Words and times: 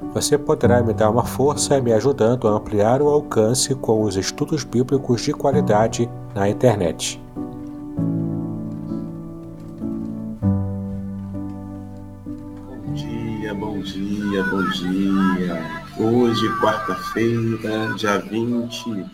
Você 0.00 0.36
poderá 0.36 0.82
me 0.82 0.92
dar 0.92 1.10
uma 1.10 1.24
força 1.24 1.80
me 1.80 1.92
ajudando 1.92 2.46
a 2.46 2.52
ampliar 2.52 3.00
o 3.00 3.08
alcance 3.08 3.74
com 3.74 4.02
os 4.02 4.16
estudos 4.16 4.62
bíblicos 4.62 5.22
de 5.22 5.32
qualidade 5.32 6.08
na 6.34 6.48
internet. 6.48 7.20
Bom 12.66 12.92
dia, 12.94 13.54
bom 13.54 13.80
dia, 13.80 14.44
bom 14.44 14.64
dia. 14.70 15.86
Hoje, 15.98 16.46
quarta-feira, 16.60 17.94
dia 17.96 18.18
20, 18.18 19.06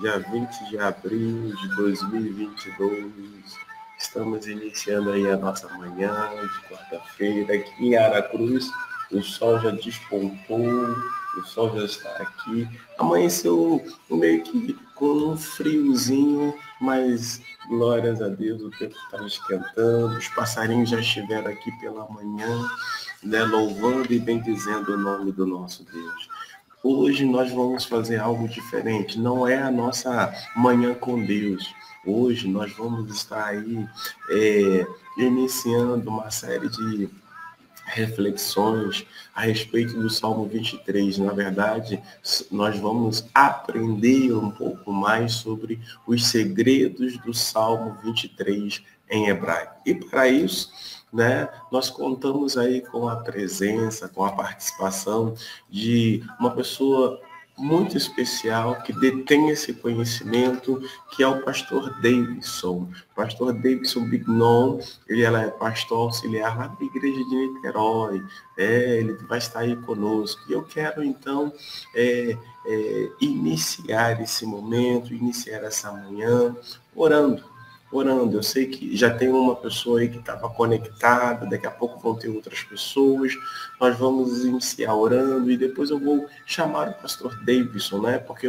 dia 0.00 0.18
20 0.20 0.70
de 0.70 0.78
abril 0.78 1.52
de 1.56 1.76
2022. 1.76 3.12
Estamos 3.98 4.46
iniciando 4.46 5.10
aí 5.10 5.28
a 5.28 5.36
nossa 5.36 5.68
manhã 5.76 6.12
de 6.40 6.68
quarta-feira 6.68 7.54
aqui 7.54 7.88
em 7.88 7.96
Aracruz. 7.96 8.70
O 9.10 9.22
sol 9.22 9.58
já 9.60 9.70
despontou, 9.70 10.94
o 11.36 11.42
sol 11.46 11.74
já 11.78 11.84
está 11.84 12.10
aqui. 12.22 12.68
Amanheceu 12.98 13.82
meio 14.10 14.42
que 14.42 14.76
com 14.94 15.30
um 15.30 15.36
friozinho, 15.36 16.54
mas 16.80 17.40
glórias 17.68 18.20
a 18.20 18.28
Deus, 18.28 18.62
o 18.62 18.70
tempo 18.70 18.94
está 18.96 19.24
esquentando, 19.24 20.18
os 20.18 20.28
passarinhos 20.28 20.90
já 20.90 20.98
estiveram 20.98 21.50
aqui 21.50 21.70
pela 21.80 22.08
manhã, 22.10 22.68
né, 23.22 23.44
louvando 23.44 24.12
e 24.12 24.18
bendizendo 24.18 24.94
o 24.94 24.98
nome 24.98 25.30
do 25.30 25.46
nosso 25.46 25.84
Deus. 25.84 26.28
Hoje 26.82 27.24
nós 27.24 27.52
vamos 27.52 27.84
fazer 27.84 28.18
algo 28.18 28.48
diferente, 28.48 29.18
não 29.18 29.46
é 29.46 29.60
a 29.60 29.70
nossa 29.70 30.32
manhã 30.56 30.94
com 30.94 31.24
Deus. 31.24 31.72
Hoje 32.06 32.48
nós 32.48 32.72
vamos 32.72 33.14
estar 33.14 33.44
aí 33.44 33.86
é, 34.30 34.86
iniciando 35.18 36.08
uma 36.08 36.30
série 36.30 36.68
de 36.68 37.10
reflexões 37.88 39.06
a 39.34 39.42
respeito 39.42 39.98
do 39.98 40.10
Salmo 40.10 40.46
23. 40.46 41.18
Na 41.18 41.32
verdade, 41.32 42.02
nós 42.50 42.78
vamos 42.78 43.26
aprender 43.34 44.32
um 44.32 44.50
pouco 44.50 44.92
mais 44.92 45.32
sobre 45.32 45.80
os 46.06 46.26
segredos 46.26 47.18
do 47.18 47.32
Salmo 47.32 47.96
23 48.02 48.82
em 49.10 49.28
hebraico. 49.28 49.74
E 49.86 49.94
para 49.94 50.28
isso, 50.28 50.70
né, 51.12 51.48
nós 51.72 51.88
contamos 51.88 52.56
aí 52.56 52.82
com 52.82 53.08
a 53.08 53.16
presença, 53.16 54.08
com 54.08 54.24
a 54.24 54.32
participação 54.32 55.34
de 55.70 56.22
uma 56.38 56.50
pessoa 56.50 57.20
muito 57.58 57.96
especial 57.96 58.80
que 58.82 58.92
detém 58.92 59.50
esse 59.50 59.74
conhecimento, 59.74 60.80
que 61.10 61.22
é 61.22 61.28
o 61.28 61.42
pastor 61.42 61.90
Davidson. 62.00 62.88
Pastor 63.14 63.52
Davidson 63.52 64.08
Bignon, 64.08 64.78
ele 65.08 65.22
ela 65.22 65.42
é 65.42 65.50
pastor 65.50 65.98
auxiliar 66.06 66.56
lá 66.56 66.66
da 66.68 66.84
igreja 66.84 67.24
de 67.24 67.34
Niterói. 67.34 68.22
É, 68.56 68.98
ele 68.98 69.14
vai 69.28 69.38
estar 69.38 69.60
aí 69.60 69.76
conosco. 69.76 70.40
E 70.48 70.52
eu 70.52 70.62
quero 70.62 71.02
então 71.02 71.52
é, 71.94 72.36
é, 72.66 73.08
iniciar 73.20 74.20
esse 74.22 74.46
momento, 74.46 75.12
iniciar 75.12 75.64
essa 75.64 75.90
manhã 75.92 76.56
orando 76.94 77.57
orando. 77.90 78.36
Eu 78.36 78.42
sei 78.42 78.66
que 78.66 78.96
já 78.96 79.10
tem 79.10 79.28
uma 79.28 79.56
pessoa 79.56 80.00
aí 80.00 80.08
que 80.08 80.18
estava 80.18 80.48
conectada, 80.50 81.46
daqui 81.46 81.66
a 81.66 81.70
pouco 81.70 82.00
vão 82.00 82.14
ter 82.14 82.28
outras 82.28 82.62
pessoas. 82.62 83.32
Nós 83.80 83.96
vamos 83.98 84.44
iniciar 84.44 84.94
orando 84.94 85.50
e 85.50 85.56
depois 85.56 85.90
eu 85.90 85.98
vou 85.98 86.26
chamar 86.46 86.88
o 86.88 86.94
pastor 86.94 87.36
Davidson, 87.44 88.02
né? 88.02 88.18
Porque 88.18 88.48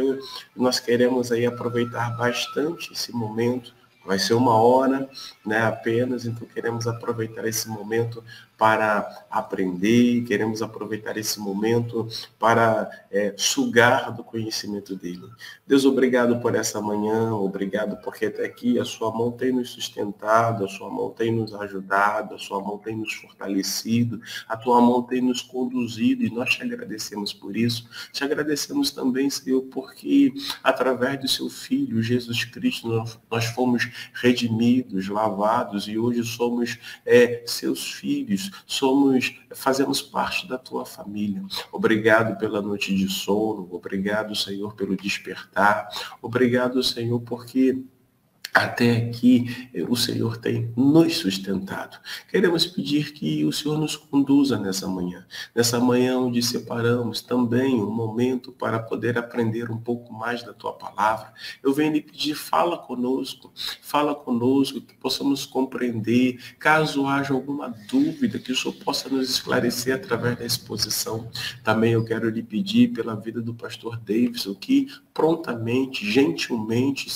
nós 0.54 0.78
queremos 0.80 1.32
aí 1.32 1.46
aproveitar 1.46 2.16
bastante 2.16 2.92
esse 2.92 3.12
momento. 3.12 3.74
Vai 4.04 4.18
ser 4.18 4.32
uma 4.32 4.56
hora, 4.56 5.08
né, 5.44 5.60
apenas, 5.60 6.24
então 6.24 6.48
queremos 6.48 6.86
aproveitar 6.86 7.46
esse 7.46 7.68
momento 7.68 8.24
para 8.60 9.24
aprender, 9.30 10.22
queremos 10.24 10.60
aproveitar 10.60 11.16
esse 11.16 11.40
momento 11.40 12.06
para 12.38 12.90
é, 13.10 13.32
sugar 13.34 14.12
do 14.12 14.22
conhecimento 14.22 14.94
dele. 14.94 15.22
Deus, 15.66 15.86
obrigado 15.86 16.38
por 16.40 16.54
essa 16.54 16.78
manhã, 16.78 17.32
obrigado 17.32 17.96
porque 18.02 18.26
até 18.26 18.44
aqui 18.44 18.78
a 18.78 18.84
sua 18.84 19.10
mão 19.10 19.32
tem 19.32 19.50
nos 19.50 19.70
sustentado, 19.70 20.66
a 20.66 20.68
sua 20.68 20.90
mão 20.90 21.08
tem 21.08 21.32
nos 21.32 21.54
ajudado, 21.54 22.34
a 22.34 22.38
sua 22.38 22.60
mão 22.60 22.76
tem 22.76 22.94
nos 22.94 23.14
fortalecido, 23.14 24.20
a 24.46 24.58
tua 24.58 24.78
mão 24.78 25.04
tem 25.04 25.22
nos 25.22 25.40
conduzido 25.40 26.22
e 26.22 26.28
nós 26.28 26.50
te 26.50 26.62
agradecemos 26.62 27.32
por 27.32 27.56
isso. 27.56 27.88
Te 28.12 28.24
agradecemos 28.24 28.90
também, 28.90 29.30
Senhor, 29.30 29.62
porque 29.70 30.34
através 30.62 31.18
do 31.18 31.28
seu 31.28 31.48
Filho, 31.48 32.02
Jesus 32.02 32.44
Cristo, 32.44 32.88
nós, 33.30 33.46
fomos 33.46 33.88
redimidos, 34.12 35.08
lavados 35.08 35.88
e 35.88 35.96
hoje 35.96 36.22
somos 36.24 36.78
é, 37.06 37.42
seus 37.46 37.90
filhos 37.90 38.49
somos, 38.66 39.40
fazemos 39.54 40.00
parte 40.02 40.48
da 40.48 40.58
tua 40.58 40.84
família. 40.84 41.42
Obrigado 41.72 42.38
pela 42.38 42.60
noite 42.60 42.94
de 42.94 43.08
sono, 43.08 43.68
obrigado, 43.70 44.34
Senhor, 44.34 44.74
pelo 44.74 44.96
despertar, 44.96 45.88
obrigado, 46.22 46.82
Senhor, 46.82 47.20
porque 47.20 47.82
até 48.52 48.96
aqui 48.96 49.70
o 49.88 49.96
Senhor 49.96 50.36
tem 50.36 50.72
nos 50.76 51.16
sustentado. 51.16 51.98
Queremos 52.28 52.66
pedir 52.66 53.12
que 53.12 53.44
o 53.44 53.52
Senhor 53.52 53.78
nos 53.78 53.96
conduza 53.96 54.58
nessa 54.58 54.88
manhã, 54.88 55.24
nessa 55.54 55.78
manhã 55.78 56.18
onde 56.18 56.42
separamos 56.42 57.22
também 57.22 57.80
um 57.80 57.90
momento 57.90 58.52
para 58.52 58.78
poder 58.78 59.16
aprender 59.16 59.70
um 59.70 59.78
pouco 59.78 60.12
mais 60.12 60.42
da 60.42 60.52
tua 60.52 60.72
palavra. 60.72 61.32
Eu 61.62 61.72
venho 61.72 61.92
lhe 61.92 62.00
pedir, 62.00 62.34
fala 62.34 62.76
conosco, 62.76 63.52
fala 63.80 64.14
conosco, 64.14 64.80
que 64.80 64.94
possamos 64.94 65.46
compreender, 65.46 66.38
caso 66.58 67.06
haja 67.06 67.32
alguma 67.32 67.72
dúvida, 67.88 68.38
que 68.38 68.52
o 68.52 68.56
Senhor 68.56 68.74
possa 68.74 69.08
nos 69.08 69.30
esclarecer 69.30 69.94
através 69.94 70.38
da 70.38 70.44
exposição. 70.44 71.28
Também 71.62 71.92
eu 71.92 72.04
quero 72.04 72.28
lhe 72.28 72.42
pedir 72.42 72.88
pela 72.88 73.14
vida 73.14 73.40
do 73.40 73.54
pastor 73.54 73.96
Davidson, 73.96 74.54
que 74.54 74.88
prontamente, 75.14 76.10
gentilmente, 76.10 77.08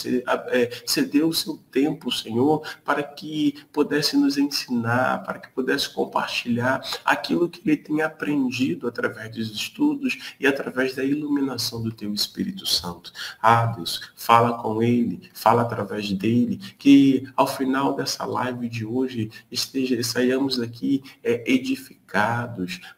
é, 0.48 0.70
cedeu 0.84 1.23
o 1.24 1.32
seu 1.32 1.56
tempo, 1.70 2.10
Senhor, 2.10 2.62
para 2.84 3.02
que 3.02 3.54
pudesse 3.72 4.16
nos 4.16 4.36
ensinar, 4.36 5.22
para 5.24 5.38
que 5.38 5.48
pudesse 5.50 5.92
compartilhar 5.92 6.80
aquilo 7.04 7.48
que 7.48 7.60
ele 7.64 7.76
tem 7.76 8.02
aprendido 8.02 8.86
através 8.86 9.34
dos 9.34 9.50
estudos 9.50 10.34
e 10.38 10.46
através 10.46 10.94
da 10.94 11.04
iluminação 11.04 11.82
do 11.82 11.92
teu 11.92 12.12
Espírito 12.12 12.66
Santo. 12.66 13.12
Ah, 13.40 13.66
Deus, 13.66 14.00
fala 14.16 14.58
com 14.62 14.82
ele, 14.82 15.30
fala 15.32 15.62
através 15.62 16.10
dele, 16.12 16.58
que 16.78 17.28
ao 17.36 17.46
final 17.46 17.94
dessa 17.94 18.24
live 18.24 18.68
de 18.68 18.84
hoje 18.84 19.30
esteja, 19.50 20.02
saiamos 20.02 20.58
daqui 20.58 21.02
é, 21.22 21.42
edificados 21.50 22.03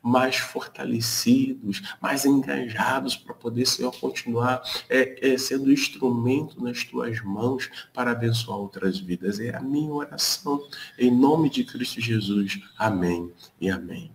mais 0.02 0.36
fortalecidos, 0.36 1.82
mais 2.00 2.24
engajados 2.24 3.16
para 3.16 3.34
poder, 3.34 3.66
Senhor, 3.66 3.92
continuar 3.98 4.62
é, 4.88 5.32
é, 5.32 5.38
sendo 5.38 5.72
instrumento 5.72 6.62
nas 6.62 6.84
tuas 6.84 7.22
mãos 7.22 7.70
para 7.94 8.10
abençoar 8.10 8.58
outras 8.58 8.98
vidas. 8.98 9.40
É 9.40 9.54
a 9.54 9.60
minha 9.60 9.92
oração, 9.92 10.62
em 10.98 11.10
nome 11.10 11.48
de 11.48 11.64
Cristo 11.64 12.00
Jesus. 12.00 12.60
Amém 12.78 13.32
e 13.60 13.70
amém. 13.70 14.12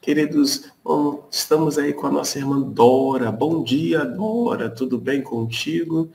Queridos, 0.00 0.70
bom, 0.82 1.28
estamos 1.30 1.78
aí 1.78 1.92
com 1.92 2.06
a 2.06 2.10
nossa 2.10 2.38
irmã 2.38 2.60
Dora. 2.60 3.30
Bom 3.30 3.62
dia, 3.62 4.04
Dora. 4.04 4.68
Tudo 4.70 4.98
bem 4.98 5.22
contigo? 5.22 6.10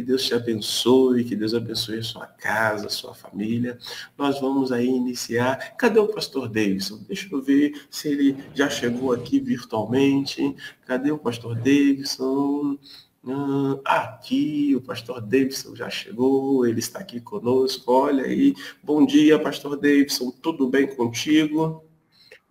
Que 0.00 0.06
Deus 0.06 0.24
te 0.24 0.32
abençoe, 0.32 1.24
que 1.24 1.36
Deus 1.36 1.52
abençoe 1.52 1.98
a 1.98 2.02
sua 2.02 2.26
casa, 2.26 2.86
a 2.86 2.88
sua 2.90 3.12
família. 3.12 3.76
Nós 4.16 4.40
vamos 4.40 4.72
aí 4.72 4.86
iniciar. 4.86 5.76
Cadê 5.76 6.00
o 6.00 6.08
pastor 6.08 6.48
Davidson? 6.48 7.00
Deixa 7.06 7.28
eu 7.30 7.42
ver 7.42 7.74
se 7.90 8.08
ele 8.08 8.34
já 8.54 8.70
chegou 8.70 9.12
aqui 9.12 9.38
virtualmente. 9.38 10.56
Cadê 10.86 11.12
o 11.12 11.18
pastor 11.18 11.54
Davidson? 11.54 12.78
Hum, 13.22 13.78
aqui 13.84 14.74
o 14.74 14.80
pastor 14.80 15.20
Davidson 15.20 15.76
já 15.76 15.90
chegou, 15.90 16.64
ele 16.64 16.78
está 16.78 17.00
aqui 17.00 17.20
conosco. 17.20 17.92
Olha 17.92 18.24
aí. 18.24 18.54
Bom 18.82 19.04
dia, 19.04 19.38
pastor 19.38 19.76
Davidson. 19.76 20.30
Tudo 20.30 20.66
bem 20.66 20.86
contigo? 20.86 21.84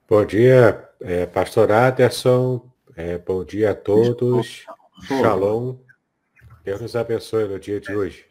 Bom 0.08 0.24
dia, 0.24 0.88
é, 1.02 1.26
pastor 1.26 1.72
Aderson. 1.72 2.62
É, 2.96 3.18
bom 3.18 3.44
dia 3.44 3.72
a 3.72 3.76
todos. 3.76 4.66
Shalom. 5.08 5.78
Deus 6.70 6.82
nos 6.82 6.96
abençoe 6.96 7.48
no 7.48 7.60
dia 7.60 7.82
de 7.82 7.92
hoje. 7.96 8.26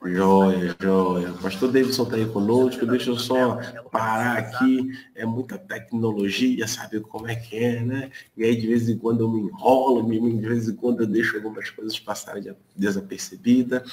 Joia, 0.00 0.76
joia. 0.80 1.32
Pastor 1.42 1.72
Davidson 1.72 2.04
está 2.04 2.14
aí 2.14 2.24
conosco. 2.26 2.86
Deixa 2.86 3.10
eu 3.10 3.18
só 3.18 3.56
parar 3.90 4.38
aqui. 4.38 4.92
É 5.16 5.26
muita 5.26 5.58
tecnologia, 5.58 6.68
sabe 6.68 7.00
como 7.00 7.26
é 7.26 7.34
que 7.34 7.56
é, 7.56 7.80
né? 7.80 8.12
E 8.36 8.44
aí, 8.44 8.54
de 8.54 8.64
vez 8.68 8.88
em 8.88 8.96
quando, 8.96 9.24
eu 9.24 9.28
me 9.28 9.40
enrolo, 9.40 10.08
de 10.08 10.48
vez 10.48 10.68
em 10.68 10.76
quando, 10.76 11.00
eu 11.00 11.06
deixo 11.08 11.34
algumas 11.34 11.68
coisas 11.68 11.98
passarem 11.98 12.54
desapercebida. 12.76 13.84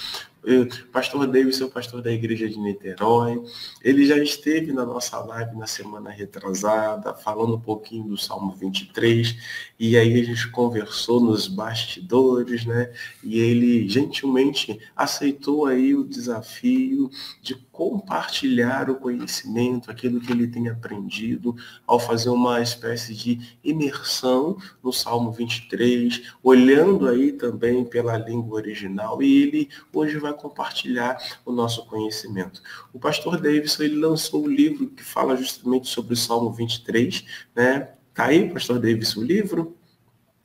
Pastor 0.92 1.28
Davis 1.28 1.60
o 1.62 1.70
pastor 1.70 2.02
da 2.02 2.12
igreja 2.12 2.48
de 2.48 2.58
Niterói. 2.58 3.44
Ele 3.84 4.06
já 4.06 4.18
esteve 4.18 4.72
na 4.72 4.86
nossa 4.86 5.20
live 5.20 5.56
na 5.58 5.68
semana 5.68 6.10
retrasada, 6.10 7.14
falando 7.14 7.56
um 7.56 7.60
pouquinho 7.60 8.06
do 8.06 8.18
Salmo 8.18 8.52
23, 8.54 9.36
e 9.80 9.98
aí 9.98 10.20
a 10.20 10.24
gente 10.24 10.50
conversou 10.52 11.20
nos 11.20 11.48
bastidores, 11.48 12.66
né? 12.66 12.94
E 13.24 13.40
ele 13.40 13.90
gentilmente 13.90 14.80
aceitou 14.96 15.66
aí 15.66 15.94
o 15.94 16.04
desafio 16.04 17.10
de 17.42 17.56
compartilhar 17.78 18.90
o 18.90 18.96
conhecimento, 18.96 19.92
aquilo 19.92 20.20
que 20.20 20.32
ele 20.32 20.48
tem 20.48 20.68
aprendido, 20.68 21.56
ao 21.86 22.00
fazer 22.00 22.30
uma 22.30 22.60
espécie 22.60 23.14
de 23.14 23.40
imersão 23.64 24.58
no 24.84 24.92
Salmo 24.92 25.32
23, 25.32 26.24
olhando 26.42 27.08
aí 27.08 27.32
também 27.32 27.86
pela 27.86 28.18
língua 28.18 28.56
original, 28.56 29.22
e 29.22 29.44
ele 29.44 29.70
hoje 29.94 30.18
vai 30.18 30.34
compartilhar 30.34 31.18
o 31.46 31.52
nosso 31.52 31.86
conhecimento. 31.86 32.64
O 32.92 32.98
pastor 32.98 33.40
Davidson, 33.40 33.84
ele 33.84 33.98
lançou 33.98 34.46
um 34.46 34.48
livro 34.48 34.88
que 34.88 35.04
fala 35.04 35.36
justamente 35.36 35.88
sobre 35.88 36.16
o 36.16 36.18
Salmo 36.18 36.52
23, 36.52 37.26
né? 37.56 37.90
Tá 38.12 38.26
aí, 38.26 38.50
pastor 38.52 38.80
Davidson, 38.80 39.20
o 39.20 39.24
livro? 39.24 39.78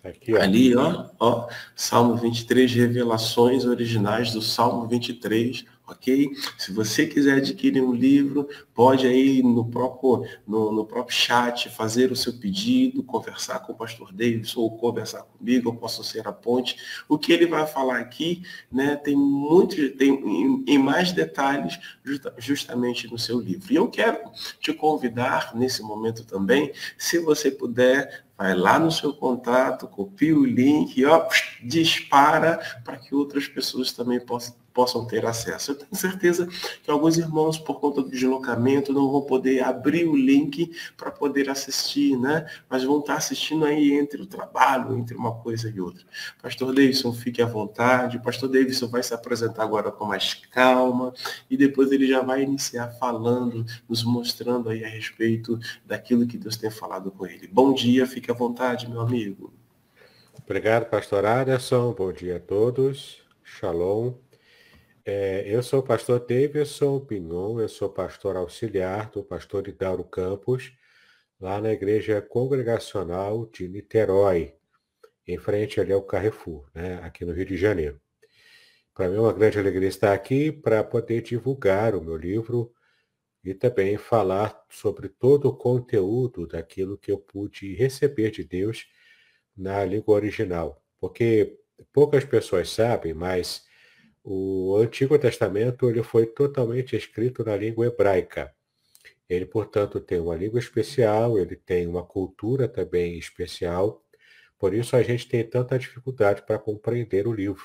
Aqui, 0.05 0.35
ó. 0.35 0.43
Ali, 0.43 0.77
ó, 0.77 1.07
ó, 1.19 1.49
Salmo 1.75 2.17
23, 2.17 2.75
revelações 2.75 3.65
originais 3.65 4.33
do 4.33 4.43
Salmo 4.43 4.87
23, 4.87 5.65
ok? 5.93 6.33
Se 6.59 6.73
você 6.73 7.07
quiser 7.07 7.37
adquirir 7.37 7.83
um 7.83 7.93
livro, 7.93 8.49
pode 8.75 9.07
aí 9.07 9.43
no 9.43 9.65
próprio, 9.65 10.25
no, 10.47 10.73
no, 10.73 10.85
próprio 10.85 11.17
chat 11.17 11.69
fazer 11.71 12.11
o 12.11 12.17
seu 12.17 12.33
pedido, 12.33 13.03
conversar 13.03 13.61
com 13.61 13.73
o 13.73 13.77
pastor 13.77 14.13
Davis 14.13 14.57
ou 14.57 14.77
conversar 14.77 15.23
comigo, 15.23 15.71
eu 15.71 15.75
posso 15.75 16.03
ser 16.03 16.27
a 16.27 16.33
ponte. 16.33 16.77
O 17.09 17.19
que 17.19 17.33
ele 17.33 17.47
vai 17.47 17.67
falar 17.67 17.99
aqui, 17.99 18.43
né, 18.71 18.97
tem 18.97 19.17
muito, 19.17 19.77
tem 19.97 20.11
em, 20.11 20.65
em 20.67 20.79
mais 20.79 21.13
detalhes 21.13 21.79
justa, 22.05 22.35
justamente 22.39 23.11
no 23.11 23.19
seu 23.19 23.41
livro. 23.41 23.73
E 23.73 23.77
eu 23.77 23.89
quero 23.89 24.19
te 24.61 24.73
convidar 24.73 25.55
nesse 25.55 25.83
momento 25.83 26.25
também, 26.25 26.73
se 26.97 27.19
você 27.19 27.51
puder 27.51 28.25
vai 28.43 28.55
lá 28.55 28.77
no 28.77 28.91
seu 28.91 29.13
contato, 29.15 29.87
copia 29.87 30.37
o 30.37 30.45
link 30.45 31.05
ó, 31.05 31.29
dispara 31.63 32.61
para 32.85 32.97
que 32.97 33.15
outras 33.15 33.47
pessoas 33.47 33.93
também 33.93 34.19
possam 34.19 34.57
possam 34.73 35.07
ter 35.07 35.25
acesso. 35.27 35.73
Eu 35.73 35.75
tenho 35.77 35.95
certeza 35.95 36.49
que 36.83 36.91
alguns 36.91 37.19
irmãos, 37.19 37.59
por 37.59 37.81
conta 37.81 38.03
do 38.03 38.11
deslocamento, 38.11 38.93
não 38.93 39.11
vão 39.11 39.23
poder 39.23 39.63
abrir 39.63 40.07
o 40.07 40.17
link 40.17 40.73
para 40.97 41.11
poder 41.11 41.49
assistir, 41.49 42.19
né? 42.19 42.47
Mas 42.69 42.85
vão 42.85 43.01
estar 43.01 43.17
assistindo 43.17 43.65
aí 43.65 43.93
entre 43.93 44.21
o 44.21 44.27
trabalho, 44.27 44.97
entre 44.97 45.17
uma 45.17 45.35
coisa 45.35 45.71
e 45.71 45.81
outra. 45.81 46.05
Pastor 46.41 46.75
Davidson, 46.75 47.13
fique 47.13 47.43
à 47.43 47.47
vontade. 47.47 48.19
Pastor 48.19 48.49
Davidson 48.49 48.89
vai 48.89 49.03
se 49.03 49.15
apresentar 49.15 49.63
agora 49.63 49.91
com 49.91 50.05
mais 50.05 50.35
calma 50.51 51.13
e 51.51 51.57
depois 51.57 51.93
ele 51.93 52.07
já 52.07 52.23
vai 52.23 52.43
iniciar 52.43 52.89
falando, 52.99 53.65
nos 53.89 54.03
mostrando 54.05 54.69
aí 54.69 54.85
a 54.85 54.89
respeito 54.89 55.59
daquilo 55.85 56.27
que 56.27 56.39
Deus 56.39 56.57
tem 56.57 56.71
falado 56.71 57.11
com 57.11 57.27
ele. 57.27 57.47
Bom 57.47 57.73
dia, 57.73 58.07
fique 58.07 58.31
à 58.31 58.35
vontade, 58.35 58.89
meu 58.89 59.01
amigo. 59.01 59.53
Obrigado, 60.45 60.87
pastor 60.87 61.25
Aderson. 61.25 61.93
Bom 61.93 62.13
dia 62.13 62.37
a 62.37 62.41
todos. 62.41 63.23
Shalom. 63.43 64.13
É, 65.05 65.43
eu 65.47 65.65
sou 65.65 65.81
o 65.81 65.83
pastor 65.83 66.21
Davidson 66.21 67.01
Pinon, 67.01 67.59
eu 67.59 67.69
sou 67.69 67.91
pastor 67.91 68.37
auxiliar 68.37 69.11
do 69.11 69.25
pastor 69.25 69.67
Hidauro 69.67 70.05
Campos, 70.05 70.73
lá 71.41 71.61
na 71.61 71.73
igreja 71.73 72.23
congregacional 72.23 73.45
de 73.47 73.67
Niterói, 73.67 74.55
em 75.27 75.37
frente 75.39 75.81
ali 75.81 75.93
ao 75.93 76.03
Carrefour, 76.03 76.71
né, 76.73 77.01
aqui 77.03 77.25
no 77.25 77.33
Rio 77.33 77.45
de 77.45 77.57
Janeiro. 77.57 78.01
Para 78.95 79.09
mim 79.09 79.17
é 79.17 79.21
uma 79.21 79.33
grande 79.33 79.59
alegria 79.59 79.89
estar 79.89 80.13
aqui 80.13 80.53
para 80.53 80.85
poder 80.85 81.21
divulgar 81.21 81.97
o 81.97 82.01
meu 82.01 82.17
livro 82.17 82.73
e 83.43 83.53
também 83.55 83.97
falar 83.97 84.65
sobre 84.71 85.09
todo 85.09 85.49
o 85.49 85.57
conteúdo 85.57 86.47
daquilo 86.47 86.97
que 86.97 87.11
eu 87.11 87.19
pude 87.19 87.75
receber 87.75 88.31
de 88.31 88.45
Deus 88.45 88.87
na 89.57 89.85
língua 89.85 90.15
original. 90.15 90.81
Porque 91.01 91.59
poucas 91.93 92.25
pessoas 92.25 92.71
sabem, 92.71 93.13
mas 93.13 93.67
o 94.25 94.77
Antigo 94.77 95.19
Testamento 95.19 95.89
ele 95.91 96.03
foi 96.03 96.27
totalmente 96.27 96.97
escrito 96.97 97.45
na 97.45 97.57
língua 97.57 97.87
hebraica. 97.87 98.55
Ele, 99.29 99.47
portanto, 99.47 99.99
tem 100.01 100.21
uma 100.21 100.37
língua 100.37 100.59
especial, 100.59 101.39
ele 101.39 101.57
tem 101.57 101.87
uma 101.87 102.05
cultura 102.05 102.69
também 102.69 103.19
especial. 103.19 104.05
Por 104.59 104.75
isso 104.75 104.95
a 104.95 105.03
gente 105.03 105.29
tem 105.29 105.43
tanta 105.43 105.79
dificuldade 105.79 106.43
para 106.43 106.59
compreender 106.59 107.27
o 107.27 107.33
livro, 107.33 107.65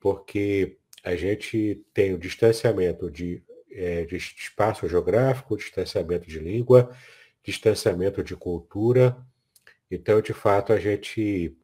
porque 0.00 0.78
a 1.04 1.16
gente 1.16 1.84
tem 1.94 2.14
o 2.14 2.18
distanciamento 2.18 3.10
de, 3.10 3.42
é, 3.70 4.04
de 4.04 4.16
espaço 4.16 4.88
geográfico, 4.88 5.56
distanciamento 5.56 6.28
de 6.28 6.38
língua, 6.38 6.94
distanciamento 7.42 8.22
de 8.22 8.36
cultura. 8.36 9.16
Então, 9.90 10.20
de 10.20 10.32
fato, 10.32 10.72
a 10.72 10.78
gente 10.78 11.56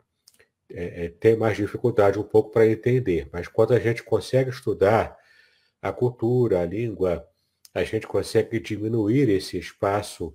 é, 0.71 1.07
é, 1.07 1.09
tem 1.09 1.37
mais 1.37 1.57
dificuldade 1.57 2.19
um 2.19 2.23
pouco 2.23 2.51
para 2.51 2.67
entender. 2.67 3.29
Mas 3.33 3.49
quando 3.49 3.73
a 3.75 3.79
gente 3.79 4.03
consegue 4.03 4.51
estudar 4.51 5.17
a 5.81 5.93
cultura, 5.93 6.61
a 6.61 6.67
língua, 6.67 7.27
a 7.75 7.85
gente 7.85 8.07
consegue 8.07 8.59
diminuir 8.61 9.29
esse 9.29 9.59
espaço, 9.59 10.35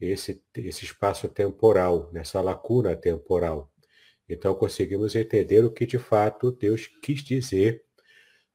esse, 0.00 0.42
esse 0.56 0.84
espaço 0.84 1.28
temporal, 1.28 2.10
nessa 2.12 2.40
lacuna 2.40 2.94
temporal. 2.96 3.70
Então 4.28 4.54
conseguimos 4.54 5.14
entender 5.14 5.64
o 5.64 5.70
que 5.70 5.86
de 5.86 5.98
fato 5.98 6.50
Deus 6.52 6.88
quis 7.02 7.22
dizer 7.22 7.82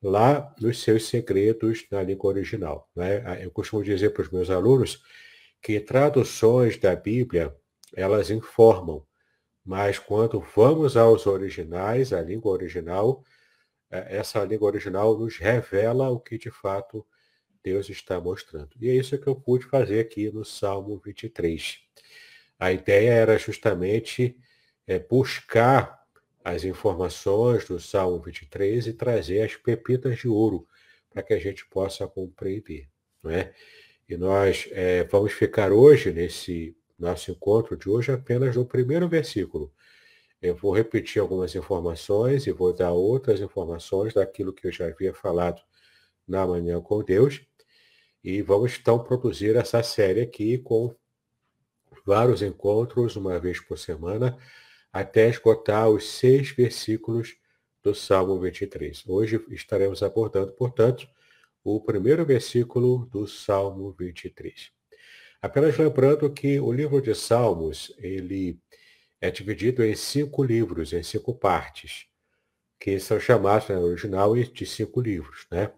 lá 0.02 0.54
nos 0.60 0.82
seus 0.82 1.08
segredos 1.08 1.86
na 1.92 2.04
língua 2.04 2.30
original. 2.30 2.90
Né? 2.96 3.44
Eu 3.44 3.52
costumo 3.52 3.84
dizer 3.84 4.12
para 4.12 4.24
os 4.24 4.30
meus 4.30 4.50
alunos 4.50 5.02
que 5.62 5.80
traduções 5.80 6.78
da 6.78 6.96
Bíblia, 6.96 7.56
elas 7.96 8.30
informam, 8.30 9.07
mas 9.68 10.00
quando 10.00 10.40
vamos 10.56 10.96
aos 10.96 11.28
originais, 11.28 12.14
a 12.14 12.22
língua 12.22 12.54
original, 12.54 13.22
é, 13.92 14.16
essa 14.16 14.42
língua 14.46 14.68
original 14.68 15.20
nos 15.20 15.38
revela 15.38 16.10
o 16.10 16.22
que 16.22 16.38
de 16.38 16.50
fato 16.50 17.06
Deus 17.62 17.90
está 17.90 18.18
mostrando. 18.18 18.70
E 18.80 18.90
é 18.90 18.94
isso 18.96 19.18
que 19.18 19.28
eu 19.28 19.36
pude 19.36 19.66
fazer 19.66 20.00
aqui 20.00 20.32
no 20.32 20.46
Salmo 20.46 20.98
23. 21.04 21.80
A 22.58 22.72
ideia 22.72 23.12
era 23.12 23.38
justamente 23.38 24.38
é, 24.88 25.00
buscar 25.00 26.02
as 26.46 26.64
informações 26.64 27.66
do 27.66 27.78
Salmo 27.78 28.22
23 28.22 28.88
e 28.88 28.94
trazer 28.94 29.42
as 29.42 29.58
pepitas 29.58 30.18
de 30.20 30.30
ouro 30.30 30.66
para 31.10 31.22
que 31.22 31.34
a 31.34 31.40
gente 31.40 31.66
possa 31.68 32.08
compreender. 32.08 32.88
Não 33.22 33.32
é? 33.32 33.54
E 34.08 34.16
nós 34.16 34.70
é, 34.72 35.04
vamos 35.04 35.34
ficar 35.34 35.74
hoje 35.74 36.14
nesse 36.14 36.74
nosso 36.98 37.32
encontro 37.32 37.78
de 37.78 37.90
hoje 37.90 38.12
apenas 38.12 38.56
no 38.56 38.66
primeiro 38.66 39.08
versículo. 39.08 39.72
Eu 40.42 40.56
vou 40.56 40.72
repetir 40.72 41.22
algumas 41.22 41.56
informações 41.56 42.46
e 42.48 42.52
vou 42.52 42.74
dar 42.74 42.92
outras 42.92 43.42
informações 43.42 44.14
daquilo 44.14 44.54
que 44.54 44.68
eu 44.68 44.72
já 44.72 44.88
havia 44.88 45.14
falado 45.14 45.62
na 46.28 46.46
manhã 46.46 46.80
com 46.82 47.04
Deus. 47.04 47.42
E 48.24 48.42
vamos 48.42 48.78
então 48.80 49.04
produzir 49.04 49.56
essa 49.56 49.82
série 49.82 50.22
aqui 50.22 50.58
com 50.58 50.96
vários 52.06 52.42
encontros, 52.42 53.16
uma 53.16 53.40
vez 53.40 53.60
por 53.60 53.78
semana, 53.78 54.38
até 54.92 55.30
esgotar 55.30 55.90
os 55.90 56.08
seis 56.08 56.52
versículos 56.52 57.36
do 57.84 57.96
Salmo 57.96 58.40
23. 58.40 59.04
Hoje 59.08 59.44
estaremos 59.50 60.04
abordando, 60.04 60.52
portanto, 60.54 61.08
o 61.64 61.82
primeiro 61.82 62.26
versículo 62.26 63.06
do 63.08 63.28
Salmo 63.28 63.96
23. 63.98 64.77
Apenas 65.42 65.78
lembrando 65.78 66.32
que 66.32 66.60
o 66.60 66.72
livro 66.72 67.02
de 67.02 67.14
Salmos, 67.14 67.94
ele 68.00 68.60
é 69.22 69.30
dividido 69.32 69.84
em 69.84 69.96
cinco 69.96 70.44
livros, 70.44 70.94
em 70.94 71.04
cinco 71.04 71.34
partes, 71.34 72.08
que 72.80 73.00
são 73.00 73.20
chamados 73.20 73.70
na 73.70 73.80
original 73.80 74.36
de 74.36 74.66
cinco 74.66 75.02
livros, 75.02 75.48
né? 75.52 75.72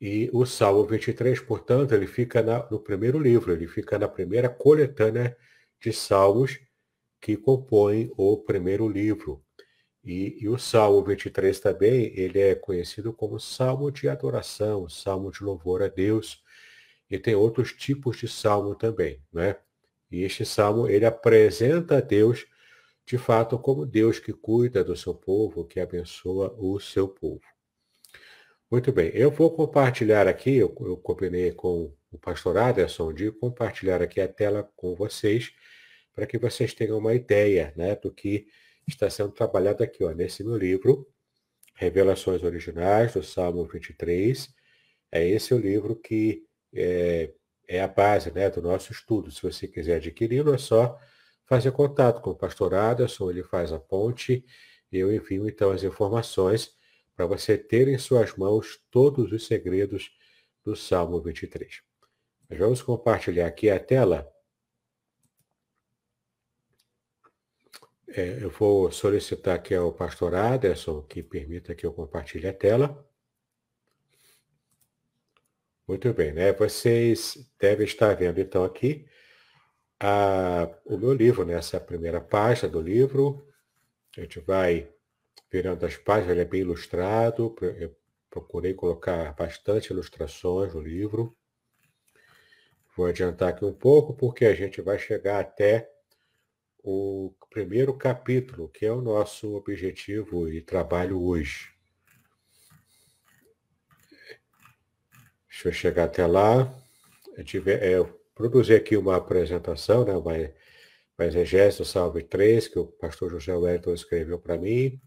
E 0.00 0.28
o 0.32 0.44
Salmo 0.44 0.84
23, 0.84 1.40
portanto, 1.40 1.94
ele 1.94 2.06
fica 2.06 2.42
na, 2.42 2.68
no 2.70 2.78
primeiro 2.78 3.18
livro, 3.18 3.52
ele 3.52 3.66
fica 3.66 3.98
na 3.98 4.08
primeira 4.08 4.48
coletânea 4.48 5.36
de 5.80 5.92
salmos 5.92 6.60
que 7.20 7.36
compõem 7.36 8.12
o 8.16 8.36
primeiro 8.36 8.86
livro. 8.86 9.42
E, 10.04 10.36
e, 10.42 10.48
o 10.48 10.58
Salmo 10.58 11.02
23 11.02 11.58
também, 11.58 12.12
ele 12.14 12.38
é 12.38 12.54
conhecido 12.54 13.14
como 13.14 13.40
Salmo 13.40 13.90
de 13.90 14.06
adoração, 14.06 14.86
Salmo 14.90 15.32
de 15.32 15.42
louvor 15.42 15.82
a 15.82 15.88
Deus. 15.88 16.43
E 17.14 17.18
tem 17.18 17.36
outros 17.36 17.72
tipos 17.72 18.16
de 18.16 18.26
salmo 18.26 18.74
também, 18.74 19.22
né? 19.32 19.56
E 20.10 20.24
este 20.24 20.44
salmo, 20.44 20.88
ele 20.88 21.06
apresenta 21.06 21.98
a 21.98 22.00
Deus, 22.00 22.44
de 23.06 23.16
fato, 23.16 23.56
como 23.56 23.86
Deus 23.86 24.18
que 24.18 24.32
cuida 24.32 24.82
do 24.82 24.96
seu 24.96 25.14
povo, 25.14 25.64
que 25.64 25.78
abençoa 25.78 26.52
o 26.58 26.80
seu 26.80 27.06
povo. 27.06 27.40
Muito 28.68 28.90
bem, 28.92 29.12
eu 29.14 29.30
vou 29.30 29.54
compartilhar 29.54 30.26
aqui, 30.26 30.56
eu, 30.56 30.74
eu 30.80 30.96
combinei 30.96 31.52
com 31.52 31.94
o 32.10 32.18
pastor 32.18 32.58
Aderson 32.58 33.12
de 33.12 33.30
compartilhar 33.30 34.02
aqui 34.02 34.20
a 34.20 34.26
tela 34.26 34.68
com 34.74 34.96
vocês, 34.96 35.52
para 36.12 36.26
que 36.26 36.36
vocês 36.36 36.74
tenham 36.74 36.98
uma 36.98 37.14
ideia 37.14 37.72
né, 37.76 37.94
do 37.94 38.12
que 38.12 38.48
está 38.88 39.08
sendo 39.08 39.30
trabalhado 39.30 39.84
aqui, 39.84 40.02
ó, 40.02 40.10
nesse 40.10 40.42
meu 40.42 40.56
livro, 40.56 41.06
Revelações 41.76 42.42
Originais, 42.42 43.12
do 43.14 43.22
Salmo 43.22 43.64
23. 43.64 44.52
É 45.12 45.24
esse 45.28 45.54
o 45.54 45.58
livro 45.58 45.94
que 45.94 46.44
é, 46.74 47.32
é 47.68 47.80
a 47.80 47.88
base 47.88 48.30
né, 48.30 48.50
do 48.50 48.60
nosso 48.60 48.92
estudo. 48.92 49.30
Se 49.30 49.42
você 49.42 49.68
quiser 49.68 49.96
adquiri-lo, 49.96 50.54
é 50.54 50.58
só 50.58 50.98
fazer 51.46 51.72
contato 51.72 52.20
com 52.20 52.30
o 52.30 52.36
pastor 52.36 52.74
Aderson, 52.74 53.30
ele 53.30 53.42
faz 53.42 53.72
a 53.72 53.78
ponte, 53.78 54.44
eu 54.90 55.12
envio 55.12 55.48
então 55.48 55.70
as 55.70 55.82
informações 55.82 56.74
para 57.14 57.26
você 57.26 57.56
ter 57.56 57.88
em 57.88 57.98
suas 57.98 58.36
mãos 58.36 58.80
todos 58.90 59.32
os 59.32 59.46
segredos 59.46 60.10
do 60.64 60.74
Salmo 60.74 61.20
23. 61.20 61.82
Nós 62.48 62.58
vamos 62.58 62.82
compartilhar 62.82 63.46
aqui 63.46 63.70
a 63.70 63.78
tela. 63.78 64.30
É, 68.08 68.42
eu 68.42 68.50
vou 68.50 68.90
solicitar 68.92 69.56
aqui 69.56 69.74
ao 69.74 69.92
pastor 69.92 70.34
Aderson 70.34 71.02
que 71.02 71.22
permita 71.22 71.74
que 71.74 71.84
eu 71.84 71.92
compartilhe 71.92 72.46
a 72.46 72.52
tela. 72.52 73.04
Muito 75.86 76.14
bem, 76.14 76.32
né? 76.32 76.50
Vocês 76.52 77.36
devem 77.60 77.84
estar 77.84 78.14
vendo 78.14 78.40
então 78.40 78.64
aqui 78.64 79.06
a, 80.00 80.66
o 80.86 80.96
meu 80.96 81.12
livro, 81.12 81.44
nessa 81.44 81.78
primeira 81.78 82.22
página 82.22 82.70
do 82.70 82.80
livro. 82.80 83.46
A 84.16 84.22
gente 84.22 84.40
vai 84.40 84.90
virando 85.52 85.84
as 85.84 85.94
páginas, 85.98 86.30
ele 86.30 86.40
é 86.40 86.44
bem 86.46 86.62
ilustrado. 86.62 87.54
Eu 87.60 87.94
procurei 88.30 88.72
colocar 88.72 89.34
bastante 89.34 89.92
ilustrações 89.92 90.72
no 90.72 90.80
livro. 90.80 91.36
Vou 92.96 93.04
adiantar 93.04 93.50
aqui 93.50 93.66
um 93.66 93.74
pouco, 93.74 94.14
porque 94.14 94.46
a 94.46 94.54
gente 94.54 94.80
vai 94.80 94.98
chegar 94.98 95.38
até 95.40 95.90
o 96.82 97.34
primeiro 97.50 97.92
capítulo, 97.92 98.70
que 98.70 98.86
é 98.86 98.92
o 98.92 99.02
nosso 99.02 99.54
objetivo 99.54 100.48
e 100.48 100.62
trabalho 100.62 101.22
hoje. 101.22 101.73
Deixa 105.54 105.68
eu 105.68 105.72
chegar 105.72 106.04
até 106.04 106.26
lá. 106.26 106.74
Eu, 107.36 107.44
tive, 107.44 107.72
é, 107.74 107.94
eu 107.94 108.20
produzi 108.34 108.74
aqui 108.74 108.96
uma 108.96 109.16
apresentação, 109.16 110.04
né, 110.04 110.12
uma, 110.12 110.32
uma 111.16 111.26
exegese 111.26 111.78
do 111.78 111.84
Salve 111.84 112.24
3, 112.24 112.66
que 112.66 112.78
o 112.78 112.86
pastor 112.86 113.30
José 113.30 113.54
Wellington 113.54 113.94
escreveu 113.94 114.36
para 114.36 114.58
mim. 114.58 115.00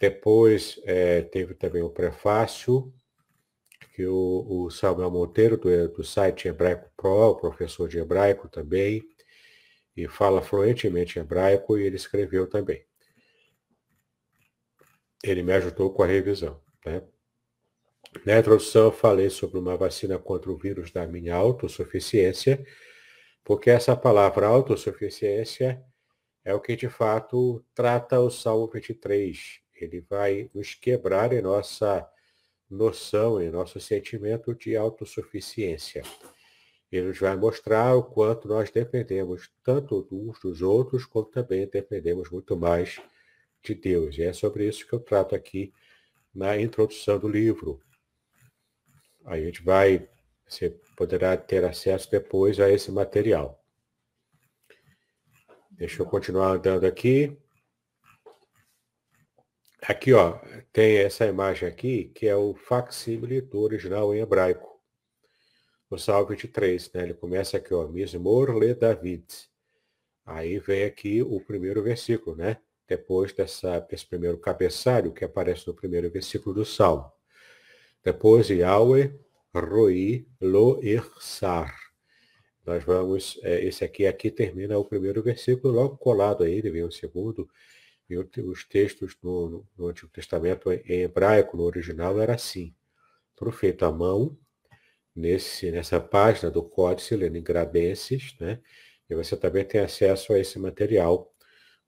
Depois 0.00 0.80
é, 0.82 1.22
teve 1.22 1.54
também 1.54 1.80
o 1.80 1.88
prefácio, 1.88 2.92
que 3.94 4.04
o, 4.04 4.44
o 4.48 4.70
Samuel 4.70 5.12
Monteiro, 5.12 5.56
do, 5.56 5.88
do 5.90 6.02
site 6.02 6.48
Hebraico 6.48 6.90
Pro, 6.96 7.36
professor 7.36 7.88
de 7.88 7.98
hebraico 7.98 8.48
também, 8.48 9.00
e 9.96 10.08
fala 10.08 10.42
fluentemente 10.42 11.20
hebraico, 11.20 11.78
e 11.78 11.84
ele 11.84 11.96
escreveu 11.96 12.48
também. 12.48 12.84
Ele 15.22 15.44
me 15.44 15.52
ajudou 15.52 15.92
com 15.92 16.02
a 16.02 16.06
revisão. 16.06 16.60
Né? 16.84 17.00
Na 18.24 18.38
introdução, 18.38 18.84
eu 18.84 18.92
falei 18.92 19.30
sobre 19.30 19.58
uma 19.58 19.76
vacina 19.76 20.18
contra 20.18 20.50
o 20.50 20.56
vírus 20.56 20.90
da 20.90 21.06
minha 21.06 21.34
autossuficiência, 21.34 22.64
porque 23.42 23.70
essa 23.70 23.96
palavra 23.96 24.46
autossuficiência 24.46 25.82
é 26.44 26.54
o 26.54 26.60
que 26.60 26.76
de 26.76 26.88
fato 26.88 27.64
trata 27.74 28.20
o 28.20 28.30
Salmo 28.30 28.68
23. 28.68 29.60
Ele 29.74 30.00
vai 30.08 30.50
nos 30.54 30.74
quebrar 30.74 31.32
em 31.32 31.40
nossa 31.40 32.08
noção, 32.70 33.42
em 33.42 33.50
nosso 33.50 33.80
sentimento 33.80 34.54
de 34.54 34.76
autossuficiência. 34.76 36.02
Ele 36.92 37.08
nos 37.08 37.18
vai 37.18 37.36
mostrar 37.36 37.96
o 37.96 38.04
quanto 38.04 38.46
nós 38.46 38.70
dependemos 38.70 39.50
tanto 39.64 40.06
uns 40.12 40.38
dos 40.38 40.60
outros, 40.62 41.06
como 41.06 41.26
também 41.26 41.66
dependemos 41.66 42.30
muito 42.30 42.56
mais 42.56 43.00
de 43.62 43.74
Deus. 43.74 44.16
E 44.18 44.22
é 44.22 44.32
sobre 44.32 44.68
isso 44.68 44.86
que 44.86 44.92
eu 44.92 45.00
trato 45.00 45.34
aqui 45.34 45.72
na 46.34 46.60
introdução 46.60 47.18
do 47.18 47.28
livro. 47.28 47.80
A 49.24 49.38
gente 49.38 49.62
vai, 49.62 50.08
você 50.46 50.70
poderá 50.96 51.36
ter 51.36 51.64
acesso 51.64 52.10
depois 52.10 52.58
a 52.60 52.70
esse 52.70 52.90
material. 52.90 53.62
Deixa 55.70 56.02
eu 56.02 56.06
continuar 56.06 56.52
andando 56.52 56.84
aqui. 56.84 57.36
Aqui, 59.82 60.12
ó, 60.12 60.38
tem 60.72 60.98
essa 60.98 61.26
imagem 61.26 61.68
aqui, 61.68 62.04
que 62.14 62.28
é 62.28 62.36
o 62.36 62.54
facsímile 62.54 63.40
do 63.40 63.60
original 63.60 64.14
em 64.14 64.20
hebraico. 64.20 64.80
O 65.90 65.98
Salmo 65.98 66.28
23, 66.28 66.92
né? 66.92 67.02
Ele 67.02 67.14
começa 67.14 67.56
aqui, 67.56 67.74
ó, 67.74 67.88
Mismor 67.88 68.56
le 68.56 68.74
David. 68.74 69.26
Aí 70.24 70.58
vem 70.58 70.84
aqui 70.84 71.20
o 71.20 71.40
primeiro 71.40 71.82
versículo, 71.82 72.36
né? 72.36 72.58
Depois 72.86 73.32
dessa, 73.32 73.80
desse 73.80 74.06
primeiro 74.06 74.38
cabeçalho 74.38 75.12
que 75.12 75.24
aparece 75.24 75.66
no 75.66 75.74
primeiro 75.74 76.10
versículo 76.10 76.54
do 76.54 76.64
Salmo. 76.64 77.12
Depois, 78.04 78.48
Yahweh 78.50 79.12
Roi 79.54 80.26
Lo 80.40 80.82
Irsar. 80.82 81.72
Nós 82.64 82.82
vamos, 82.84 83.38
é, 83.42 83.64
esse 83.64 83.84
aqui, 83.84 84.06
aqui 84.06 84.30
termina 84.30 84.78
o 84.78 84.84
primeiro 84.84 85.22
versículo, 85.22 85.74
logo 85.74 85.96
colado 85.96 86.44
a 86.44 86.48
ele 86.48 86.70
vem 86.70 86.84
o 86.84 86.90
segundo, 86.90 87.48
e 88.08 88.16
os 88.16 88.64
textos 88.64 89.16
no, 89.22 89.66
no 89.76 89.86
Antigo 89.86 90.08
Testamento 90.08 90.70
em 90.70 91.02
hebraico, 91.02 91.56
no 91.56 91.64
original, 91.64 92.20
era 92.20 92.34
assim. 92.34 92.74
Feito 93.52 93.84
à 93.84 93.90
mão, 93.90 94.38
nesse, 95.14 95.70
nessa 95.72 95.98
página 96.00 96.50
do 96.50 96.62
Códice 96.62 97.16
Leningradenses, 97.16 98.36
né? 98.38 98.60
E 99.10 99.14
você 99.14 99.36
também 99.36 99.64
tem 99.64 99.80
acesso 99.80 100.32
a 100.32 100.38
esse 100.38 100.58
material 100.60 101.34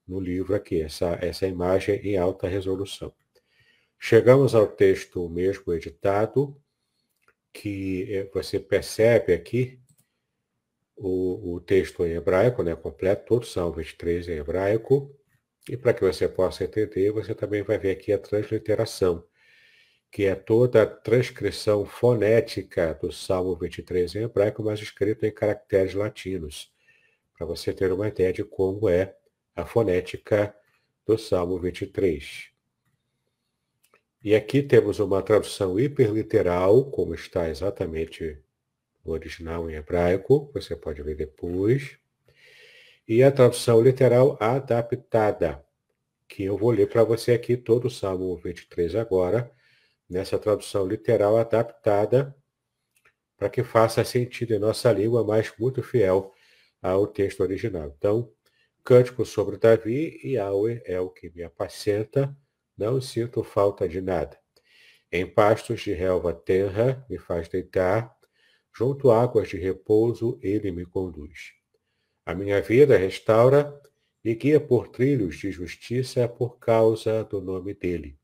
no 0.06 0.18
livro 0.18 0.54
aqui, 0.54 0.83
essa, 0.83 1.18
essa 1.23 1.47
imagem 1.47 1.97
em 2.00 2.16
alta 2.16 2.49
resolução. 2.49 3.14
Chegamos 4.07 4.55
ao 4.55 4.67
texto 4.67 5.31
mesmo 5.31 5.73
editado, 5.73 6.55
que 7.51 8.07
eh, 8.13 8.31
você 8.35 8.61
percebe 8.61 9.33
aqui 9.33 9.81
o, 10.95 11.55
o 11.55 11.61
texto 11.63 12.05
em 12.05 12.13
hebraico, 12.13 12.63
né, 12.63 12.77
completo, 12.77 13.25
todo 13.25 13.47
Salmo 13.47 13.77
23 13.77 14.29
em 14.29 14.33
hebraico, 14.33 15.11
e 15.71 15.75
para 15.75 15.95
que 15.95 16.03
você 16.03 16.29
possa 16.29 16.65
entender, 16.65 17.13
você 17.13 17.35
também 17.35 17.63
vai 17.63 17.79
ver 17.79 17.93
aqui 17.93 18.13
a 18.13 18.19
transliteração, 18.19 19.27
que 20.13 20.27
é 20.27 20.35
toda 20.35 20.83
a 20.83 20.87
transcrição 20.87 21.87
fonética 21.87 22.93
do 23.01 23.11
Salmo 23.11 23.57
23 23.57 24.17
em 24.17 24.25
hebraico, 24.25 24.63
mas 24.63 24.81
escrito 24.81 25.25
em 25.25 25.33
caracteres 25.33 25.95
latinos, 25.95 26.71
para 27.39 27.47
você 27.47 27.73
ter 27.73 27.91
uma 27.91 28.09
ideia 28.09 28.35
de 28.35 28.45
como 28.45 28.87
é 28.87 29.17
a 29.57 29.65
fonética 29.65 30.55
do 31.07 31.17
Salmo 31.17 31.59
23. 31.59 32.54
E 34.25 34.35
aqui 34.35 34.62
temos 34.62 35.00
uma 35.00 35.21
tradução 35.21 35.78
hiperliteral, 35.78 36.90
como 36.90 37.14
está 37.14 37.47
exatamente 37.50 38.38
no 39.04 39.12
original 39.12 39.69
em 39.69 39.75
hebraico, 39.75 40.50
você 40.54 40.75
pode 40.75 41.02
ver 41.02 41.14
depois. 41.14 41.99
E 43.07 43.23
a 43.23 43.31
tradução 43.31 43.83
literal 43.83 44.38
adaptada, 44.40 45.62
que 46.26 46.43
eu 46.43 46.57
vou 46.57 46.71
ler 46.71 46.88
para 46.88 47.04
você 47.04 47.33
aqui 47.33 47.54
todo 47.54 47.88
o 47.88 47.90
Salmo 47.90 48.35
23 48.38 48.95
agora, 48.95 49.52
nessa 50.09 50.38
tradução 50.38 50.87
literal 50.87 51.37
adaptada, 51.37 52.35
para 53.37 53.50
que 53.50 53.62
faça 53.62 54.02
sentido 54.04 54.54
em 54.54 54.59
nossa 54.59 54.90
língua, 54.90 55.23
mas 55.23 55.52
muito 55.59 55.83
fiel 55.83 56.33
ao 56.81 57.07
texto 57.07 57.40
original. 57.40 57.95
Então, 57.99 58.33
cântico 58.83 59.23
sobre 59.26 59.59
Davi, 59.59 60.19
e 60.25 60.37
Yahweh 60.37 60.81
é 60.87 60.99
o 60.99 61.11
que 61.11 61.28
me 61.28 61.43
apacenta, 61.43 62.35
não 62.76 63.00
sinto 63.00 63.43
falta 63.43 63.88
de 63.88 64.00
nada. 64.00 64.38
Em 65.11 65.26
pastos 65.26 65.81
de 65.83 65.93
relva 65.93 66.33
terra 66.33 67.04
me 67.09 67.19
faz 67.19 67.49
deitar, 67.49 68.14
junto 68.76 69.11
a 69.11 69.23
águas 69.23 69.49
de 69.49 69.57
repouso 69.57 70.38
ele 70.43 70.71
me 70.71 70.85
conduz. 70.85 71.52
A 72.26 72.35
minha 72.35 72.61
vida 72.61 72.97
restaura 72.97 73.81
e 74.25 74.35
guia 74.35 74.59
por 74.59 74.88
trilhos 74.88 75.37
de 75.37 75.52
justiça 75.52 76.26
por 76.26 76.59
causa 76.59 77.23
do 77.25 77.40
nome 77.40 77.75
dele. 77.75 78.19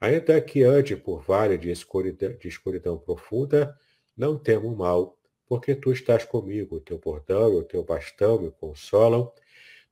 Ainda 0.00 0.40
que 0.40 0.62
ande 0.62 0.96
por 0.96 1.22
vale 1.22 1.56
de 1.56 1.70
escuridão, 1.70 2.32
de 2.36 2.48
escuridão 2.48 2.98
profunda, 2.98 3.76
não 4.16 4.36
temo 4.38 4.74
mal, 4.74 5.16
porque 5.46 5.74
tu 5.74 5.92
estás 5.92 6.24
comigo, 6.24 6.80
teu 6.80 6.98
bordão 6.98 7.54
e 7.54 7.56
o 7.56 7.64
teu 7.64 7.82
bastão 7.82 8.40
me 8.40 8.50
consolam. 8.50 9.32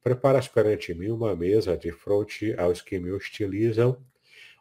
Preparas 0.06 0.46
perante 0.46 0.94
mim 0.94 1.08
uma 1.08 1.34
mesa 1.34 1.76
de 1.76 1.90
fronte 1.90 2.54
aos 2.56 2.80
que 2.80 2.96
me 2.96 3.10
hostilizam, 3.10 4.00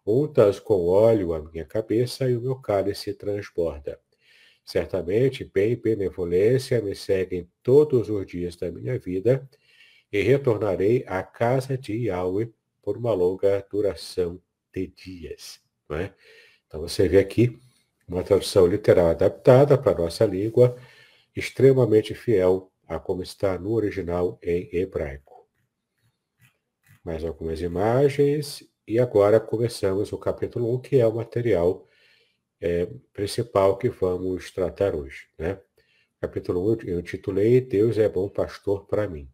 untas 0.04 0.60
com 0.60 0.88
óleo 0.88 1.36
a 1.36 1.40
minha 1.40 1.64
cabeça 1.64 2.28
e 2.28 2.36
o 2.36 2.42
meu 2.42 2.56
cálice 2.56 3.14
transborda. 3.14 4.00
Certamente, 4.66 5.44
bem 5.46 5.74
e 5.74 5.76
benevolência 5.76 6.82
me 6.82 6.96
seguem 6.96 7.48
todos 7.62 8.10
os 8.10 8.26
dias 8.26 8.56
da 8.56 8.72
minha 8.72 8.98
vida, 8.98 9.48
e 10.12 10.20
retornarei 10.24 11.06
à 11.06 11.22
casa 11.22 11.78
de 11.78 11.94
Yahweh 12.08 12.50
por 12.82 12.98
uma 12.98 13.14
longa 13.14 13.64
duração 13.70 14.42
de 14.74 14.88
dias. 14.88 15.60
É? 15.92 16.10
Então 16.66 16.82
você 16.82 17.08
vê 17.08 17.20
aqui 17.20 17.60
uma 18.08 18.24
tradução 18.24 18.66
literal 18.66 19.10
adaptada 19.10 19.78
para 19.78 19.92
a 19.92 20.06
nossa 20.06 20.26
língua, 20.26 20.76
extremamente 21.36 22.16
fiel 22.16 22.72
a 22.88 22.98
como 22.98 23.22
está 23.22 23.60
no 23.60 23.74
original 23.74 24.40
em 24.42 24.76
hebraico. 24.76 25.35
Mais 27.06 27.24
algumas 27.24 27.62
imagens 27.62 28.68
e 28.88 28.98
agora 28.98 29.40
começamos 29.40 30.12
o 30.12 30.18
capítulo 30.18 30.74
1, 30.74 30.82
que 30.82 31.00
é 31.00 31.06
o 31.06 31.14
material 31.14 31.88
é, 32.60 32.88
principal 33.14 33.78
que 33.78 33.90
vamos 33.90 34.50
tratar 34.50 34.96
hoje. 34.96 35.28
Né? 35.38 35.62
Capítulo 36.20 36.74
1 36.74 36.82
eu 36.88 37.04
titulei 37.04 37.62
Deus 37.62 38.00
é 38.00 38.10
bom 38.10 38.28
pastor 38.28 38.88
para 38.88 39.08
mim. 39.08 39.30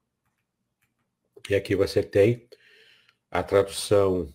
E 1.50 1.56
aqui 1.56 1.74
você 1.74 2.04
tem 2.04 2.46
a 3.32 3.42
tradução 3.42 4.28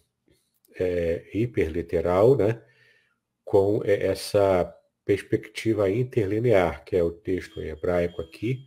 é, 0.81 1.29
hiperliteral, 1.35 2.39
né? 2.39 2.63
com 3.45 3.83
essa 3.85 4.75
perspectiva 5.05 5.91
interlinear, 5.91 6.87
que 6.87 6.97
é 6.97 7.03
o 7.03 7.13
texto 7.13 7.61
em 7.61 7.69
hebraico 7.69 8.23
aqui, 8.23 8.67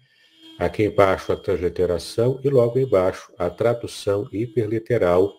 aqui 0.60 0.84
embaixo 0.84 1.32
a 1.32 1.38
transliteração 1.38 2.42
e 2.44 2.50
logo 2.50 2.78
embaixo 2.78 3.34
a 3.38 3.50
tradução 3.50 4.28
hiperliteral 4.30 5.34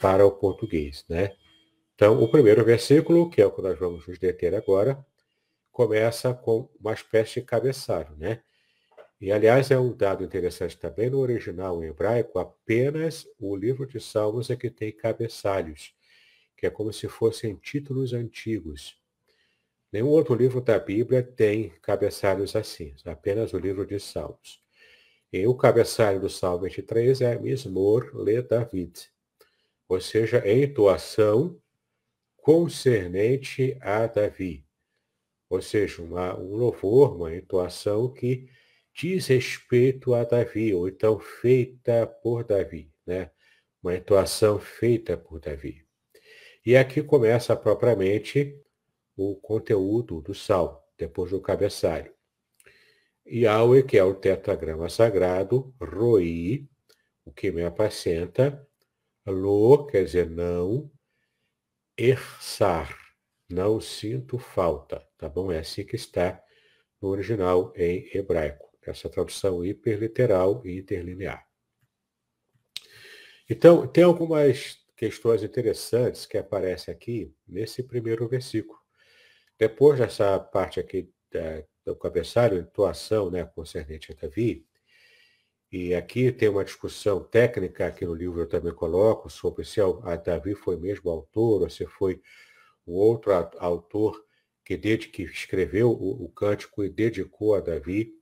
para 0.00 0.26
o 0.26 0.32
português, 0.32 1.04
né? 1.08 1.36
Então, 1.94 2.20
o 2.20 2.28
primeiro 2.28 2.64
versículo, 2.64 3.30
que 3.30 3.40
é 3.40 3.46
o 3.46 3.52
que 3.52 3.62
nós 3.62 3.78
vamos 3.78 4.08
nos 4.08 4.18
deter 4.18 4.54
agora, 4.54 4.98
começa 5.70 6.34
com 6.34 6.68
uma 6.80 6.92
espécie 6.92 7.34
de 7.40 7.42
cabeçalho, 7.46 8.16
né? 8.16 8.42
E, 9.20 9.30
aliás, 9.30 9.70
é 9.70 9.78
um 9.78 9.94
dado 9.94 10.24
interessante 10.24 10.76
também, 10.76 11.10
no 11.10 11.18
original 11.18 11.84
em 11.84 11.88
hebraico, 11.88 12.38
apenas 12.38 13.26
o 13.38 13.54
livro 13.54 13.86
de 13.86 14.00
Salmos 14.00 14.50
é 14.50 14.56
que 14.56 14.70
tem 14.70 14.90
cabeçalhos, 14.90 15.94
que 16.56 16.66
é 16.66 16.70
como 16.70 16.92
se 16.92 17.06
fossem 17.06 17.54
títulos 17.54 18.12
antigos. 18.12 18.99
Nenhum 19.92 20.08
outro 20.08 20.34
livro 20.34 20.60
da 20.60 20.78
Bíblia 20.78 21.22
tem 21.22 21.70
cabeçalhos 21.82 22.54
assim, 22.54 22.94
apenas 23.04 23.52
o 23.52 23.58
livro 23.58 23.84
de 23.84 23.98
Salmos. 23.98 24.62
E 25.32 25.46
o 25.46 25.54
cabeçalho 25.54 26.20
do 26.20 26.28
Salmo 26.28 26.64
23 26.64 27.20
é 27.20 27.38
Mismor 27.38 28.10
le 28.14 28.40
David, 28.42 29.10
ou 29.88 30.00
seja, 30.00 30.42
em 30.46 30.62
entoação 30.62 31.60
concernente 32.36 33.76
a 33.80 34.06
Davi. 34.06 34.64
Ou 35.48 35.60
seja, 35.60 36.02
uma, 36.02 36.38
um 36.38 36.54
louvor, 36.54 37.16
uma 37.16 37.34
entoação 37.34 38.12
que 38.12 38.48
diz 38.94 39.26
respeito 39.26 40.14
a 40.14 40.22
Davi, 40.22 40.72
ou 40.72 40.88
então 40.88 41.18
feita 41.18 42.06
por 42.06 42.44
Davi, 42.44 42.92
né? 43.04 43.30
Uma 43.82 43.96
entoação 43.96 44.58
feita 44.60 45.16
por 45.16 45.40
Davi. 45.40 45.84
E 46.64 46.76
aqui 46.76 47.02
começa 47.02 47.56
propriamente 47.56 48.60
o 49.16 49.36
conteúdo 49.36 50.20
do 50.20 50.34
salmo, 50.34 50.78
depois 50.96 51.30
do 51.30 51.40
cabeçalho. 51.40 52.12
Yahweh, 53.26 53.82
que 53.82 53.98
é 53.98 54.04
o 54.04 54.14
tetragrama 54.14 54.88
sagrado, 54.88 55.74
Roi, 55.80 56.68
o 57.24 57.32
que 57.32 57.52
me 57.52 57.62
apacenta, 57.64 58.66
Lo, 59.26 59.86
quer 59.86 60.04
dizer 60.04 60.28
não, 60.28 60.90
Ersar, 61.96 62.96
não 63.48 63.80
sinto 63.80 64.38
falta, 64.38 65.06
tá 65.18 65.28
bom? 65.28 65.52
É 65.52 65.58
assim 65.58 65.84
que 65.84 65.96
está 65.96 66.42
no 67.00 67.08
original 67.08 67.72
em 67.76 68.08
hebraico, 68.16 68.70
essa 68.82 69.08
tradução 69.08 69.64
hiperliteral 69.64 70.62
e 70.64 70.78
interlinear. 70.78 71.46
Então, 73.48 73.86
tem 73.86 74.04
algumas 74.04 74.78
questões 74.96 75.42
interessantes 75.42 76.24
que 76.24 76.38
aparecem 76.38 76.92
aqui 76.92 77.34
nesse 77.46 77.82
primeiro 77.82 78.26
versículo. 78.28 78.79
Depois 79.60 79.98
dessa 79.98 80.40
parte 80.40 80.80
aqui 80.80 81.12
da, 81.30 81.62
do 81.84 81.94
cabeçalho, 81.94 82.56
entoação 82.56 83.30
né, 83.30 83.44
concernente 83.44 84.10
a 84.10 84.14
Davi, 84.14 84.66
e 85.70 85.94
aqui 85.94 86.32
tem 86.32 86.48
uma 86.48 86.64
discussão 86.64 87.22
técnica 87.22 87.92
que 87.92 88.06
no 88.06 88.14
livro 88.14 88.40
eu 88.40 88.48
também 88.48 88.72
coloco 88.72 89.28
sobre 89.28 89.66
se 89.66 89.78
a 89.80 90.16
Davi 90.16 90.54
foi 90.54 90.78
mesmo 90.78 91.10
autor 91.10 91.60
ou 91.60 91.68
se 91.68 91.86
foi 91.86 92.22
o 92.86 92.94
outro 92.94 93.32
autor 93.58 94.24
que, 94.64 94.78
desde 94.78 95.08
que 95.08 95.24
escreveu 95.24 95.90
o, 95.90 96.24
o 96.24 96.28
cântico 96.30 96.82
e 96.82 96.88
dedicou 96.88 97.54
a 97.54 97.60
Davi. 97.60 98.14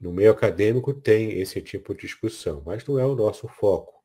No 0.00 0.10
meio 0.10 0.30
acadêmico 0.30 0.94
tem 0.94 1.38
esse 1.38 1.60
tipo 1.60 1.94
de 1.94 2.00
discussão, 2.00 2.62
mas 2.64 2.86
não 2.86 2.98
é 2.98 3.04
o 3.04 3.14
nosso 3.14 3.46
foco. 3.46 4.02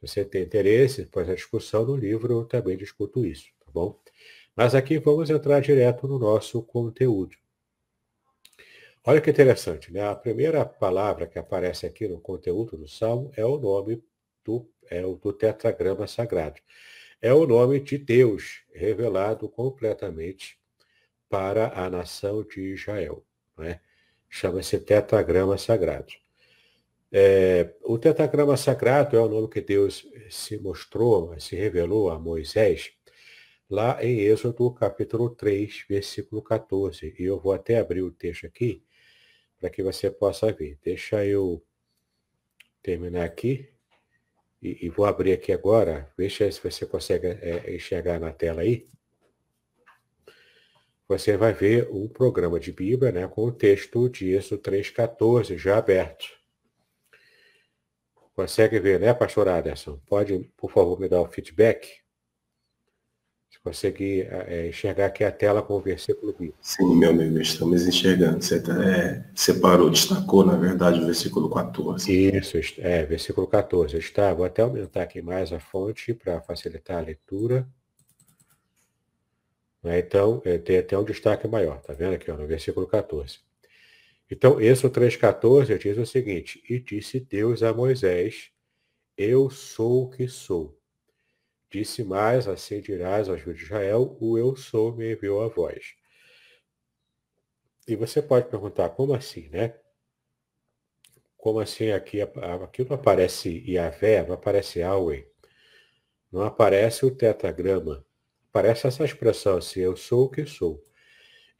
Se 0.00 0.08
você 0.08 0.24
tem 0.24 0.42
interesse, 0.42 1.04
depois 1.04 1.28
a 1.28 1.34
discussão 1.34 1.84
no 1.84 1.94
livro 1.94 2.32
eu 2.32 2.44
também 2.46 2.78
discuto 2.78 3.26
isso, 3.26 3.46
tá 3.60 3.70
bom? 3.70 4.00
Mas 4.58 4.74
aqui 4.74 4.98
vamos 4.98 5.30
entrar 5.30 5.60
direto 5.60 6.08
no 6.08 6.18
nosso 6.18 6.60
conteúdo. 6.60 7.36
Olha 9.04 9.20
que 9.20 9.30
interessante, 9.30 9.92
né? 9.92 10.02
A 10.02 10.16
primeira 10.16 10.66
palavra 10.66 11.28
que 11.28 11.38
aparece 11.38 11.86
aqui 11.86 12.08
no 12.08 12.18
conteúdo 12.18 12.76
do 12.76 12.88
Salmo 12.88 13.30
é 13.36 13.46
o 13.46 13.56
nome 13.56 14.02
do, 14.44 14.68
é 14.90 15.06
o 15.06 15.14
do 15.14 15.32
tetragrama 15.32 16.08
sagrado. 16.08 16.60
É 17.22 17.32
o 17.32 17.46
nome 17.46 17.78
de 17.78 17.98
Deus 17.98 18.64
revelado 18.74 19.48
completamente 19.48 20.58
para 21.28 21.68
a 21.80 21.88
nação 21.88 22.42
de 22.42 22.60
Israel. 22.72 23.24
Né? 23.56 23.78
Chama-se 24.28 24.80
tetragrama 24.80 25.56
sagrado. 25.56 26.12
É, 27.12 27.76
o 27.84 27.96
tetragrama 27.96 28.56
sagrado 28.56 29.16
é 29.16 29.20
o 29.20 29.28
nome 29.28 29.46
que 29.46 29.60
Deus 29.60 30.04
se 30.28 30.58
mostrou, 30.58 31.38
se 31.38 31.54
revelou 31.54 32.10
a 32.10 32.18
Moisés, 32.18 32.97
lá 33.68 34.02
em 34.02 34.20
Êxodo 34.20 34.72
capítulo 34.72 35.30
3, 35.30 35.84
versículo 35.88 36.42
14. 36.42 37.14
E 37.18 37.24
eu 37.24 37.38
vou 37.38 37.52
até 37.52 37.78
abrir 37.78 38.02
o 38.02 38.10
texto 38.10 38.46
aqui, 38.46 38.82
para 39.58 39.68
que 39.68 39.82
você 39.82 40.10
possa 40.10 40.52
ver. 40.52 40.78
Deixa 40.82 41.24
eu 41.24 41.62
terminar 42.82 43.24
aqui 43.24 43.68
e, 44.62 44.86
e 44.86 44.88
vou 44.88 45.04
abrir 45.04 45.32
aqui 45.32 45.52
agora. 45.52 46.10
Veja 46.16 46.50
se 46.50 46.60
você 46.62 46.86
consegue 46.86 47.26
é, 47.26 47.74
enxergar 47.74 48.18
na 48.18 48.32
tela 48.32 48.62
aí. 48.62 48.86
Você 51.06 51.36
vai 51.36 51.52
ver 51.54 51.88
um 51.90 52.06
programa 52.06 52.60
de 52.60 52.70
Bíblia 52.70 53.10
né, 53.10 53.26
com 53.28 53.44
o 53.44 53.52
texto 53.52 54.08
de 54.08 54.34
Êxodo 54.34 54.62
3,14 54.62 55.56
já 55.56 55.78
aberto. 55.78 56.26
Consegue 58.34 58.78
ver, 58.78 59.00
né, 59.00 59.12
pastor 59.14 59.48
Aderson? 59.48 59.98
Pode, 60.06 60.38
por 60.56 60.70
favor, 60.70 61.00
me 61.00 61.08
dar 61.08 61.20
o 61.22 61.26
feedback? 61.26 62.07
Conseguir 63.68 64.26
é, 64.30 64.68
enxergar 64.68 65.06
aqui 65.06 65.22
a 65.22 65.30
tela 65.30 65.60
com 65.60 65.74
o 65.74 65.80
versículo 65.80 66.32
bíblico. 66.32 66.56
Sim, 66.62 66.96
meu 66.96 67.10
amigo, 67.10 67.38
estamos 67.38 67.86
enxergando. 67.86 68.42
Você 68.42 68.60
tá, 68.60 68.72
é, 68.82 69.24
separou, 69.34 69.90
destacou, 69.90 70.44
na 70.44 70.56
verdade, 70.56 71.00
o 71.00 71.04
versículo 71.04 71.50
14. 71.50 72.10
Isso, 72.10 72.56
é, 72.78 73.04
versículo 73.04 73.46
14. 73.46 73.98
Está, 73.98 74.32
vou 74.32 74.46
até 74.46 74.62
aumentar 74.62 75.02
aqui 75.02 75.20
mais 75.20 75.52
a 75.52 75.60
fonte 75.60 76.14
para 76.14 76.40
facilitar 76.40 76.96
a 76.96 77.02
leitura. 77.02 77.68
Né, 79.82 79.98
então, 79.98 80.40
é, 80.46 80.56
tem 80.56 80.78
até 80.78 80.98
um 80.98 81.04
destaque 81.04 81.46
maior, 81.46 81.80
tá 81.82 81.92
vendo 81.92 82.14
aqui, 82.14 82.30
ó, 82.30 82.36
no 82.36 82.46
versículo 82.46 82.86
14. 82.86 83.38
Então, 84.30 84.58
Êxodo 84.60 84.98
3,14 84.98 85.78
diz 85.78 85.98
o 85.98 86.06
seguinte, 86.06 86.62
E 86.68 86.78
disse 86.78 87.20
Deus 87.20 87.62
a 87.62 87.74
Moisés, 87.74 88.50
Eu 89.16 89.50
sou 89.50 90.04
o 90.04 90.10
que 90.10 90.26
sou. 90.26 90.77
Disse 91.70 92.02
mais, 92.02 92.48
assim 92.48 92.80
dirás 92.80 93.28
filhos 93.28 93.58
de 93.58 93.64
Israel, 93.64 94.16
o 94.20 94.38
eu 94.38 94.56
sou 94.56 94.96
me 94.96 95.12
enviou 95.12 95.42
a 95.42 95.48
voz. 95.48 95.94
E 97.86 97.94
você 97.94 98.22
pode 98.22 98.48
perguntar, 98.48 98.90
como 98.90 99.14
assim, 99.14 99.48
né? 99.48 99.74
Como 101.36 101.60
assim 101.60 101.90
aqui, 101.90 102.20
aqui 102.20 102.84
não 102.84 102.96
aparece 102.96 103.64
Yahvé, 103.66 104.26
não 104.26 104.34
aparece 104.34 104.80
Yahweh, 104.80 105.26
não 106.32 106.42
aparece 106.42 107.06
o 107.06 107.14
tetragrama, 107.14 108.04
aparece 108.50 108.86
essa 108.86 109.04
expressão 109.04 109.56
assim, 109.56 109.80
eu 109.80 109.96
sou 109.96 110.24
o 110.24 110.28
que 110.30 110.44
sou. 110.46 110.82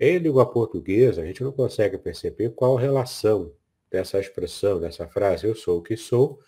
Em 0.01 0.19
língua 0.19 0.51
portuguesa, 0.51 1.23
a 1.23 1.27
gente 1.27 1.43
não 1.43 1.53
consegue 1.53 1.99
perceber 1.99 2.51
qual 2.51 2.77
relação 2.77 3.55
dessa 3.91 4.19
expressão, 4.19 4.81
dessa 4.81 5.09
frase, 5.09 5.47
eu 5.47 5.55
sou 5.55 5.79
o 5.79 5.83
que 5.83 5.97
sou, 5.97 6.41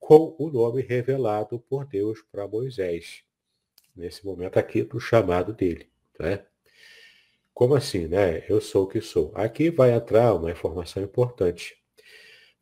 com 0.00 0.34
o 0.38 0.50
nome 0.50 0.82
revelado 0.82 1.60
por 1.60 1.84
Deus 1.84 2.20
para 2.32 2.48
Moisés. 2.48 3.22
Nesse 3.94 4.24
momento 4.24 4.58
aqui 4.58 4.82
do 4.82 4.98
chamado 4.98 5.52
dele. 5.52 5.88
Né? 6.18 6.44
Como 7.54 7.74
assim, 7.74 8.08
né? 8.08 8.42
Eu 8.48 8.60
sou 8.60 8.84
o 8.84 8.88
que 8.88 9.00
sou. 9.00 9.32
Aqui 9.34 9.70
vai 9.70 9.92
entrar 9.92 10.34
uma 10.34 10.50
informação 10.50 11.02
importante. 11.02 11.76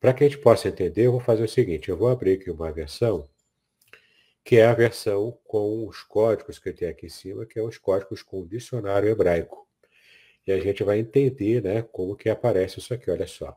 Para 0.00 0.12
que 0.12 0.24
a 0.24 0.28
gente 0.28 0.40
possa 0.40 0.68
entender, 0.68 1.06
eu 1.06 1.12
vou 1.12 1.20
fazer 1.20 1.44
o 1.44 1.48
seguinte, 1.48 1.88
eu 1.88 1.96
vou 1.96 2.08
abrir 2.08 2.34
aqui 2.34 2.50
uma 2.50 2.70
versão, 2.70 3.28
que 4.44 4.56
é 4.56 4.64
a 4.64 4.74
versão 4.74 5.38
com 5.44 5.86
os 5.86 6.02
códigos 6.02 6.58
que 6.58 6.72
tem 6.72 6.88
aqui 6.88 7.06
em 7.06 7.10
cima, 7.10 7.46
que 7.46 7.58
é 7.58 7.62
os 7.62 7.78
códigos 7.78 8.22
com 8.22 8.40
o 8.40 8.48
dicionário 8.48 9.08
hebraico. 9.08 9.68
E 10.46 10.52
a 10.52 10.58
gente 10.60 10.82
vai 10.82 10.98
entender 10.98 11.62
né, 11.62 11.82
como 11.82 12.16
que 12.16 12.28
aparece 12.28 12.78
isso 12.78 12.94
aqui, 12.94 13.10
olha 13.10 13.26
só. 13.26 13.56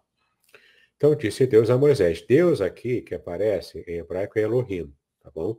Então 1.01 1.15
disse 1.15 1.47
Deus 1.47 1.71
a 1.71 1.79
Moisés. 1.79 2.21
Deus 2.21 2.61
aqui 2.61 3.01
que 3.01 3.15
aparece 3.15 3.83
em 3.87 3.97
hebraico 3.97 4.37
é 4.37 4.43
Elohim, 4.43 4.93
tá 5.19 5.31
bom? 5.31 5.57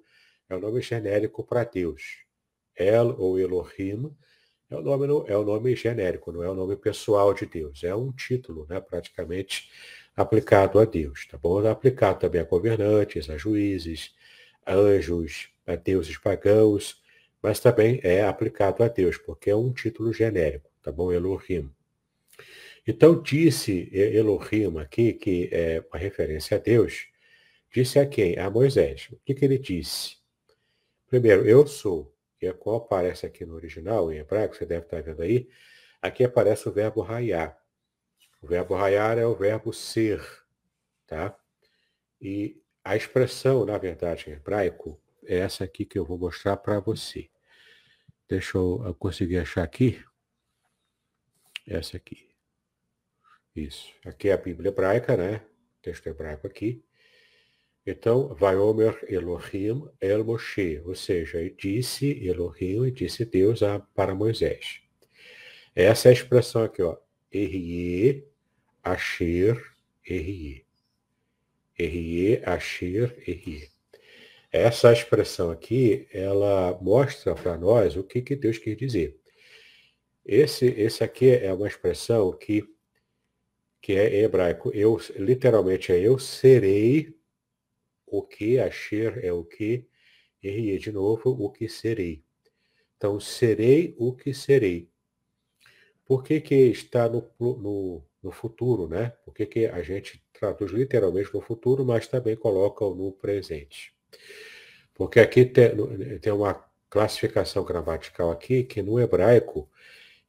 É 0.48 0.54
o 0.54 0.60
nome 0.60 0.80
genérico 0.80 1.42
para 1.42 1.64
Deus. 1.64 2.18
El 2.76 3.16
ou 3.18 3.40
Elohim 3.40 4.16
é 4.70 4.76
o, 4.76 4.80
nome, 4.80 5.06
é 5.26 5.36
o 5.36 5.42
nome 5.42 5.74
genérico, 5.74 6.30
não 6.30 6.44
é 6.44 6.48
o 6.48 6.54
nome 6.54 6.76
pessoal 6.76 7.34
de 7.34 7.44
Deus. 7.44 7.82
É 7.82 7.92
um 7.92 8.12
título, 8.12 8.68
né, 8.70 8.80
praticamente 8.80 9.68
aplicado 10.14 10.78
a 10.78 10.84
Deus, 10.84 11.26
tá 11.26 11.36
bom? 11.36 11.58
Aplicado 11.66 12.20
também 12.20 12.40
a 12.40 12.44
governantes, 12.44 13.28
a 13.28 13.36
juízes, 13.36 14.14
a 14.64 14.74
anjos, 14.74 15.48
a 15.66 15.74
deuses 15.74 16.16
pagãos, 16.18 17.02
mas 17.42 17.58
também 17.58 17.98
é 18.04 18.22
aplicado 18.22 18.84
a 18.84 18.86
Deus, 18.86 19.18
porque 19.18 19.50
é 19.50 19.56
um 19.56 19.72
título 19.72 20.12
genérico 20.12 20.70
tá 20.80 20.92
bom? 20.92 21.12
Elohim. 21.12 21.68
Então 22.86 23.22
disse 23.22 23.88
Elohim 23.92 24.78
aqui, 24.78 25.12
que 25.12 25.48
é 25.52 25.84
uma 25.92 25.98
referência 25.98 26.56
a 26.56 26.60
Deus, 26.60 27.06
disse 27.72 27.98
a 27.98 28.06
quem? 28.06 28.38
A 28.38 28.50
Moisés. 28.50 29.08
O 29.12 29.16
que, 29.24 29.34
que 29.34 29.44
ele 29.44 29.58
disse? 29.58 30.16
Primeiro, 31.06 31.46
eu 31.46 31.66
sou, 31.66 32.12
que 32.38 32.46
é 32.46 32.52
qual 32.52 32.76
aparece 32.76 33.24
aqui 33.24 33.44
no 33.44 33.54
original, 33.54 34.12
em 34.12 34.18
hebraico, 34.18 34.56
você 34.56 34.66
deve 34.66 34.84
estar 34.84 35.00
vendo 35.00 35.22
aí, 35.22 35.48
aqui 36.00 36.24
aparece 36.24 36.68
o 36.68 36.72
verbo 36.72 37.02
raiar. 37.02 37.56
O 38.40 38.46
verbo 38.48 38.74
raiar 38.74 39.16
é 39.18 39.26
o 39.26 39.34
verbo 39.34 39.72
ser, 39.72 40.20
tá? 41.06 41.38
E 42.20 42.60
a 42.82 42.96
expressão, 42.96 43.64
na 43.64 43.78
verdade, 43.78 44.28
em 44.28 44.32
hebraico, 44.32 45.00
é 45.24 45.38
essa 45.38 45.62
aqui 45.62 45.84
que 45.84 45.98
eu 45.98 46.04
vou 46.04 46.18
mostrar 46.18 46.56
para 46.56 46.80
você. 46.80 47.30
Deixa 48.28 48.58
eu 48.58 48.96
conseguir 48.98 49.38
achar 49.38 49.62
aqui. 49.62 50.02
Essa 51.66 51.96
aqui. 51.96 52.31
Isso. 53.54 53.92
Aqui 54.04 54.28
é 54.28 54.32
a 54.32 54.36
Bíblia 54.36 54.70
hebraica, 54.70 55.16
né? 55.16 55.42
Texto 55.82 56.06
hebraico 56.06 56.46
aqui. 56.46 56.82
Então, 57.86 58.34
vai 58.34 58.56
Omer 58.56 58.98
Elohim 59.08 59.88
El 60.00 60.24
Moshe, 60.24 60.80
ou 60.84 60.94
seja, 60.94 61.38
disse 61.50 62.24
Elohim 62.24 62.86
e 62.86 62.90
disse 62.90 63.24
Deus 63.24 63.62
a, 63.62 63.80
para 63.80 64.14
Moisés. 64.14 64.80
Essa 65.74 66.08
é 66.08 66.10
a 66.10 66.12
expressão 66.12 66.62
aqui, 66.62 66.82
ó. 66.82 66.96
Erie, 67.30 68.24
Asher, 68.82 69.60
Erie. 70.06 70.64
Erie, 71.78 72.42
Asher, 72.44 73.16
Erie. 73.26 73.68
Essa 74.52 74.92
expressão 74.92 75.50
aqui, 75.50 76.06
ela 76.12 76.78
mostra 76.80 77.34
para 77.34 77.56
nós 77.56 77.96
o 77.96 78.04
que, 78.04 78.20
que 78.20 78.36
Deus 78.36 78.58
quer 78.58 78.76
dizer. 78.76 79.18
Esse, 80.24 80.66
esse 80.66 81.02
aqui 81.02 81.30
é 81.30 81.52
uma 81.52 81.66
expressão 81.66 82.30
que, 82.32 82.62
que 83.82 83.94
é 83.94 84.20
em 84.20 84.22
hebraico. 84.22 84.70
Eu, 84.72 84.98
literalmente 85.16 85.92
é 85.92 85.98
eu 85.98 86.18
serei 86.18 87.14
o 88.06 88.22
que, 88.22 88.58
Asher 88.60 89.18
é 89.24 89.32
o 89.32 89.44
que, 89.44 89.86
e 90.42 90.78
de 90.78 90.92
novo, 90.92 91.30
o 91.30 91.50
que 91.50 91.68
serei. 91.68 92.24
Então, 92.96 93.18
serei 93.18 93.94
o 93.98 94.14
que 94.14 94.32
serei. 94.32 94.88
Por 96.04 96.22
que, 96.22 96.40
que 96.40 96.54
está 96.54 97.08
no, 97.08 97.28
no, 97.38 98.04
no 98.22 98.30
futuro, 98.30 98.86
né? 98.86 99.10
Por 99.24 99.34
que, 99.34 99.46
que 99.46 99.66
a 99.66 99.82
gente 99.82 100.22
traduz 100.32 100.70
literalmente 100.70 101.32
no 101.34 101.40
futuro, 101.40 101.84
mas 101.84 102.06
também 102.06 102.36
coloca 102.36 102.84
no 102.84 103.12
presente? 103.12 103.94
Porque 104.94 105.18
aqui 105.18 105.44
tem, 105.44 105.70
tem 106.20 106.32
uma 106.32 106.54
classificação 106.90 107.64
gramatical 107.64 108.30
aqui 108.30 108.62
que 108.62 108.82
no 108.82 109.00
hebraico 109.00 109.68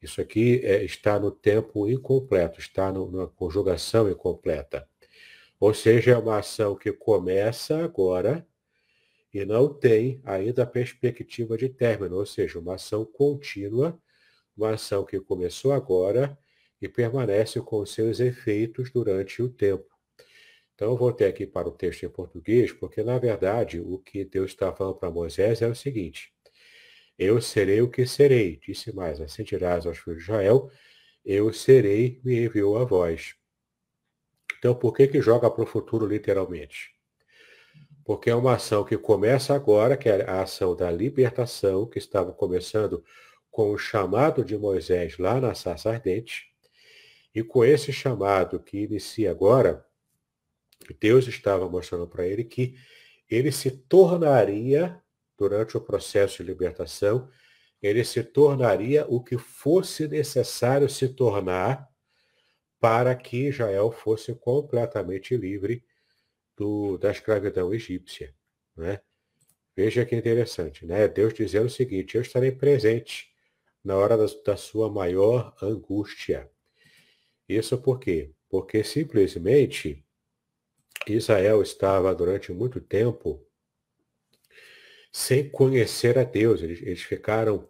isso 0.03 0.19
aqui 0.19 0.59
é, 0.63 0.83
está 0.83 1.19
no 1.19 1.31
tempo 1.31 1.87
incompleto, 1.89 2.59
está 2.59 2.91
no, 2.91 3.09
na 3.11 3.27
conjugação 3.27 4.09
incompleta. 4.09 4.87
Ou 5.59 5.73
seja, 5.73 6.11
é 6.11 6.17
uma 6.17 6.39
ação 6.39 6.75
que 6.75 6.91
começa 6.91 7.83
agora 7.83 8.45
e 9.33 9.45
não 9.45 9.73
tem 9.73 10.21
ainda 10.25 10.63
a 10.63 10.67
perspectiva 10.67 11.57
de 11.57 11.69
término, 11.69 12.17
ou 12.17 12.25
seja, 12.25 12.59
uma 12.59 12.75
ação 12.75 13.05
contínua, 13.05 13.97
uma 14.55 14.71
ação 14.71 15.05
que 15.05 15.19
começou 15.19 15.71
agora 15.71 16.37
e 16.81 16.87
permanece 16.87 17.59
com 17.61 17.85
seus 17.85 18.19
efeitos 18.19 18.91
durante 18.91 19.41
o 19.41 19.49
tempo. 19.49 19.87
Então, 20.75 20.91
eu 20.91 20.97
voltei 20.97 21.27
aqui 21.27 21.47
para 21.47 21.67
o 21.67 21.71
texto 21.71 22.03
em 22.03 22.09
português, 22.09 22.71
porque, 22.71 23.01
na 23.03 23.17
verdade, 23.17 23.79
o 23.79 23.97
que 23.99 24.25
Deus 24.25 24.51
está 24.51 24.73
falando 24.73 24.95
para 24.95 25.09
Moisés 25.09 25.61
é 25.61 25.67
o 25.67 25.75
seguinte: 25.75 26.33
eu 27.23 27.41
serei 27.41 27.81
o 27.81 27.89
que 27.89 28.05
serei, 28.05 28.57
disse 28.57 28.93
mais, 28.93 29.19
assim 29.21 29.43
dirás 29.43 29.85
aos 29.85 29.97
filhos 29.97 30.19
de 30.19 30.23
Israel, 30.23 30.69
eu 31.25 31.51
serei, 31.53 32.19
me 32.23 32.45
enviou 32.45 32.77
a 32.77 32.83
voz. 32.83 33.35
Então, 34.57 34.75
por 34.75 34.93
que 34.93 35.07
que 35.07 35.21
joga 35.21 35.49
para 35.49 35.63
o 35.63 35.67
futuro 35.67 36.05
literalmente? 36.05 36.93
Porque 38.05 38.29
é 38.29 38.35
uma 38.35 38.55
ação 38.55 38.83
que 38.83 38.97
começa 38.97 39.53
agora, 39.53 39.97
que 39.97 40.09
é 40.09 40.29
a 40.29 40.41
ação 40.41 40.75
da 40.75 40.91
libertação, 40.91 41.85
que 41.85 41.97
estava 41.97 42.33
começando 42.33 43.03
com 43.51 43.71
o 43.71 43.77
chamado 43.77 44.43
de 44.43 44.57
Moisés 44.57 45.17
lá 45.17 45.39
na 45.39 45.53
sarça 45.53 45.89
ardente, 45.89 46.51
e 47.35 47.43
com 47.43 47.63
esse 47.65 47.91
chamado 47.91 48.59
que 48.59 48.83
inicia 48.83 49.31
agora, 49.31 49.85
Deus 50.99 51.27
estava 51.27 51.69
mostrando 51.69 52.07
para 52.07 52.25
ele 52.25 52.43
que 52.43 52.75
ele 53.29 53.51
se 53.51 53.69
tornaria 53.71 55.02
durante 55.37 55.77
o 55.77 55.81
processo 55.81 56.37
de 56.37 56.43
libertação, 56.43 57.29
ele 57.81 58.03
se 58.03 58.23
tornaria 58.23 59.05
o 59.07 59.21
que 59.21 59.37
fosse 59.37 60.07
necessário 60.07 60.89
se 60.89 61.09
tornar 61.09 61.89
para 62.79 63.15
que 63.15 63.47
Israel 63.47 63.91
fosse 63.91 64.33
completamente 64.35 65.35
livre 65.35 65.83
do, 66.55 66.97
da 66.97 67.11
escravidão 67.11 67.73
egípcia. 67.73 68.33
Né? 68.75 69.01
Veja 69.75 70.05
que 70.05 70.15
interessante, 70.15 70.85
né? 70.85 71.07
Deus 71.07 71.33
dizendo 71.33 71.65
o 71.65 71.69
seguinte, 71.69 72.15
eu 72.15 72.21
estarei 72.21 72.51
presente 72.51 73.33
na 73.83 73.97
hora 73.97 74.15
da, 74.15 74.25
da 74.45 74.55
sua 74.55 74.89
maior 74.89 75.55
angústia. 75.61 76.49
Isso 77.49 77.77
por 77.77 77.99
quê? 77.99 78.31
Porque 78.47 78.83
simplesmente 78.83 80.05
Israel 81.07 81.61
estava 81.61 82.13
durante 82.13 82.51
muito 82.53 82.79
tempo 82.79 83.45
sem 85.13 85.47
conhecer 85.47 86.17
a 86.17 86.23
Deus. 86.23 86.63
Eles, 86.63 86.81
eles 86.81 87.03
ficaram 87.03 87.69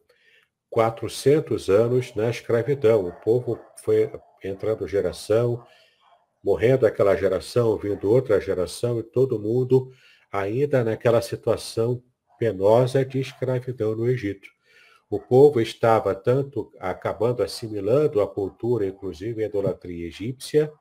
400 0.69 1.69
anos 1.69 2.15
na 2.15 2.29
escravidão. 2.29 3.05
O 3.05 3.11
povo 3.11 3.59
foi 3.83 4.09
entrando 4.41 4.87
geração, 4.87 5.63
morrendo 6.41 6.87
aquela 6.87 7.15
geração, 7.17 7.77
vindo 7.77 8.09
outra 8.09 8.39
geração, 8.39 8.97
e 8.99 9.03
todo 9.03 9.39
mundo 9.39 9.91
ainda 10.31 10.83
naquela 10.83 11.21
situação 11.21 12.01
penosa 12.39 13.05
de 13.05 13.19
escravidão 13.19 13.95
no 13.95 14.07
Egito. 14.07 14.49
O 15.09 15.19
povo 15.19 15.61
estava 15.61 16.15
tanto 16.15 16.71
acabando 16.79 17.43
assimilando 17.43 18.21
a 18.21 18.27
cultura, 18.27 18.87
inclusive 18.87 19.43
a 19.43 19.47
idolatria 19.47 20.07
egípcia, 20.07 20.71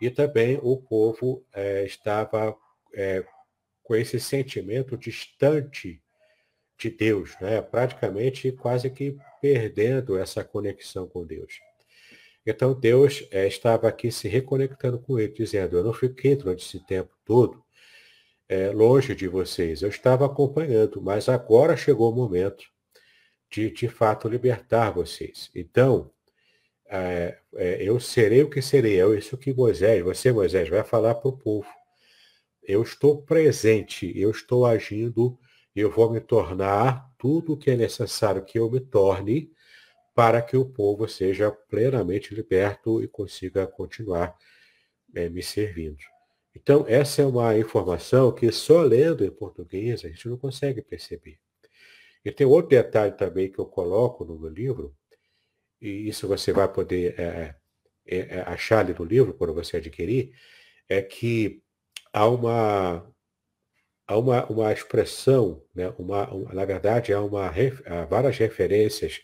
e 0.00 0.10
também 0.10 0.58
o 0.62 0.76
povo 0.76 1.44
é, 1.52 1.84
estava 1.84 2.56
é, 2.94 3.24
com 3.88 3.96
esse 3.96 4.20
sentimento 4.20 4.98
distante 4.98 5.98
de 6.78 6.90
Deus, 6.90 7.34
né? 7.40 7.62
praticamente 7.62 8.52
quase 8.52 8.90
que 8.90 9.16
perdendo 9.40 10.18
essa 10.18 10.44
conexão 10.44 11.08
com 11.08 11.24
Deus. 11.24 11.58
Então 12.44 12.78
Deus 12.78 13.26
é, 13.30 13.48
estava 13.48 13.88
aqui 13.88 14.12
se 14.12 14.28
reconectando 14.28 14.98
com 14.98 15.18
ele, 15.18 15.32
dizendo, 15.32 15.78
eu 15.78 15.82
não 15.82 15.94
fiquei 15.94 16.36
durante 16.36 16.66
esse 16.66 16.78
tempo 16.86 17.16
todo 17.24 17.64
é, 18.46 18.70
longe 18.70 19.14
de 19.14 19.26
vocês, 19.26 19.80
eu 19.80 19.88
estava 19.88 20.26
acompanhando, 20.26 21.00
mas 21.00 21.26
agora 21.26 21.74
chegou 21.74 22.12
o 22.12 22.14
momento 22.14 22.66
de, 23.50 23.70
de 23.70 23.88
fato, 23.88 24.28
libertar 24.28 24.90
vocês. 24.90 25.50
Então, 25.54 26.10
é, 26.90 27.38
eu 27.80 27.98
serei 27.98 28.42
o 28.42 28.50
que 28.50 28.60
serei, 28.60 29.00
é 29.00 29.06
isso 29.16 29.36
que 29.38 29.52
Moisés, 29.52 30.02
você, 30.02 30.30
Moisés, 30.30 30.68
vai 30.68 30.84
falar 30.84 31.14
para 31.14 31.28
o 31.28 31.36
povo. 31.36 31.77
Eu 32.68 32.82
estou 32.82 33.22
presente, 33.22 34.12
eu 34.14 34.30
estou 34.30 34.66
agindo, 34.66 35.38
eu 35.74 35.90
vou 35.90 36.10
me 36.12 36.20
tornar 36.20 37.10
tudo 37.16 37.54
o 37.54 37.56
que 37.56 37.70
é 37.70 37.76
necessário 37.76 38.44
que 38.44 38.58
eu 38.58 38.70
me 38.70 38.78
torne 38.78 39.50
para 40.14 40.42
que 40.42 40.54
o 40.54 40.66
povo 40.66 41.08
seja 41.08 41.50
plenamente 41.50 42.34
liberto 42.34 43.02
e 43.02 43.08
consiga 43.08 43.66
continuar 43.66 44.36
é, 45.14 45.30
me 45.30 45.42
servindo. 45.42 45.96
Então, 46.54 46.84
essa 46.86 47.22
é 47.22 47.26
uma 47.26 47.56
informação 47.56 48.32
que 48.32 48.52
só 48.52 48.82
lendo 48.82 49.24
em 49.24 49.30
português 49.30 50.04
a 50.04 50.08
gente 50.08 50.28
não 50.28 50.36
consegue 50.36 50.82
perceber. 50.82 51.38
E 52.22 52.30
tem 52.30 52.46
outro 52.46 52.68
detalhe 52.68 53.12
também 53.12 53.50
que 53.50 53.58
eu 53.58 53.64
coloco 53.64 54.26
no 54.26 54.38
meu 54.38 54.50
livro, 54.50 54.94
e 55.80 56.06
isso 56.06 56.28
você 56.28 56.52
vai 56.52 56.70
poder 56.70 57.18
é, 57.18 57.54
é, 58.04 58.40
achar 58.40 58.80
ali 58.80 58.92
no 58.92 59.06
livro 59.06 59.32
quando 59.32 59.54
você 59.54 59.78
adquirir, 59.78 60.32
é 60.86 61.00
que 61.00 61.62
há 62.12 62.28
uma, 62.28 63.14
há 64.06 64.18
uma, 64.18 64.46
uma 64.46 64.72
expressão, 64.72 65.62
né? 65.74 65.92
uma, 65.98 66.26
na 66.52 66.64
verdade, 66.64 67.12
há, 67.12 67.20
uma, 67.20 67.46
há 67.48 68.04
várias 68.06 68.38
referências 68.38 69.20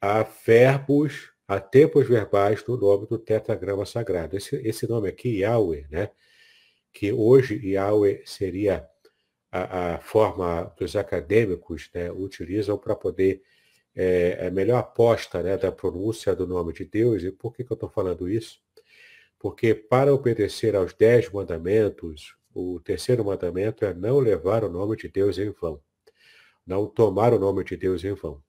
a 0.00 0.22
verbos, 0.22 1.30
a 1.46 1.60
tempos 1.60 2.08
verbais 2.08 2.64
no 2.66 2.76
nome 2.76 3.06
do 3.06 3.18
tetragrama 3.18 3.84
sagrado. 3.84 4.36
Esse, 4.36 4.56
esse 4.56 4.88
nome 4.88 5.08
aqui, 5.08 5.40
Yahweh, 5.40 5.86
né? 5.90 6.10
que 6.92 7.12
hoje 7.12 7.60
Yahweh 7.64 8.22
seria 8.24 8.88
a, 9.52 9.94
a 9.94 9.98
forma 9.98 10.72
que 10.76 10.84
os 10.84 10.96
acadêmicos 10.96 11.90
né, 11.94 12.10
utilizam 12.10 12.78
para 12.78 12.94
poder 12.94 13.42
é, 13.94 14.46
a 14.46 14.50
melhor 14.50 14.78
aposta 14.78 15.42
né, 15.42 15.56
da 15.56 15.72
pronúncia 15.72 16.34
do 16.34 16.46
nome 16.46 16.72
de 16.72 16.84
Deus. 16.84 17.22
E 17.22 17.32
por 17.32 17.52
que, 17.52 17.64
que 17.64 17.72
eu 17.72 17.74
estou 17.74 17.88
falando 17.88 18.28
isso? 18.28 18.60
Porque 19.40 19.74
para 19.74 20.14
obedecer 20.14 20.76
aos 20.76 20.92
dez 20.92 21.30
mandamentos, 21.30 22.36
o 22.54 22.78
terceiro 22.78 23.24
mandamento 23.24 23.86
é 23.86 23.94
não 23.94 24.18
levar 24.18 24.62
o 24.62 24.68
nome 24.68 24.96
de 24.96 25.08
Deus 25.08 25.38
em 25.38 25.50
vão. 25.50 25.82
Não 26.66 26.86
tomar 26.86 27.32
o 27.32 27.38
nome 27.38 27.64
de 27.64 27.74
Deus 27.74 28.04
em 28.04 28.12
vão. 28.12 28.42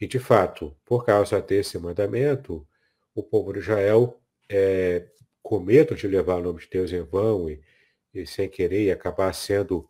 E, 0.00 0.06
de 0.06 0.18
fato, 0.18 0.74
por 0.82 1.04
causa 1.04 1.42
desse 1.42 1.78
mandamento, 1.78 2.66
o 3.14 3.22
povo 3.22 3.52
de 3.52 3.58
Israel, 3.58 4.18
é, 4.48 5.06
com 5.42 5.60
medo 5.60 5.94
de 5.94 6.08
levar 6.08 6.36
o 6.36 6.42
nome 6.42 6.60
de 6.60 6.70
Deus 6.70 6.90
em 6.90 7.02
vão 7.02 7.50
e, 7.50 7.62
e 8.14 8.26
sem 8.26 8.48
querer 8.48 8.90
acabar 8.92 9.32
sendo 9.34 9.86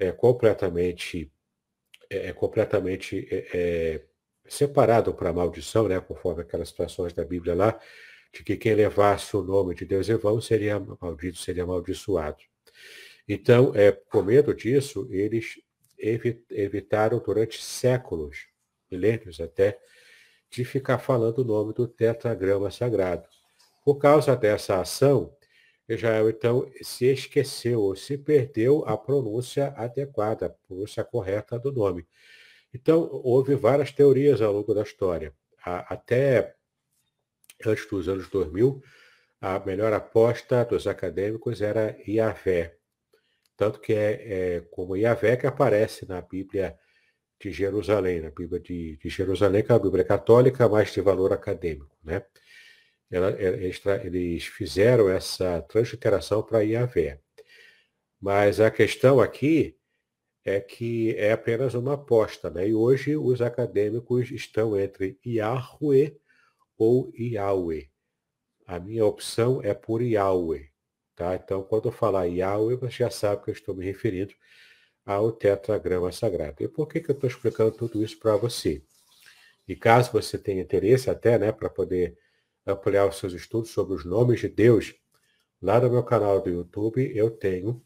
é, 0.00 0.10
completamente, 0.10 1.32
é, 2.10 2.28
é 2.28 2.32
completamente 2.32 3.28
é, 3.30 3.46
é, 3.54 4.02
separado 4.48 5.14
para 5.14 5.30
a 5.30 5.32
maldição, 5.32 5.86
né, 5.86 6.00
conforme 6.00 6.42
aquelas 6.42 6.70
situações 6.70 7.12
da 7.12 7.24
Bíblia 7.24 7.54
lá, 7.54 7.80
de 8.32 8.44
que 8.44 8.56
quem 8.56 8.74
levasse 8.74 9.36
o 9.36 9.42
nome 9.42 9.74
de 9.74 9.84
Deus 9.84 10.08
em 10.08 10.16
vão 10.16 10.40
seria 10.40 10.80
maldito, 11.00 11.38
seria 11.38 11.64
amaldiçoado. 11.64 12.38
Então, 13.28 13.72
é, 13.74 13.92
com 13.92 14.22
medo 14.22 14.54
disso, 14.54 15.06
eles 15.10 15.60
evitaram 16.50 17.18
durante 17.18 17.62
séculos, 17.62 18.46
milênios 18.90 19.40
até, 19.40 19.78
de 20.50 20.64
ficar 20.64 20.98
falando 20.98 21.38
o 21.38 21.44
nome 21.44 21.72
do 21.72 21.86
tetragrama 21.86 22.70
sagrado. 22.70 23.28
Por 23.84 23.96
causa 23.96 24.34
dessa 24.34 24.80
ação, 24.80 25.34
Israel 25.88 26.28
então 26.30 26.70
se 26.82 27.06
esqueceu 27.06 27.80
ou 27.80 27.96
se 27.96 28.16
perdeu 28.16 28.84
a 28.86 28.96
pronúncia 28.96 29.68
adequada, 29.76 30.46
a 30.46 30.50
pronúncia 30.50 31.04
correta 31.04 31.58
do 31.58 31.72
nome. 31.72 32.06
Então, 32.72 33.08
houve 33.24 33.54
várias 33.54 33.90
teorias 33.90 34.40
ao 34.40 34.52
longo 34.52 34.72
da 34.72 34.82
história. 34.82 35.34
Até 35.64 36.54
antes 37.66 37.86
dos 37.88 38.08
anos 38.08 38.28
2000, 38.28 38.82
a 39.40 39.58
melhor 39.60 39.92
aposta 39.92 40.64
dos 40.64 40.86
acadêmicos 40.86 41.62
era 41.62 41.96
Iavé. 42.06 42.76
Tanto 43.56 43.80
que 43.80 43.92
é, 43.92 44.56
é 44.56 44.60
como 44.70 44.96
Iavé 44.96 45.36
que 45.36 45.46
aparece 45.46 46.06
na 46.08 46.20
Bíblia 46.20 46.78
de 47.40 47.50
Jerusalém, 47.50 48.20
na 48.20 48.30
Bíblia 48.30 48.60
de, 48.60 48.96
de 48.98 49.08
Jerusalém, 49.08 49.62
que 49.62 49.72
é 49.72 49.74
a 49.74 49.78
Bíblia 49.78 50.04
católica, 50.04 50.68
mas 50.68 50.92
de 50.92 51.00
valor 51.00 51.32
acadêmico. 51.32 51.96
Né? 52.04 52.22
Ela, 53.10 53.30
eles, 53.40 53.80
eles 54.04 54.46
fizeram 54.46 55.08
essa 55.08 55.62
transliteração 55.62 56.42
para 56.42 56.62
Iavé. 56.62 57.20
Mas 58.20 58.60
a 58.60 58.70
questão 58.70 59.20
aqui 59.20 59.76
é 60.44 60.60
que 60.60 61.14
é 61.16 61.32
apenas 61.32 61.74
uma 61.74 61.94
aposta, 61.94 62.50
né? 62.50 62.68
E 62.68 62.74
hoje 62.74 63.16
os 63.16 63.40
acadêmicos 63.40 64.30
estão 64.30 64.78
entre 64.78 65.18
Yahweh 65.26 66.16
ou 66.80 67.12
Yahweh. 67.14 67.90
A 68.66 68.80
minha 68.80 69.04
opção 69.04 69.60
é 69.62 69.74
por 69.74 70.00
Yahweh, 70.00 70.70
tá? 71.14 71.34
Então, 71.34 71.62
quando 71.62 71.88
eu 71.88 71.92
falar 71.92 72.24
Yahweh, 72.24 72.76
você 72.76 72.96
já 73.04 73.10
sabe 73.10 73.44
que 73.44 73.50
eu 73.50 73.52
estou 73.52 73.74
me 73.76 73.84
referindo 73.84 74.32
ao 75.04 75.30
tetragrama 75.30 76.10
sagrado. 76.10 76.62
E 76.62 76.68
por 76.68 76.88
que, 76.88 77.00
que 77.00 77.10
eu 77.10 77.14
estou 77.14 77.28
explicando 77.28 77.72
tudo 77.72 78.02
isso 78.02 78.18
para 78.18 78.34
você? 78.36 78.82
E 79.68 79.76
caso 79.76 80.10
você 80.10 80.38
tenha 80.38 80.62
interesse 80.62 81.10
até, 81.10 81.38
né, 81.38 81.52
para 81.52 81.68
poder 81.68 82.16
ampliar 82.66 83.06
os 83.06 83.16
seus 83.18 83.34
estudos 83.34 83.70
sobre 83.70 83.94
os 83.94 84.06
nomes 84.06 84.40
de 84.40 84.48
Deus, 84.48 84.94
lá 85.60 85.78
no 85.80 85.90
meu 85.90 86.02
canal 86.02 86.40
do 86.40 86.48
YouTube 86.48 87.12
eu 87.14 87.30
tenho 87.30 87.84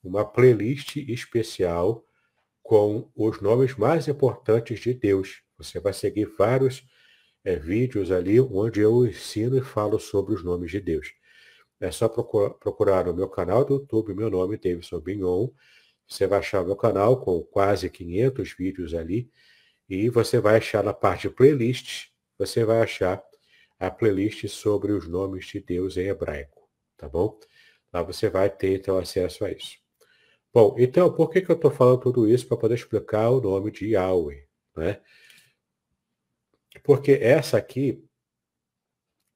uma 0.00 0.24
playlist 0.24 0.96
especial 0.96 2.04
com 2.62 3.10
os 3.16 3.40
nomes 3.40 3.74
mais 3.74 4.06
importantes 4.06 4.78
de 4.78 4.94
Deus. 4.94 5.42
Você 5.56 5.80
vai 5.80 5.92
seguir 5.92 6.26
vários 6.38 6.86
é, 7.44 7.56
vídeos 7.56 8.10
ali 8.10 8.40
onde 8.40 8.80
eu 8.80 9.06
ensino 9.06 9.56
e 9.56 9.62
falo 9.62 9.98
sobre 9.98 10.34
os 10.34 10.42
nomes 10.44 10.70
de 10.70 10.80
Deus. 10.80 11.12
É 11.80 11.90
só 11.90 12.08
procurar, 12.08 13.04
no 13.06 13.14
meu 13.14 13.28
canal 13.28 13.64
do 13.64 13.74
YouTube, 13.74 14.14
meu 14.14 14.30
nome 14.30 14.56
é 14.56 14.58
Davidson 14.58 15.00
Bignon. 15.00 15.48
Você 16.08 16.26
vai 16.26 16.40
achar 16.40 16.62
o 16.62 16.66
meu 16.66 16.76
canal 16.76 17.20
com 17.20 17.42
quase 17.42 17.88
500 17.88 18.52
vídeos 18.52 18.94
ali. 18.94 19.30
E 19.88 20.08
você 20.10 20.40
vai 20.40 20.56
achar 20.56 20.82
na 20.82 20.92
parte 20.92 21.28
de 21.28 21.34
playlists, 21.34 22.10
você 22.36 22.64
vai 22.64 22.82
achar 22.82 23.22
a 23.78 23.90
playlist 23.90 24.46
sobre 24.48 24.92
os 24.92 25.06
nomes 25.08 25.46
de 25.46 25.60
Deus 25.60 25.96
em 25.96 26.08
hebraico, 26.08 26.68
tá 26.96 27.08
bom? 27.08 27.38
Lá 27.92 28.02
você 28.02 28.28
vai 28.28 28.50
ter 28.50 28.74
então 28.74 28.98
acesso 28.98 29.44
a 29.44 29.52
isso. 29.52 29.78
Bom, 30.52 30.74
então, 30.78 31.12
por 31.12 31.30
que, 31.30 31.40
que 31.40 31.50
eu 31.50 31.56
estou 31.56 31.70
falando 31.70 32.00
tudo 32.00 32.28
isso? 32.28 32.46
Para 32.46 32.56
poder 32.56 32.74
explicar 32.74 33.30
o 33.30 33.40
nome 33.40 33.70
de 33.70 33.88
Yahweh. 33.88 34.44
Né? 34.76 35.00
Porque 36.82 37.12
essa 37.12 37.56
aqui 37.58 38.04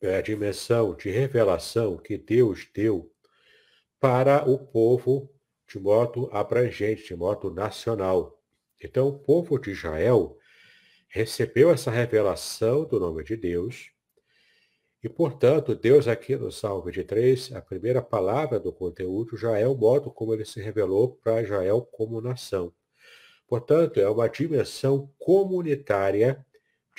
é 0.01 0.17
a 0.17 0.23
dimensão 0.23 0.95
de 0.95 1.11
revelação 1.11 1.97
que 1.97 2.19
Deus 2.19 2.69
deu 2.75 3.11
para 4.01 4.49
o 4.49 4.59
povo 4.59 5.33
de 5.69 5.79
modo 5.79 6.29
abrangente, 6.33 7.07
de 7.07 7.17
modo 7.17 7.51
nacional. 7.51 8.39
Então, 8.83 9.09
o 9.09 9.19
povo 9.19 9.59
de 9.59 9.71
Israel 9.71 10.37
recebeu 11.09 11.71
essa 11.71 11.91
revelação 11.91 12.85
do 12.85 12.99
nome 12.99 13.23
de 13.23 13.37
Deus 13.37 13.93
e, 15.03 15.09
portanto, 15.09 15.75
Deus 15.75 16.07
aqui 16.07 16.37
no 16.37 16.53
Salmo 16.53 16.83
23, 16.85 17.53
a 17.53 17.61
primeira 17.61 18.01
palavra 18.01 18.61
do 18.61 18.73
conteúdo 18.73 19.37
já 19.37 19.59
é 19.59 19.67
o 19.67 19.75
modo 19.75 20.11
como 20.11 20.33
ele 20.33 20.45
se 20.45 20.61
revelou 20.61 21.17
para 21.17 21.43
Israel 21.43 21.83
como 21.91 22.21
nação. 22.21 22.73
Portanto, 23.49 23.99
é 23.99 24.09
uma 24.09 24.29
dimensão 24.29 25.13
comunitária 25.19 26.45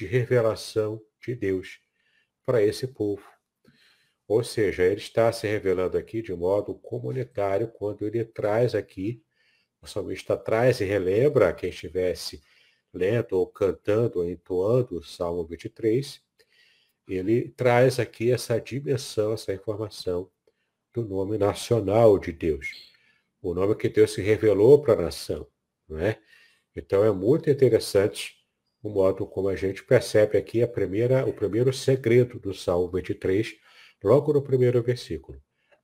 de 0.04 0.06
revelação 0.06 1.02
de 1.22 1.34
Deus 1.34 1.80
para 2.46 2.62
esse 2.62 2.88
povo. 2.88 3.24
Ou 4.28 4.44
seja, 4.44 4.84
ele 4.84 5.00
está 5.00 5.32
se 5.32 5.48
revelando 5.48 5.98
aqui 5.98 6.22
de 6.22 6.34
modo 6.34 6.76
comunitário 6.76 7.70
quando 7.70 8.06
ele 8.06 8.26
traz 8.26 8.76
aqui, 8.76 9.24
o 9.82 9.88
salmista 9.88 10.36
traz 10.36 10.82
e 10.82 10.86
relembra 10.86 11.54
quem 11.54 11.70
estivesse 11.70 12.42
lendo 12.94 13.34
ou 13.34 13.48
cantando 13.48 14.20
ou 14.20 14.30
entoando 14.30 14.98
o 14.98 15.04
Salmo 15.04 15.46
23, 15.46 16.22
ele 17.08 17.50
traz 17.50 18.00
aqui 18.00 18.32
essa 18.32 18.60
dimensão, 18.60 19.34
essa 19.34 19.54
informação 19.54 20.30
do 20.94 21.06
nome 21.06 21.38
nacional 21.38 22.20
de 22.20 22.32
Deus. 22.32 22.92
O 23.42 23.54
nome 23.54 23.76
que 23.76 23.90
Deus 23.90 24.14
se 24.14 24.22
revelou 24.22 24.82
para 24.82 24.94
a 24.94 25.06
nação. 25.06 25.48
Não 25.88 25.98
é? 25.98 26.20
Então 26.76 27.04
é 27.04 27.12
muito 27.12 27.50
interessante 27.50 28.43
o 28.84 28.90
modo 28.90 29.26
como 29.26 29.48
a 29.48 29.56
gente 29.56 29.82
percebe 29.82 30.38
aqui 30.38 30.62
a 30.62 30.68
primeira, 30.68 31.26
o 31.26 31.32
primeiro 31.32 31.72
segredo 31.72 32.38
do 32.38 32.54
Salmo 32.54 32.92
23, 32.92 33.56
logo 34.04 34.34
no 34.34 34.42
primeiro 34.42 34.84
versículo. 34.84 35.42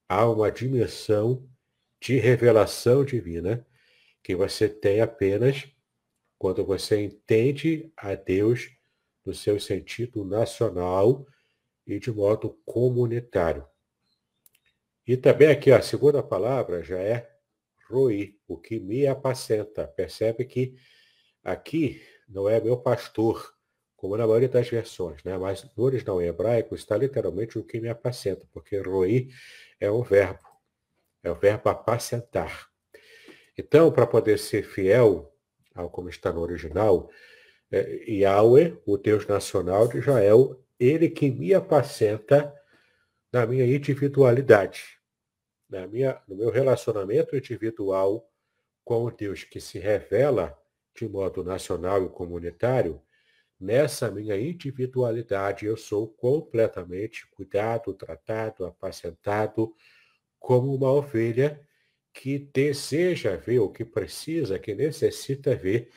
Há 0.07 0.29
uma 0.29 0.51
dimensão 0.51 1.49
de 2.01 2.17
revelação 2.17 3.05
divina 3.05 3.65
que 4.21 4.35
você 4.35 4.67
tem 4.67 4.99
apenas 4.99 5.65
quando 6.37 6.65
você 6.65 7.01
entende 7.01 7.89
a 7.95 8.15
Deus 8.15 8.69
no 9.25 9.33
seu 9.33 9.57
sentido 9.61 10.25
nacional 10.25 11.25
e 11.87 11.99
de 11.99 12.11
modo 12.11 12.59
comunitário. 12.65 13.65
E 15.07 15.15
também 15.15 15.47
aqui 15.47 15.71
a 15.71 15.81
segunda 15.81 16.21
palavra 16.21 16.83
já 16.83 16.99
é 16.99 17.29
roi, 17.89 18.35
o 18.47 18.57
que 18.57 18.77
me 18.77 19.07
apacenta. 19.07 19.87
Percebe 19.87 20.43
que 20.45 20.75
aqui 21.43 22.01
não 22.29 22.47
é 22.47 22.61
meu 22.61 22.77
pastor, 22.77 23.53
como 23.97 24.15
na 24.15 24.25
maioria 24.25 24.47
das 24.47 24.69
versões, 24.69 25.23
né? 25.23 25.37
mas 25.37 25.69
no 25.75 25.83
original 25.83 26.21
em 26.21 26.27
hebraico 26.27 26.75
está 26.75 26.95
literalmente 26.95 27.57
o 27.57 27.63
que 27.63 27.81
me 27.81 27.89
apacenta, 27.89 28.45
porque 28.51 28.79
roi 28.79 29.29
é 29.79 29.91
um 29.91 30.03
verbo, 30.03 30.47
é 31.23 31.31
o 31.31 31.35
verbo 31.35 31.69
apacentar. 31.69 32.69
Então, 33.57 33.91
para 33.91 34.07
poder 34.07 34.39
ser 34.39 34.63
fiel 34.63 35.33
ao 35.75 35.89
como 35.89 36.09
está 36.09 36.31
no 36.31 36.41
original, 36.41 37.09
é, 37.71 38.09
Yahweh, 38.09 38.77
o 38.85 38.97
Deus 38.97 39.27
nacional 39.27 39.87
de 39.87 39.97
Israel, 39.97 40.63
ele 40.79 41.09
que 41.09 41.29
me 41.29 41.53
apacenta 41.53 42.53
na 43.31 43.45
minha 43.45 43.65
individualidade, 43.65 44.99
na 45.69 45.85
minha, 45.87 46.21
no 46.27 46.35
meu 46.35 46.49
relacionamento 46.49 47.35
individual 47.35 48.27
com 48.83 49.05
o 49.05 49.11
Deus 49.11 49.43
que 49.43 49.59
se 49.59 49.77
revela 49.77 50.58
de 50.99 51.07
modo 51.07 51.43
nacional 51.43 52.03
e 52.03 52.09
comunitário, 52.09 53.01
nessa 53.57 54.11
minha 54.11 54.37
individualidade 54.37 55.65
eu 55.65 55.77
sou 55.77 56.09
completamente 56.09 57.25
cuidado, 57.27 57.93
tratado, 57.93 58.65
apacentado 58.65 59.73
como 60.37 60.75
uma 60.75 60.91
ovelha 60.91 61.65
que 62.13 62.37
deseja 62.37 63.37
ver, 63.37 63.59
ou 63.59 63.71
que 63.71 63.85
precisa, 63.85 64.59
que 64.59 64.75
necessita 64.75 65.55
ver 65.55 65.89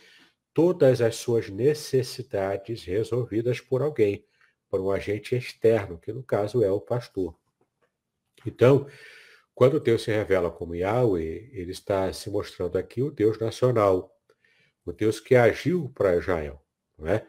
todas 0.54 1.00
as 1.00 1.16
suas 1.16 1.48
necessidades 1.48 2.84
resolvidas 2.84 3.60
por 3.60 3.82
alguém, 3.82 4.24
por 4.70 4.80
um 4.80 4.90
agente 4.90 5.34
externo, 5.34 5.98
que 5.98 6.12
no 6.12 6.22
caso 6.22 6.62
é 6.62 6.70
o 6.70 6.80
pastor. 6.80 7.34
Então, 8.46 8.86
quando 9.54 9.80
Deus 9.80 10.02
se 10.02 10.12
revela 10.12 10.50
como 10.50 10.74
Yahweh, 10.74 11.50
ele 11.52 11.72
está 11.72 12.12
se 12.12 12.30
mostrando 12.30 12.76
aqui 12.78 13.02
o 13.02 13.10
Deus 13.10 13.38
nacional, 13.38 14.12
o 14.84 14.92
Deus 14.92 15.20
que 15.20 15.34
agiu 15.34 15.90
para 15.94 16.16
Israel, 16.16 16.62
não 16.98 17.08
é? 17.08 17.26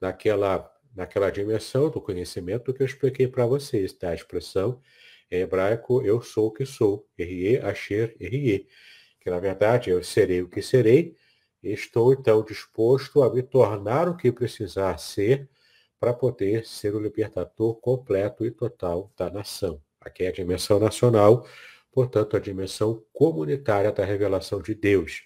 naquela, 0.00 0.70
naquela 0.94 1.30
dimensão 1.30 1.90
do 1.90 2.00
conhecimento 2.00 2.72
que 2.72 2.82
eu 2.82 2.86
expliquei 2.86 3.28
para 3.28 3.46
vocês, 3.46 3.92
tá? 3.92 4.10
a 4.10 4.14
expressão 4.14 4.80
em 5.30 5.40
hebraico, 5.40 6.02
eu 6.02 6.20
sou 6.20 6.48
o 6.48 6.52
que 6.52 6.66
sou, 6.66 7.08
Erie, 7.16 7.58
Asher, 7.58 8.16
Erie, 8.20 8.68
que 9.20 9.30
na 9.30 9.38
verdade 9.38 9.90
eu 9.90 10.02
serei 10.02 10.42
o 10.42 10.48
que 10.48 10.60
serei, 10.60 11.16
Estou 11.62 12.12
então 12.12 12.42
disposto 12.42 13.22
a 13.22 13.32
me 13.32 13.40
tornar 13.40 14.08
o 14.08 14.16
que 14.16 14.32
precisar 14.32 14.98
ser 14.98 15.48
para 16.00 16.12
poder 16.12 16.66
ser 16.66 16.92
o 16.92 16.98
libertador 16.98 17.76
completo 17.76 18.44
e 18.44 18.50
total 18.50 19.12
da 19.16 19.30
nação. 19.30 19.80
Aqui 20.00 20.24
é 20.24 20.28
a 20.28 20.32
dimensão 20.32 20.80
nacional, 20.80 21.46
portanto, 21.92 22.36
a 22.36 22.40
dimensão 22.40 23.04
comunitária 23.12 23.92
da 23.92 24.04
revelação 24.04 24.60
de 24.60 24.74
Deus. 24.74 25.22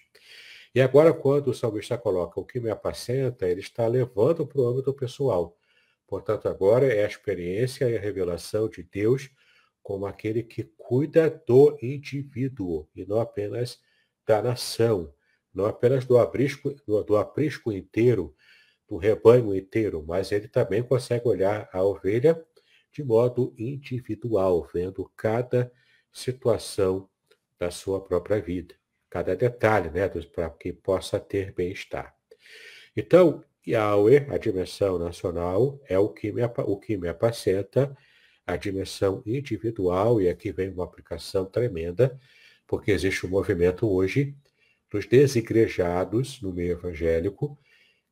E 0.73 0.81
agora, 0.81 1.13
quando 1.13 1.49
o 1.49 1.53
salmista 1.53 1.97
coloca 1.97 2.39
o 2.39 2.45
que 2.45 2.59
me 2.59 2.69
apacenta, 2.69 3.47
ele 3.47 3.61
está 3.61 3.87
levando 3.87 4.45
para 4.45 4.61
o 4.61 4.67
âmbito 4.67 4.93
pessoal. 4.93 5.57
Portanto, 6.07 6.47
agora 6.47 6.85
é 6.85 7.03
a 7.03 7.07
experiência 7.07 7.89
e 7.89 7.97
a 7.97 7.99
revelação 7.99 8.69
de 8.69 8.83
Deus 8.83 9.29
como 9.81 10.05
aquele 10.05 10.43
que 10.43 10.63
cuida 10.77 11.29
do 11.29 11.77
indivíduo 11.81 12.87
e 12.95 13.05
não 13.05 13.19
apenas 13.19 13.79
da 14.25 14.41
nação 14.41 15.13
não 15.57 15.65
apenas 15.65 16.05
do 16.05 16.19
aprisco, 16.19 16.71
do, 16.85 17.03
do 17.03 17.17
aprisco 17.17 17.71
inteiro, 17.71 18.35
do 18.87 18.95
rebanho 18.95 19.55
inteiro, 19.55 20.05
mas 20.07 20.31
ele 20.31 20.47
também 20.47 20.83
consegue 20.83 21.27
olhar 21.27 21.67
a 21.73 21.83
ovelha 21.83 22.45
de 22.91 23.03
modo 23.03 23.53
individual, 23.57 24.69
vendo 24.71 25.11
cada 25.15 25.71
situação 26.13 27.09
da 27.59 27.71
sua 27.71 27.99
própria 27.99 28.39
vida, 28.39 28.75
cada 29.09 29.35
detalhe, 29.35 29.89
né, 29.89 30.07
para 30.33 30.49
que 30.49 30.73
possa 30.73 31.19
ter 31.19 31.53
bem-estar. 31.53 32.15
Então, 32.95 33.43
Yahweh, 33.67 34.27
a 34.29 34.37
dimensão 34.37 34.97
nacional, 34.97 35.79
é 35.87 35.99
o 35.99 36.09
que, 36.09 36.31
me, 36.31 36.41
o 36.43 36.77
que 36.77 36.97
me 36.97 37.07
apacenta, 37.07 37.95
a 38.45 38.55
dimensão 38.55 39.21
individual, 39.25 40.21
e 40.21 40.29
aqui 40.29 40.51
vem 40.51 40.69
uma 40.69 40.85
aplicação 40.85 41.45
tremenda, 41.45 42.17
porque 42.65 42.91
existe 42.91 43.25
um 43.25 43.29
movimento 43.29 43.89
hoje 43.89 44.35
dos 44.89 45.05
desigrejados 45.05 46.41
no 46.41 46.53
meio 46.53 46.71
evangélico, 46.71 47.57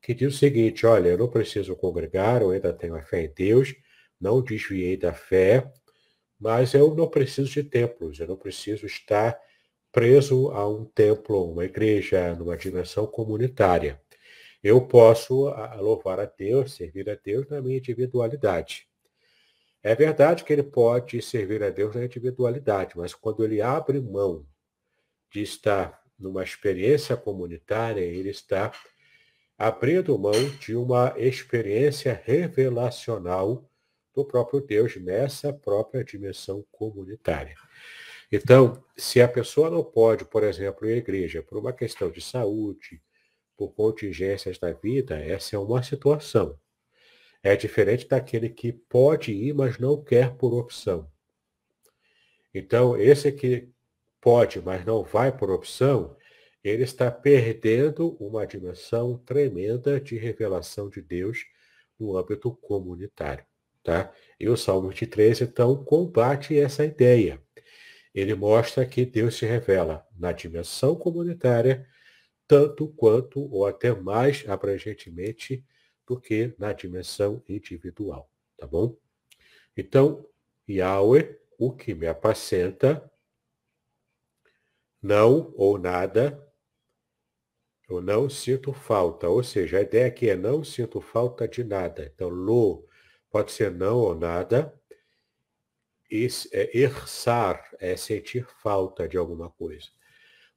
que 0.02 0.14
diz 0.14 0.34
o 0.34 0.38
seguinte: 0.38 0.86
olha, 0.86 1.08
eu 1.08 1.18
não 1.18 1.28
preciso 1.28 1.74
congregar, 1.74 2.42
eu 2.42 2.50
ainda 2.50 2.72
tenho 2.72 2.94
a 2.94 3.02
fé 3.02 3.24
em 3.24 3.32
Deus, 3.32 3.74
não 4.20 4.42
desviei 4.42 4.96
da 4.96 5.12
fé, 5.12 5.72
mas 6.38 6.74
eu 6.74 6.94
não 6.94 7.08
preciso 7.08 7.50
de 7.50 7.64
templos, 7.64 8.20
eu 8.20 8.26
não 8.26 8.36
preciso 8.36 8.84
estar 8.86 9.38
preso 9.96 10.50
a 10.50 10.68
um 10.68 10.84
templo, 10.84 11.50
uma 11.50 11.64
igreja, 11.64 12.34
numa 12.34 12.54
dimensão 12.54 13.06
comunitária. 13.06 13.98
Eu 14.62 14.86
posso 14.86 15.48
louvar 15.78 16.20
a 16.20 16.26
Deus, 16.26 16.74
servir 16.74 17.08
a 17.08 17.14
Deus 17.14 17.48
na 17.48 17.62
minha 17.62 17.78
individualidade. 17.78 18.86
É 19.82 19.94
verdade 19.94 20.44
que 20.44 20.52
ele 20.52 20.62
pode 20.62 21.22
servir 21.22 21.62
a 21.62 21.70
Deus 21.70 21.94
na 21.94 22.04
individualidade, 22.04 22.92
mas 22.94 23.14
quando 23.14 23.42
ele 23.42 23.62
abre 23.62 23.98
mão 23.98 24.46
de 25.32 25.40
estar 25.40 25.98
numa 26.18 26.44
experiência 26.44 27.16
comunitária, 27.16 28.02
ele 28.02 28.28
está 28.28 28.70
abrindo 29.56 30.18
mão 30.18 30.50
de 30.60 30.76
uma 30.76 31.14
experiência 31.16 32.20
revelacional 32.22 33.66
do 34.14 34.26
próprio 34.26 34.60
Deus 34.60 34.94
nessa 34.96 35.54
própria 35.54 36.04
dimensão 36.04 36.62
comunitária. 36.70 37.54
Então, 38.30 38.82
se 38.96 39.20
a 39.20 39.28
pessoa 39.28 39.70
não 39.70 39.84
pode, 39.84 40.24
por 40.24 40.42
exemplo, 40.42 40.88
ir 40.88 40.94
à 40.94 40.96
igreja 40.96 41.42
por 41.42 41.58
uma 41.58 41.72
questão 41.72 42.10
de 42.10 42.20
saúde, 42.20 43.00
por 43.56 43.72
contingências 43.72 44.58
da 44.58 44.72
vida, 44.72 45.18
essa 45.18 45.56
é 45.56 45.58
uma 45.58 45.82
situação. 45.82 46.58
É 47.42 47.54
diferente 47.56 48.08
daquele 48.08 48.48
que 48.48 48.72
pode 48.72 49.32
ir, 49.32 49.54
mas 49.54 49.78
não 49.78 50.02
quer 50.02 50.34
por 50.34 50.52
opção. 50.52 51.10
Então, 52.52 52.96
esse 52.96 53.30
que 53.30 53.68
pode, 54.20 54.60
mas 54.60 54.84
não 54.84 55.04
vai 55.04 55.30
por 55.30 55.50
opção, 55.50 56.16
ele 56.64 56.82
está 56.82 57.10
perdendo 57.10 58.16
uma 58.18 58.44
dimensão 58.46 59.18
tremenda 59.18 60.00
de 60.00 60.16
revelação 60.16 60.88
de 60.88 61.00
Deus 61.00 61.44
no 61.98 62.16
âmbito 62.16 62.50
comunitário. 62.56 63.44
Tá? 63.84 64.12
E 64.40 64.48
o 64.48 64.56
Salmo 64.56 64.88
23, 64.88 65.42
então, 65.42 65.84
combate 65.84 66.58
essa 66.58 66.84
ideia. 66.84 67.40
Ele 68.16 68.34
mostra 68.34 68.86
que 68.86 69.04
Deus 69.04 69.36
se 69.36 69.44
revela 69.44 70.08
na 70.18 70.32
dimensão 70.32 70.96
comunitária, 70.96 71.86
tanto 72.48 72.88
quanto, 72.88 73.40
ou 73.52 73.66
até 73.66 73.94
mais 73.94 74.42
abrangentemente, 74.48 75.62
do 76.06 76.18
que 76.18 76.54
na 76.58 76.72
dimensão 76.72 77.42
individual. 77.46 78.30
Tá 78.56 78.66
bom? 78.66 78.96
Então, 79.76 80.26
Yahweh, 80.66 81.38
o 81.58 81.70
que 81.76 81.94
me 81.94 82.06
apacenta, 82.06 83.12
não 85.02 85.52
ou 85.54 85.76
nada, 85.76 86.42
eu 87.86 88.00
não 88.00 88.30
sinto 88.30 88.72
falta. 88.72 89.28
Ou 89.28 89.42
seja, 89.42 89.76
a 89.76 89.82
ideia 89.82 90.06
aqui 90.06 90.30
é 90.30 90.36
não 90.36 90.64
sinto 90.64 91.02
falta 91.02 91.46
de 91.46 91.62
nada. 91.62 92.10
Então, 92.14 92.30
lo 92.30 92.88
pode 93.30 93.52
ser 93.52 93.70
não 93.70 93.98
ou 93.98 94.14
nada. 94.14 94.72
É, 96.10 96.70
é 97.80 97.96
sentir 97.96 98.46
falta 98.62 99.08
de 99.08 99.16
alguma 99.16 99.50
coisa. 99.50 99.88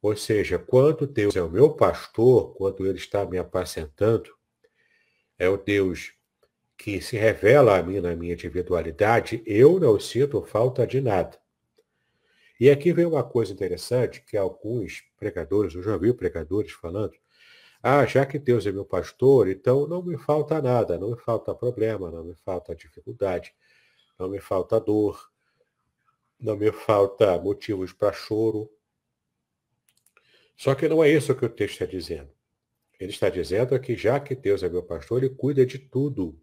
Ou 0.02 0.16
seja, 0.16 0.58
quando 0.58 1.06
Deus 1.06 1.36
é 1.36 1.42
o 1.42 1.50
meu 1.50 1.74
pastor, 1.74 2.54
quando 2.56 2.86
Ele 2.86 2.98
está 2.98 3.26
me 3.26 3.38
apacentando, 3.38 4.34
é 5.38 5.50
o 5.50 5.58
Deus 5.58 6.14
que 6.78 7.02
se 7.02 7.18
revela 7.18 7.78
a 7.78 7.84
mim 7.84 8.00
na 8.00 8.16
minha 8.16 8.34
individualidade, 8.34 9.44
eu 9.46 9.80
não 9.80 10.00
sinto 10.00 10.42
falta 10.42 10.88
de 10.88 11.02
nada. 11.02 11.38
E 12.58 12.70
aqui 12.70 12.94
vem 12.94 13.06
uma 13.06 13.24
coisa 13.24 13.52
interessante 13.52 14.22
que 14.22 14.38
alguns 14.38 15.04
pregadores, 15.18 15.76
eu 15.76 15.84
já 15.84 15.98
vi 15.98 16.14
pregadores 16.14 16.72
falando, 16.72 17.14
ah, 17.82 18.06
já 18.06 18.26
que 18.26 18.40
Deus 18.40 18.66
é 18.66 18.72
meu 18.72 18.86
pastor, 18.86 19.50
então 19.50 19.88
não 19.88 20.04
me 20.04 20.18
falta 20.18 20.62
nada, 20.62 20.98
não 20.98 21.12
me 21.12 21.18
falta 21.18 21.56
problema, 21.56 22.12
não 22.12 22.24
me 22.24 22.36
falta 22.36 22.76
dificuldade, 22.76 23.54
não 24.18 24.30
me 24.30 24.40
falta 24.40 24.80
dor, 24.80 25.30
não 26.40 26.56
me 26.56 26.72
falta 26.72 27.38
motivos 27.40 27.92
para 27.92 28.14
choro. 28.14 28.70
Só 30.56 30.76
que 30.76 30.88
não 30.88 31.04
é 31.04 31.10
isso 31.10 31.36
que 31.36 31.46
o 31.46 31.50
texto 31.50 31.74
está 31.74 31.86
dizendo. 31.86 32.30
Ele 33.00 33.12
está 33.12 33.30
dizendo 33.30 33.80
que 33.80 33.96
já 33.96 34.20
que 34.20 34.36
Deus 34.36 34.62
é 34.62 34.70
meu 34.70 34.84
pastor, 34.84 35.24
ele 35.24 35.34
cuida 35.34 35.66
de 35.66 35.80
tudo. 35.80 36.40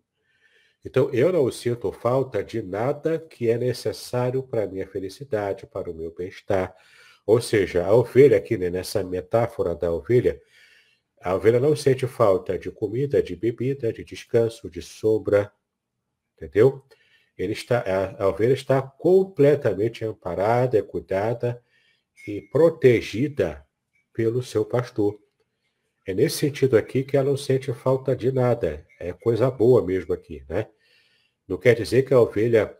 Então, 0.84 1.10
eu 1.12 1.32
não 1.32 1.50
sinto 1.50 1.90
falta 1.90 2.42
de 2.44 2.62
nada 2.62 3.18
que 3.18 3.50
é 3.50 3.58
necessário 3.58 4.42
para 4.42 4.62
a 4.62 4.66
minha 4.66 4.86
felicidade, 4.86 5.66
para 5.66 5.90
o 5.90 5.94
meu 5.94 6.14
bem-estar. 6.14 6.74
Ou 7.26 7.40
seja, 7.40 7.84
a 7.84 7.92
ovelha 7.92 8.36
aqui, 8.36 8.56
né, 8.56 8.70
nessa 8.70 9.02
metáfora 9.02 9.74
da 9.74 9.92
ovelha, 9.92 10.40
a 11.20 11.34
ovelha 11.34 11.58
não 11.58 11.74
sente 11.74 12.06
falta 12.06 12.56
de 12.56 12.70
comida, 12.70 13.20
de 13.20 13.34
bebida, 13.34 13.92
de 13.92 14.04
descanso, 14.04 14.70
de 14.70 14.80
sombra, 14.80 15.52
entendeu? 16.36 16.84
Ele 17.36 17.52
está, 17.52 17.84
a, 18.18 18.28
ovelha 18.28 18.54
está 18.54 18.80
completamente 18.80 20.04
amparada, 20.04 20.82
cuidada 20.82 21.62
e 22.26 22.40
protegida 22.40 23.64
pelo 24.12 24.42
seu 24.42 24.64
pastor. 24.64 25.18
É 26.06 26.14
nesse 26.14 26.38
sentido 26.38 26.76
aqui 26.76 27.02
que 27.02 27.16
ela 27.16 27.30
não 27.30 27.36
sente 27.36 27.72
falta 27.72 28.16
de 28.16 28.32
nada. 28.32 28.86
É 28.98 29.12
coisa 29.12 29.50
boa 29.50 29.84
mesmo 29.84 30.14
aqui, 30.14 30.44
né? 30.48 30.68
Não 31.46 31.58
quer 31.58 31.74
dizer 31.74 32.04
que 32.04 32.14
a 32.14 32.20
ovelha 32.20 32.76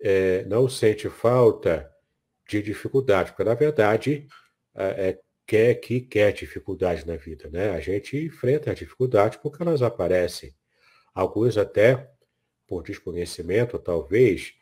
é, 0.00 0.44
não 0.44 0.68
sente 0.68 1.08
falta 1.08 1.90
de 2.48 2.62
dificuldade, 2.62 3.30
porque 3.30 3.44
na 3.44 3.54
verdade 3.54 4.26
é, 4.74 5.18
quer 5.46 5.74
que 5.74 6.00
quer 6.00 6.32
dificuldade 6.32 7.06
na 7.06 7.16
vida, 7.16 7.50
né? 7.50 7.70
A 7.70 7.80
gente 7.80 8.16
enfrenta 8.16 8.70
as 8.70 8.78
dificuldades 8.78 9.38
porque 9.42 9.62
elas 9.62 9.82
aparecem. 9.82 10.54
Alguns 11.12 11.58
até 11.58 12.08
por 12.70 12.84
desconhecimento, 12.84 13.76
talvez, 13.78 14.54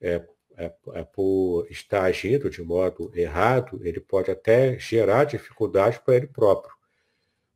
é, 0.00 0.24
é, 0.56 0.72
é 0.94 1.04
por 1.04 1.66
estar 1.70 2.04
agindo 2.04 2.48
de 2.48 2.62
modo 2.62 3.12
errado, 3.14 3.78
ele 3.84 4.00
pode 4.00 4.30
até 4.30 4.78
gerar 4.78 5.24
dificuldade 5.24 6.00
para 6.00 6.16
ele 6.16 6.26
próprio. 6.26 6.74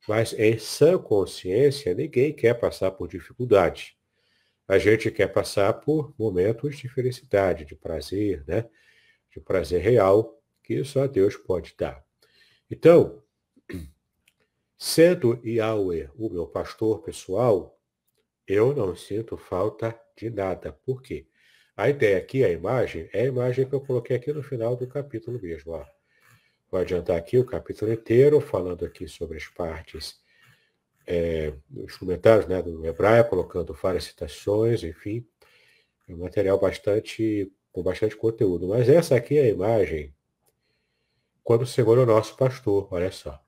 Mas 0.06 0.34
em 0.34 0.58
sã 0.58 0.98
consciência, 0.98 1.94
ninguém 1.94 2.34
quer 2.34 2.52
passar 2.52 2.90
por 2.90 3.08
dificuldade 3.08 3.96
a 4.66 4.78
gente 4.78 5.10
quer 5.10 5.28
passar 5.28 5.72
por 5.74 6.14
momentos 6.18 6.76
de 6.78 6.88
felicidade, 6.88 7.64
de 7.64 7.74
prazer, 7.74 8.42
né? 8.46 8.68
de 9.30 9.40
prazer 9.40 9.82
real 9.82 10.40
que 10.62 10.82
só 10.84 11.06
Deus 11.06 11.36
pode 11.36 11.74
dar. 11.78 12.02
Então, 12.70 13.22
sendo 14.78 15.38
Yahweh 15.44 16.08
o 16.16 16.30
meu 16.30 16.46
pastor 16.46 17.02
pessoal, 17.02 17.78
eu 18.46 18.74
não 18.74 18.94
sinto 18.94 19.36
falta 19.36 19.98
de 20.16 20.30
nada. 20.30 20.72
Por 20.84 21.02
quê? 21.02 21.26
A 21.76 21.88
ideia 21.88 22.18
aqui, 22.18 22.44
a 22.44 22.50
imagem, 22.50 23.08
é 23.12 23.22
a 23.22 23.26
imagem 23.26 23.68
que 23.68 23.74
eu 23.74 23.80
coloquei 23.80 24.16
aqui 24.16 24.32
no 24.32 24.42
final 24.42 24.76
do 24.76 24.86
capítulo 24.86 25.40
mesmo. 25.40 25.72
Ó. 25.72 25.84
Vou 26.70 26.80
adiantar 26.80 27.16
aqui 27.16 27.38
o 27.38 27.44
capítulo 27.44 27.92
inteiro, 27.92 28.40
falando 28.40 28.84
aqui 28.84 29.08
sobre 29.08 29.38
as 29.38 29.46
partes 29.46 30.20
é, 31.06 31.52
instrumentais 31.76 32.46
né, 32.46 32.62
do 32.62 32.84
hebraico, 32.86 33.30
colocando 33.30 33.74
várias 33.74 34.04
citações, 34.04 34.84
enfim. 34.84 35.26
É 36.08 36.14
um 36.14 36.18
material 36.18 36.58
bastante, 36.58 37.52
com 37.72 37.82
bastante 37.82 38.16
conteúdo. 38.16 38.68
Mas 38.68 38.88
essa 38.88 39.16
aqui 39.16 39.38
é 39.38 39.42
a 39.42 39.48
imagem 39.48 40.14
quando 41.44 41.62
o 41.62 41.66
Senhor 41.66 41.98
é 41.98 42.00
o 42.00 42.06
nosso 42.06 42.36
pastor, 42.36 42.88
olha 42.90 43.12
só. 43.12 43.38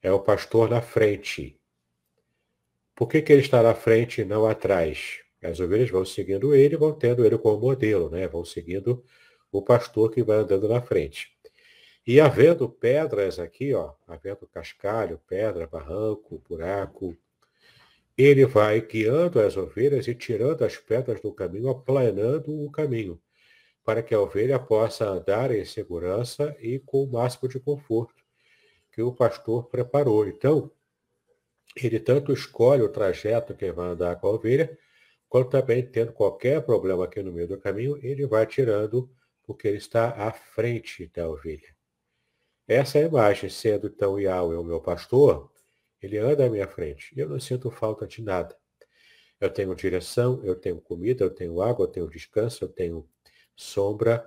É 0.00 0.12
o 0.12 0.20
pastor 0.20 0.70
na 0.70 0.80
frente. 0.80 1.59
Por 3.00 3.08
que, 3.08 3.22
que 3.22 3.32
ele 3.32 3.40
está 3.40 3.62
na 3.62 3.74
frente 3.74 4.20
e 4.20 4.26
não 4.26 4.46
atrás? 4.46 5.20
As 5.42 5.58
ovelhas 5.58 5.88
vão 5.88 6.04
seguindo 6.04 6.54
ele, 6.54 6.76
vão 6.76 6.92
tendo 6.92 7.24
ele 7.24 7.38
como 7.38 7.58
modelo, 7.58 8.10
né? 8.10 8.28
Vão 8.28 8.44
seguindo 8.44 9.02
o 9.50 9.62
pastor 9.62 10.10
que 10.10 10.22
vai 10.22 10.36
andando 10.36 10.68
na 10.68 10.82
frente. 10.82 11.32
E 12.06 12.20
havendo 12.20 12.68
pedras 12.68 13.38
aqui, 13.38 13.72
ó, 13.72 13.94
havendo 14.06 14.46
cascalho, 14.46 15.18
pedra, 15.26 15.66
barranco, 15.66 16.42
buraco, 16.46 17.16
ele 18.18 18.44
vai 18.44 18.82
guiando 18.82 19.40
as 19.40 19.56
ovelhas 19.56 20.06
e 20.06 20.14
tirando 20.14 20.62
as 20.62 20.76
pedras 20.76 21.22
do 21.22 21.32
caminho, 21.32 21.70
aplanando 21.70 22.52
o 22.52 22.70
caminho, 22.70 23.18
para 23.82 24.02
que 24.02 24.14
a 24.14 24.20
ovelha 24.20 24.58
possa 24.58 25.08
andar 25.08 25.50
em 25.50 25.64
segurança 25.64 26.54
e 26.60 26.78
com 26.78 27.04
o 27.04 27.10
máximo 27.10 27.48
de 27.48 27.58
conforto 27.58 28.22
que 28.92 29.00
o 29.00 29.10
pastor 29.10 29.70
preparou. 29.70 30.28
Então, 30.28 30.70
ele 31.76 32.00
tanto 32.00 32.32
escolhe 32.32 32.82
o 32.82 32.88
trajeto 32.88 33.54
que 33.54 33.70
vai 33.72 33.88
andar 33.88 34.16
com 34.16 34.28
a 34.28 34.32
ovelha, 34.32 34.76
quando 35.28 35.48
também 35.48 35.86
tendo 35.86 36.12
qualquer 36.12 36.62
problema 36.62 37.04
aqui 37.04 37.22
no 37.22 37.32
meio 37.32 37.46
do 37.46 37.58
caminho, 37.58 37.98
ele 38.02 38.26
vai 38.26 38.46
tirando, 38.46 39.08
porque 39.44 39.68
ele 39.68 39.76
está 39.78 40.10
à 40.10 40.32
frente 40.32 41.06
da 41.14 41.28
ovelha. 41.28 41.74
Essa 42.66 42.98
imagem, 42.98 43.48
sendo 43.48 43.86
então 43.86 44.18
Yahweh 44.18 44.56
o 44.56 44.64
meu 44.64 44.80
pastor, 44.80 45.50
ele 46.02 46.18
anda 46.18 46.46
à 46.46 46.50
minha 46.50 46.66
frente. 46.66 47.12
Eu 47.16 47.28
não 47.28 47.38
sinto 47.38 47.70
falta 47.70 48.06
de 48.06 48.22
nada. 48.22 48.56
Eu 49.40 49.50
tenho 49.50 49.74
direção, 49.74 50.40
eu 50.44 50.54
tenho 50.54 50.80
comida, 50.80 51.24
eu 51.24 51.30
tenho 51.30 51.62
água, 51.62 51.84
eu 51.84 51.88
tenho 51.88 52.08
descanso, 52.08 52.64
eu 52.64 52.68
tenho 52.68 53.08
sombra, 53.56 54.24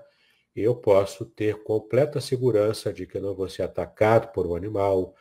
e 0.55 0.61
eu 0.61 0.75
posso 0.75 1.25
ter 1.25 1.63
completa 1.63 2.21
segurança 2.21 2.93
de 2.93 3.07
que 3.07 3.17
eu 3.17 3.21
não 3.21 3.35
vou 3.35 3.49
ser 3.49 3.63
atacado 3.63 4.31
por 4.31 4.45
um 4.45 4.55
animal, 4.55 5.15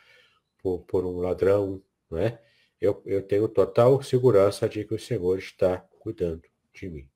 por, 0.59 0.81
por 0.81 1.05
um 1.05 1.19
ladrão, 1.19 1.81
não 2.13 2.19
é? 2.19 2.39
eu, 2.83 3.01
eu 3.05 3.23
tenho 3.23 3.47
total 3.47 4.01
segurança 4.03 4.67
de 4.67 4.83
que 4.83 4.93
o 4.93 4.99
Senhor 4.99 5.39
está 5.39 5.77
cuidando 5.99 6.43
de 6.73 6.89
mim. 6.89 7.09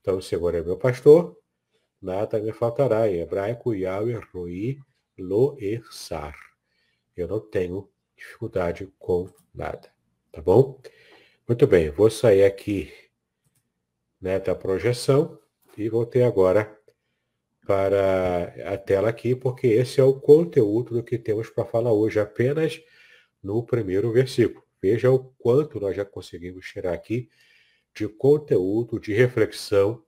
Então, 0.00 0.18
o 0.18 0.22
Senhor 0.22 0.54
é 0.56 0.60
meu 0.60 0.76
pastor, 0.76 1.38
nada 2.02 2.40
me 2.40 2.52
faltará. 2.52 3.08
Em 3.08 3.20
hebraico, 3.20 3.72
Yahweh 3.72 4.20
Roi 4.32 4.78
Lo 5.16 5.56
Ersar. 5.60 6.34
Eu 7.16 7.28
não 7.28 7.38
tenho 7.38 7.88
dificuldade 8.16 8.92
com 8.98 9.30
nada. 9.54 9.88
Tá 10.32 10.42
bom? 10.42 10.80
Muito 11.46 11.64
bem, 11.66 11.90
vou 11.90 12.10
sair 12.10 12.44
aqui 12.44 12.92
né, 14.20 14.40
da 14.40 14.54
projeção 14.54 15.38
e 15.76 15.88
voltei 15.88 16.24
agora 16.24 16.76
para 17.64 18.52
a 18.66 18.76
tela 18.76 19.08
aqui, 19.10 19.36
porque 19.36 19.68
esse 19.68 20.00
é 20.00 20.04
o 20.04 20.18
conteúdo 20.18 20.94
do 20.94 21.04
que 21.04 21.18
temos 21.18 21.48
para 21.50 21.64
falar 21.64 21.92
hoje, 21.92 22.18
apenas 22.18 22.82
no 23.44 23.64
primeiro 23.64 24.10
versículo. 24.10 24.64
Veja 24.82 25.10
o 25.10 25.32
quanto 25.38 25.78
nós 25.78 25.94
já 25.94 26.04
conseguimos 26.04 26.66
tirar 26.66 26.94
aqui 26.94 27.28
de 27.94 28.08
conteúdo, 28.08 28.98
de 28.98 29.12
reflexão 29.12 30.02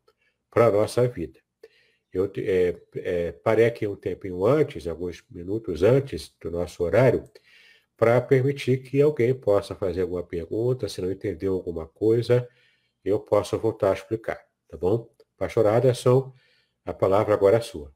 para 0.50 0.66
a 0.66 0.72
nossa 0.72 1.06
vida. 1.06 1.38
Eu 2.12 2.30
é, 2.38 2.76
é, 2.96 3.32
parei 3.32 3.66
aqui 3.66 3.86
um 3.86 3.94
tempinho 3.94 4.44
antes, 4.44 4.86
alguns 4.86 5.22
minutos 5.30 5.82
antes 5.82 6.34
do 6.40 6.50
nosso 6.50 6.82
horário, 6.82 7.24
para 7.96 8.20
permitir 8.20 8.82
que 8.82 9.00
alguém 9.00 9.34
possa 9.34 9.74
fazer 9.74 10.02
alguma 10.02 10.22
pergunta, 10.22 10.88
se 10.88 11.00
não 11.00 11.10
entendeu 11.10 11.54
alguma 11.54 11.86
coisa, 11.86 12.48
eu 13.04 13.20
possa 13.20 13.56
voltar 13.56 13.90
a 13.90 13.94
explicar, 13.94 14.40
tá 14.68 14.76
bom? 14.76 15.08
Pastor 15.36 15.66
Aderson, 15.66 16.34
a 16.84 16.92
palavra 16.92 17.34
agora 17.34 17.58
é 17.58 17.60
sua. 17.60 17.95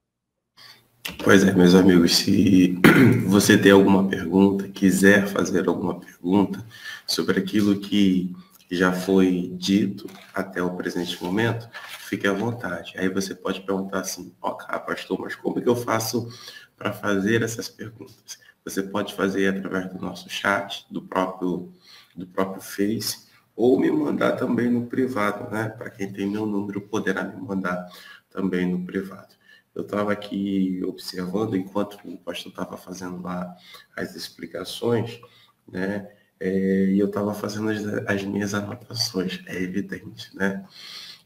Pois 1.18 1.44
é, 1.44 1.52
meus 1.52 1.74
amigos, 1.74 2.16
se 2.16 2.78
você 3.26 3.58
tem 3.58 3.72
alguma 3.72 4.08
pergunta, 4.08 4.68
quiser 4.68 5.26
fazer 5.26 5.68
alguma 5.68 5.98
pergunta 5.98 6.64
sobre 7.06 7.38
aquilo 7.38 7.78
que 7.78 8.34
já 8.70 8.92
foi 8.92 9.50
dito 9.54 10.08
até 10.32 10.62
o 10.62 10.74
presente 10.76 11.22
momento, 11.22 11.68
fique 12.00 12.26
à 12.26 12.32
vontade. 12.32 12.94
Aí 12.96 13.08
você 13.08 13.34
pode 13.34 13.61
perguntar 13.62 14.00
assim, 14.00 14.32
ok, 14.40 14.66
pastor, 14.80 15.18
mas 15.20 15.34
como 15.34 15.58
é 15.58 15.62
que 15.62 15.68
eu 15.68 15.76
faço 15.76 16.28
para 16.76 16.92
fazer 16.92 17.42
essas 17.42 17.68
perguntas? 17.68 18.38
Você 18.64 18.82
pode 18.82 19.14
fazer 19.14 19.48
através 19.48 19.92
do 19.92 20.00
nosso 20.00 20.28
chat, 20.28 20.86
do 20.90 21.02
próprio, 21.02 21.72
do 22.14 22.26
próprio 22.26 22.62
Face, 22.62 23.28
ou 23.56 23.78
me 23.78 23.90
mandar 23.90 24.32
também 24.32 24.70
no 24.70 24.86
privado, 24.86 25.50
né? 25.50 25.68
Para 25.68 25.90
quem 25.90 26.12
tem 26.12 26.26
meu 26.26 26.46
número, 26.46 26.80
poderá 26.80 27.24
me 27.24 27.40
mandar 27.40 27.88
também 28.30 28.70
no 28.70 28.84
privado 28.84 29.39
eu 29.74 29.82
estava 29.82 30.12
aqui 30.12 30.80
observando 30.84 31.56
enquanto 31.56 31.96
o 32.04 32.18
pastor 32.18 32.50
estava 32.50 32.76
fazendo 32.76 33.22
lá 33.22 33.56
as 33.96 34.14
explicações, 34.14 35.20
né? 35.68 36.10
É, 36.38 36.86
e 36.86 36.98
eu 36.98 37.06
estava 37.06 37.34
fazendo 37.34 37.68
as, 37.70 37.84
as, 38.08 38.24
minhas 38.24 38.54
anotações, 38.54 39.42
é 39.46 39.62
evidente, 39.62 40.34
né? 40.34 40.64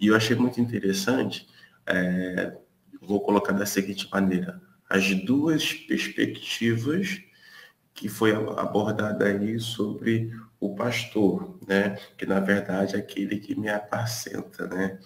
E 0.01 0.09
eu 0.09 0.16
achei 0.16 0.36
muito 0.36 0.61
interessante, 0.61 1.49
é, 1.86 2.57
vou 3.01 3.20
colocar 3.20 3.53
da 3.53 3.64
seguinte 3.64 4.09
maneira, 4.11 4.61
as 4.88 5.14
duas 5.24 5.72
perspectivas 5.72 7.20
que 7.95 8.09
foi 8.09 8.32
abordada 8.34 9.26
aí 9.26 9.59
sobre 9.61 10.32
o 10.59 10.74
pastor, 10.74 11.59
né? 11.66 11.97
Que 12.18 12.26
na 12.26 12.40
verdade 12.40 12.97
é 12.97 12.99
aquele 12.99 13.38
que 13.38 13.55
me 13.59 13.68
apacenta, 13.68 14.66
né? 14.66 14.99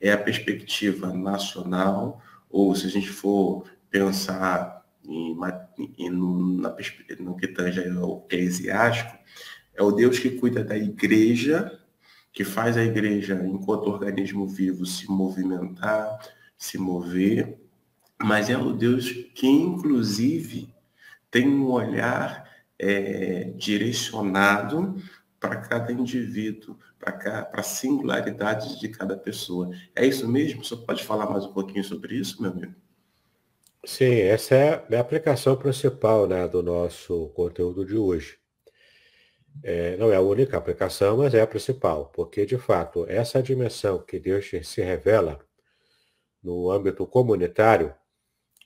É 0.00 0.12
a 0.12 0.18
perspectiva 0.18 1.12
nacional, 1.12 2.22
ou 2.56 2.74
se 2.74 2.86
a 2.86 2.88
gente 2.88 3.10
for 3.10 3.64
pensar 3.90 4.82
em, 5.04 5.36
em, 5.98 6.10
na, 6.10 6.74
no 7.20 7.36
que 7.36 7.48
tange 7.48 7.86
ao 7.90 8.24
eclesiástico, 8.24 9.14
é 9.74 9.82
o 9.82 9.92
Deus 9.92 10.18
que 10.18 10.30
cuida 10.30 10.64
da 10.64 10.74
igreja, 10.74 11.78
que 12.32 12.44
faz 12.44 12.78
a 12.78 12.82
igreja, 12.82 13.34
enquanto 13.44 13.90
organismo 13.90 14.48
vivo, 14.48 14.86
se 14.86 15.06
movimentar, 15.06 16.18
se 16.56 16.78
mover, 16.78 17.58
mas 18.18 18.48
é 18.48 18.56
o 18.56 18.72
Deus 18.72 19.10
que, 19.34 19.46
inclusive, 19.46 20.72
tem 21.30 21.46
um 21.46 21.66
olhar 21.66 22.50
é, 22.78 23.52
direcionado 23.54 24.96
para 25.38 25.56
cada 25.56 25.92
indivíduo, 25.92 26.78
para 26.98 27.50
a 27.52 27.62
singularidade 27.62 28.78
de 28.80 28.88
cada 28.88 29.16
pessoa. 29.16 29.70
É 29.94 30.04
isso 30.06 30.26
mesmo? 30.28 30.64
Você 30.64 30.76
pode 30.76 31.04
falar 31.04 31.28
mais 31.30 31.44
um 31.44 31.52
pouquinho 31.52 31.84
sobre 31.84 32.16
isso, 32.16 32.40
meu 32.40 32.50
amigo? 32.50 32.74
Sim, 33.84 34.14
essa 34.20 34.54
é 34.54 34.96
a 34.96 35.00
aplicação 35.00 35.56
principal 35.56 36.26
né, 36.26 36.48
do 36.48 36.62
nosso 36.62 37.28
conteúdo 37.28 37.84
de 37.84 37.96
hoje. 37.96 38.38
É, 39.62 39.96
não 39.96 40.12
é 40.12 40.16
a 40.16 40.20
única 40.20 40.56
aplicação, 40.56 41.18
mas 41.18 41.32
é 41.34 41.40
a 41.40 41.46
principal, 41.46 42.06
porque 42.06 42.44
de 42.44 42.58
fato 42.58 43.06
essa 43.08 43.42
dimensão 43.42 43.98
que 43.98 44.18
Deus 44.18 44.50
se 44.64 44.82
revela 44.82 45.38
no 46.42 46.70
âmbito 46.70 47.06
comunitário 47.06 47.94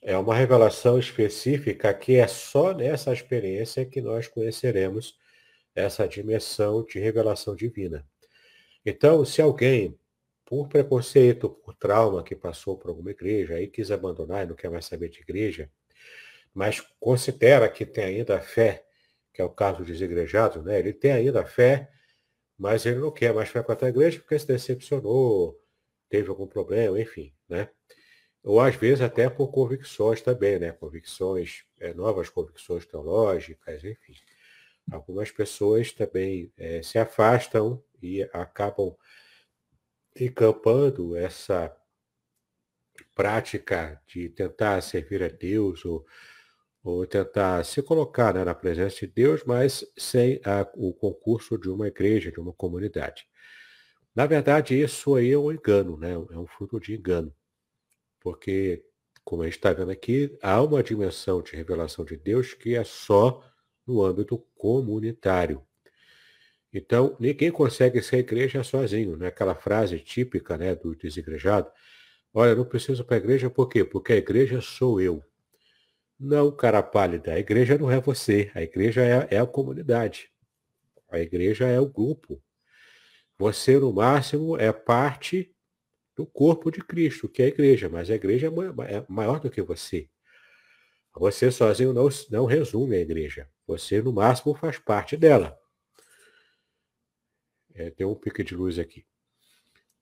é 0.01 0.17
uma 0.17 0.35
revelação 0.35 0.97
específica 0.97 1.93
que 1.93 2.15
é 2.15 2.27
só 2.27 2.73
nessa 2.73 3.13
experiência 3.13 3.85
que 3.85 4.01
nós 4.01 4.27
conheceremos 4.27 5.15
essa 5.75 6.07
dimensão 6.07 6.83
de 6.83 6.99
revelação 6.99 7.55
divina. 7.55 8.05
Então, 8.85 9.23
se 9.23 9.41
alguém, 9.41 9.97
por 10.45 10.67
preconceito, 10.67 11.49
por 11.49 11.73
trauma 11.75 12.23
que 12.23 12.35
passou 12.35 12.77
por 12.77 12.89
alguma 12.89 13.11
igreja, 13.11 13.55
aí 13.55 13.67
quis 13.67 13.91
abandonar 13.91 14.43
e 14.43 14.47
não 14.49 14.55
quer 14.55 14.69
mais 14.69 14.85
saber 14.85 15.09
de 15.09 15.21
igreja, 15.21 15.69
mas 16.53 16.81
considera 16.99 17.69
que 17.69 17.85
tem 17.85 18.03
ainda 18.05 18.39
fé, 18.41 18.85
que 19.33 19.41
é 19.41 19.45
o 19.45 19.49
caso 19.49 19.83
dos 19.83 20.01
igrejados, 20.01 20.63
né? 20.63 20.79
Ele 20.79 20.93
tem 20.93 21.11
ainda 21.11 21.45
fé, 21.45 21.89
mas 22.57 22.85
ele 22.85 22.99
não 22.99 23.11
quer 23.11 23.33
mais 23.33 23.49
frequentar 23.49 23.85
a 23.85 23.89
igreja 23.89 24.19
porque 24.19 24.37
se 24.37 24.47
decepcionou, 24.47 25.59
teve 26.09 26.29
algum 26.29 26.47
problema, 26.47 26.99
enfim, 26.99 27.33
né? 27.47 27.69
Ou 28.43 28.59
às 28.59 28.75
vezes 28.75 29.01
até 29.01 29.29
por 29.29 29.49
convicções 29.49 30.21
também, 30.21 30.59
né? 30.59 30.71
Convicções, 30.71 31.63
é, 31.79 31.93
novas 31.93 32.29
convicções 32.29 32.85
teológicas, 32.85 33.83
enfim. 33.83 34.13
Algumas 34.91 35.31
pessoas 35.31 35.91
também 35.91 36.51
é, 36.57 36.81
se 36.81 36.97
afastam 36.97 37.81
e 38.01 38.23
acabam 38.33 38.95
encampando 40.15 41.15
essa, 41.15 41.75
prática 43.15 44.01
de 44.07 44.29
tentar 44.29 44.81
servir 44.81 45.23
a 45.23 45.27
Deus 45.27 45.85
ou, 45.85 46.05
ou 46.83 47.05
tentar 47.05 47.63
se 47.65 47.81
colocar 47.81 48.33
né, 48.33 48.43
na 48.43 48.55
presença 48.55 48.99
de 48.99 49.07
Deus, 49.07 49.43
mas 49.43 49.85
sem 49.97 50.39
a, 50.45 50.67
o 50.75 50.93
concurso 50.93 51.57
de 51.57 51.69
uma 51.69 51.87
igreja, 51.87 52.31
de 52.31 52.39
uma 52.39 52.53
comunidade. 52.53 53.27
Na 54.15 54.25
verdade, 54.25 54.79
isso 54.79 55.15
aí 55.15 55.31
é 55.31 55.37
um 55.37 55.51
engano, 55.51 55.97
né? 55.97 56.11
é 56.11 56.37
um 56.37 56.47
fruto 56.47 56.79
de 56.79 56.95
engano. 56.95 57.33
Porque, 58.19 58.83
como 59.23 59.41
a 59.41 59.45
gente 59.45 59.55
está 59.55 59.71
vendo 59.71 59.91
aqui, 59.91 60.37
há 60.41 60.61
uma 60.61 60.83
dimensão 60.83 61.41
de 61.41 61.55
revelação 61.55 62.03
de 62.03 62.17
Deus 62.17 62.53
que 62.53 62.75
é 62.75 62.83
só 62.83 63.43
no 63.87 64.03
âmbito 64.03 64.37
comunitário. 64.57 65.65
Então, 66.73 67.17
ninguém 67.19 67.51
consegue 67.51 68.01
ser 68.01 68.19
igreja 68.19 68.63
sozinho, 68.63 69.17
né? 69.17 69.27
Aquela 69.27 69.55
frase 69.55 69.99
típica 69.99 70.57
né, 70.57 70.73
do 70.73 70.95
desigrejado. 70.95 71.69
Olha, 72.33 72.55
não 72.55 72.63
preciso 72.63 73.03
para 73.03 73.17
a 73.17 73.19
igreja 73.19 73.49
por 73.49 73.67
quê? 73.67 73.83
Porque 73.83 74.13
a 74.13 74.17
igreja 74.17 74.61
sou 74.61 75.01
eu. 75.01 75.21
Não, 76.17 76.51
cara 76.51 76.81
pálida, 76.81 77.33
a 77.33 77.39
igreja 77.39 77.77
não 77.77 77.91
é 77.91 77.99
você, 77.99 78.51
a 78.53 78.61
igreja 78.61 79.01
é, 79.03 79.35
é 79.35 79.39
a 79.39 79.45
comunidade. 79.45 80.29
A 81.09 81.19
igreja 81.19 81.67
é 81.67 81.79
o 81.79 81.87
grupo. 81.89 82.41
Você, 83.37 83.77
no 83.79 83.91
máximo, 83.91 84.55
é 84.55 84.71
parte 84.71 85.53
do 86.15 86.25
corpo 86.25 86.71
de 86.71 86.79
Cristo, 86.79 87.27
que 87.27 87.41
é 87.41 87.45
a 87.45 87.49
igreja, 87.49 87.89
mas 87.89 88.09
a 88.09 88.15
igreja 88.15 88.47
é, 88.47 88.95
é 88.95 89.05
maior 89.09 89.39
do 89.39 89.49
que 89.49 89.61
você. 89.61 90.07
Você 91.15 91.51
sozinho 91.51 91.91
não, 91.91 92.07
não 92.29 92.45
resume 92.45 92.95
a 92.95 93.01
igreja. 93.01 93.49
Você, 93.67 94.01
no 94.01 94.13
máximo, 94.13 94.55
faz 94.55 94.77
parte 94.77 95.17
dela. 95.17 95.57
É, 97.73 97.89
tem 97.89 98.05
um 98.05 98.15
pique 98.15 98.43
de 98.43 98.55
luz 98.55 98.79
aqui. 98.79 99.05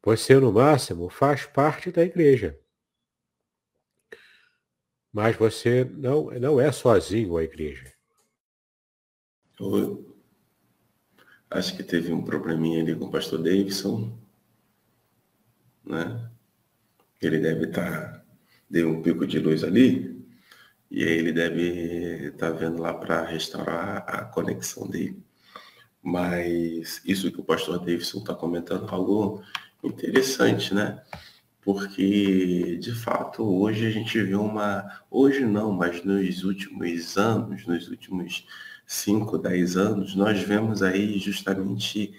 Você, 0.03 0.39
no 0.39 0.51
máximo, 0.51 1.09
faz 1.09 1.45
parte 1.45 1.91
da 1.91 2.03
igreja. 2.03 2.59
Mas 5.11 5.35
você 5.35 5.83
não, 5.83 6.25
não 6.39 6.59
é 6.59 6.71
sozinho 6.71 7.35
a 7.35 7.43
igreja. 7.43 7.91
Acho 11.49 11.75
que 11.75 11.83
teve 11.83 12.13
um 12.13 12.23
probleminha 12.23 12.81
ali 12.81 12.95
com 12.95 13.05
o 13.05 13.11
pastor 13.11 13.41
Davidson. 13.41 14.17
Né? 15.83 16.31
Ele 17.21 17.39
deve 17.39 17.65
estar. 17.65 18.13
Tá, 18.13 18.25
deu 18.69 18.89
um 18.89 19.01
pico 19.01 19.25
de 19.25 19.39
luz 19.39 19.63
ali. 19.63 20.17
E 20.91 21.03
ele 21.03 21.31
deve 21.31 22.27
estar 22.27 22.51
tá 22.51 22.57
vendo 22.57 22.81
lá 22.81 22.93
para 22.93 23.23
restaurar 23.23 24.05
a 24.07 24.25
conexão 24.25 24.87
dele. 24.87 25.23
Mas 26.01 27.01
isso 27.05 27.31
que 27.31 27.39
o 27.39 27.43
pastor 27.43 27.79
Davidson 27.79 28.19
está 28.19 28.33
comentando 28.33 28.87
é 28.87 28.91
algo 28.91 29.43
interessante, 29.83 30.73
né? 30.73 31.01
Porque, 31.61 32.77
de 32.77 32.93
fato, 32.93 33.43
hoje 33.43 33.85
a 33.85 33.91
gente 33.91 34.21
vê 34.21 34.35
uma. 34.35 35.01
Hoje 35.11 35.45
não, 35.45 35.71
mas 35.71 36.03
nos 36.03 36.43
últimos 36.43 37.17
anos, 37.17 37.65
nos 37.67 37.89
últimos 37.89 38.47
5, 38.87 39.37
10 39.37 39.77
anos, 39.77 40.15
nós 40.15 40.41
vemos 40.41 40.81
aí 40.81 41.19
justamente 41.19 42.13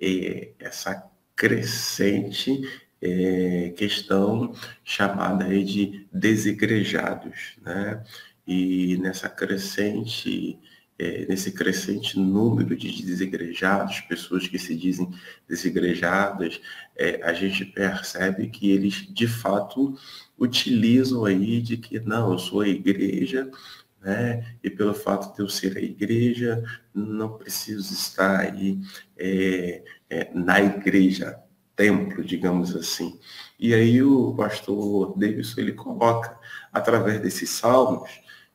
é, 0.00 0.52
essa 0.58 1.10
crescente 1.36 2.62
é, 3.02 3.74
questão 3.76 4.54
chamada 4.82 5.44
aí 5.44 5.64
de 5.64 6.06
desigrejados, 6.12 7.56
né? 7.62 8.02
E 8.46 8.96
nessa 8.98 9.28
crescente 9.28 10.58
é, 10.98 11.26
nesse 11.26 11.52
crescente 11.52 12.18
número 12.18 12.76
de 12.76 13.02
desigrejados, 13.02 14.00
pessoas 14.02 14.46
que 14.46 14.58
se 14.58 14.74
dizem 14.76 15.10
desigrejadas, 15.48 16.60
é, 16.96 17.20
a 17.22 17.32
gente 17.32 17.64
percebe 17.64 18.48
que 18.48 18.70
eles 18.70 19.06
de 19.12 19.26
fato 19.26 19.96
utilizam 20.38 21.24
aí 21.24 21.60
de 21.60 21.76
que 21.76 21.98
não, 22.00 22.32
eu 22.32 22.38
sou 22.38 22.60
a 22.60 22.68
igreja, 22.68 23.50
né? 24.00 24.56
E 24.62 24.70
pelo 24.70 24.94
fato 24.94 25.34
de 25.34 25.40
eu 25.42 25.48
ser 25.48 25.76
a 25.76 25.80
igreja, 25.80 26.62
não 26.94 27.38
preciso 27.38 27.92
estar 27.92 28.40
aí 28.40 28.78
é, 29.16 29.82
é, 30.10 30.30
na 30.34 30.60
igreja, 30.60 31.38
templo, 31.74 32.22
digamos 32.22 32.76
assim. 32.76 33.18
E 33.58 33.74
aí 33.74 34.02
o 34.02 34.34
pastor 34.34 35.18
Davidson 35.18 35.60
ele 35.60 35.72
coloca 35.72 36.38
através 36.72 37.20
desses 37.20 37.50
salmos 37.50 38.10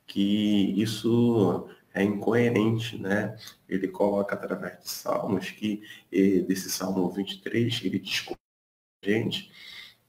que 0.05 0.73
isso 0.81 1.67
é 1.93 2.03
incoerente, 2.03 2.97
né? 2.97 3.37
Ele 3.67 3.87
coloca 3.87 4.35
através 4.35 4.79
de 4.79 4.89
Salmos 4.89 5.51
que, 5.51 5.81
desse 6.11 6.69
Salmo 6.69 7.09
23, 7.09 7.81
ele 7.83 7.99
descobre 7.99 8.39
gente 9.03 9.51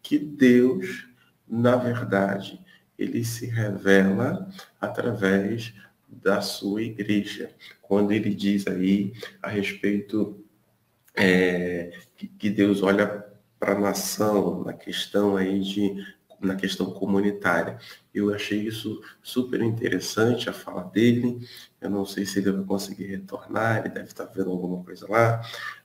que 0.02 0.18
Deus, 0.18 1.08
na 1.48 1.76
verdade, 1.76 2.60
ele 2.98 3.24
se 3.24 3.46
revela 3.46 4.48
através 4.80 5.72
da 6.08 6.40
sua 6.40 6.82
igreja. 6.82 7.50
Quando 7.80 8.12
ele 8.12 8.34
diz 8.34 8.66
aí 8.66 9.12
a 9.42 9.48
respeito 9.48 10.44
é, 11.14 11.92
que 12.38 12.50
Deus 12.50 12.82
olha 12.82 13.24
para 13.58 13.72
a 13.72 13.78
nação, 13.78 14.64
na 14.64 14.72
questão 14.72 15.36
aí 15.36 15.60
de 15.60 16.04
na 16.40 16.54
questão 16.54 16.90
comunitária. 16.90 17.78
Eu 18.14 18.32
achei 18.32 18.60
isso 18.60 19.02
super 19.22 19.60
interessante, 19.60 20.48
a 20.48 20.52
fala 20.52 20.84
dele. 20.84 21.46
Eu 21.80 21.90
não 21.90 22.04
sei 22.04 22.24
se 22.24 22.38
ele 22.38 22.52
vai 22.52 22.64
conseguir 22.64 23.06
retornar, 23.06 23.78
ele 23.78 23.90
deve 23.90 24.06
estar 24.06 24.24
vendo 24.24 24.50
alguma 24.50 24.82
coisa 24.82 25.06
lá, 25.08 25.42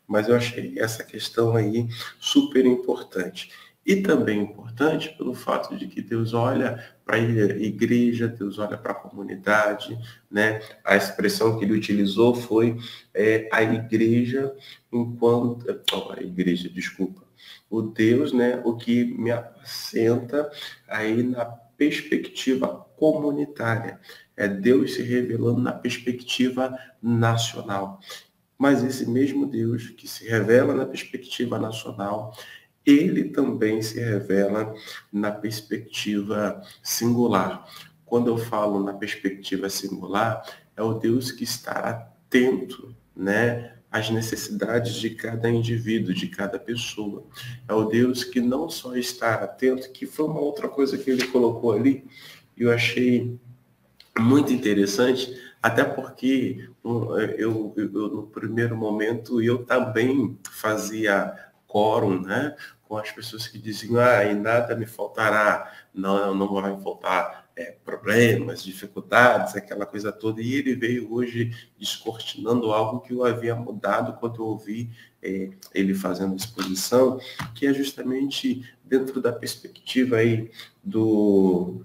mas 0.08 0.28
eu 0.28 0.36
achei 0.36 0.80
essa 0.80 1.04
questão 1.04 1.56
aí 1.56 1.88
super 2.20 2.66
importante. 2.66 3.52
E 3.86 3.98
também 3.98 4.42
importante 4.42 5.16
pelo 5.16 5.36
fato 5.36 5.78
de 5.78 5.86
que 5.86 6.02
Deus 6.02 6.34
olha 6.34 6.84
para 7.06 7.18
a 7.18 7.20
igreja, 7.20 8.28
Deus 8.28 8.58
olha 8.58 8.76
para 8.76 8.94
a 8.94 8.96
comunidade, 8.96 9.96
né? 10.30 10.60
A 10.84 10.96
expressão 10.96 11.60
que 11.60 11.66
ele 11.66 11.74
utilizou 11.74 12.34
foi 12.34 12.78
é, 13.14 13.48
a 13.52 13.62
igreja 13.62 14.56
enquanto... 14.92 15.68
Oh, 15.94 16.12
a 16.12 16.20
igreja, 16.20 16.68
desculpa 16.68 17.25
o 17.78 17.82
Deus, 17.82 18.32
né, 18.32 18.62
o 18.64 18.76
que 18.76 19.04
me 19.04 19.32
apacenta 19.32 20.50
aí 20.88 21.22
na 21.24 21.46
perspectiva 21.46 22.68
comunitária. 22.96 24.00
É 24.36 24.48
Deus 24.48 24.94
se 24.94 25.02
revelando 25.02 25.62
na 25.62 25.74
perspectiva 25.74 26.78
nacional. 27.02 28.00
Mas 28.58 28.84
esse 28.84 29.10
mesmo 29.10 29.46
Deus 29.46 29.90
que 29.90 30.08
se 30.08 30.28
revela 30.28 30.74
na 30.74 30.86
perspectiva 30.86 31.60
nacional, 31.60 32.34
ele 32.86 33.26
também 33.26 33.82
se 33.82 34.00
revela 34.00 34.74
na 35.12 35.32
perspectiva 35.32 36.62
singular. 36.82 37.68
Quando 38.06 38.28
eu 38.28 38.38
falo 38.38 38.84
na 38.84 38.94
perspectiva 38.94 39.70
singular, 39.70 40.44
é 40.78 40.82
o 40.82 40.94
Deus 40.94 41.32
que 41.32 41.44
está 41.44 41.74
atento, 41.74 42.96
né, 43.16 43.75
as 43.96 44.10
necessidades 44.10 44.96
de 44.96 45.12
cada 45.12 45.50
indivíduo, 45.50 46.14
de 46.14 46.28
cada 46.28 46.60
pessoa. 46.60 47.24
É 47.66 47.74
o 47.74 47.86
Deus 47.86 48.26
que 48.26 48.42
não 48.42 48.70
só 48.70 48.94
está 48.98 49.36
atento, 49.36 49.90
que 49.90 50.06
foi 50.06 50.26
uma 50.26 50.42
outra 50.42 50.68
coisa 50.68 50.98
que 50.98 51.10
ele 51.10 51.26
colocou 51.28 51.72
ali, 51.72 52.06
e 52.58 52.64
eu 52.64 52.74
achei 52.74 53.40
muito 54.20 54.52
interessante, 54.52 55.34
até 55.64 55.86
porque 55.86 56.70
eu, 56.84 57.18
eu, 57.38 57.74
no 57.94 58.24
primeiro 58.28 58.76
momento 58.76 59.42
eu 59.42 59.64
também 59.64 60.38
fazia 60.52 61.34
quórum, 61.66 62.20
né? 62.22 62.54
Com 62.90 62.98
as 62.98 63.10
pessoas 63.12 63.48
que 63.48 63.58
diziam, 63.58 63.98
ah, 63.98 64.26
e 64.26 64.36
nada 64.36 64.76
me 64.76 64.86
faltará, 64.86 65.72
não, 65.94 66.36
não 66.36 66.54
vai 66.54 66.78
faltar 66.82 67.45
é, 67.56 67.76
problemas, 67.84 68.64
dificuldades, 68.64 69.56
aquela 69.56 69.86
coisa 69.86 70.12
toda. 70.12 70.42
E 70.42 70.54
ele 70.54 70.76
veio 70.76 71.12
hoje 71.14 71.56
descortinando 71.80 72.72
algo 72.72 73.00
que 73.00 73.14
eu 73.14 73.24
havia 73.24 73.56
mudado 73.56 74.20
quando 74.20 74.42
eu 74.42 74.48
ouvi 74.48 74.90
é, 75.22 75.50
ele 75.74 75.94
fazendo 75.94 76.36
exposição, 76.36 77.20
que 77.54 77.66
é 77.66 77.74
justamente 77.74 78.70
dentro 78.84 79.22
da 79.22 79.32
perspectiva 79.32 80.18
aí 80.18 80.52
do, 80.84 81.82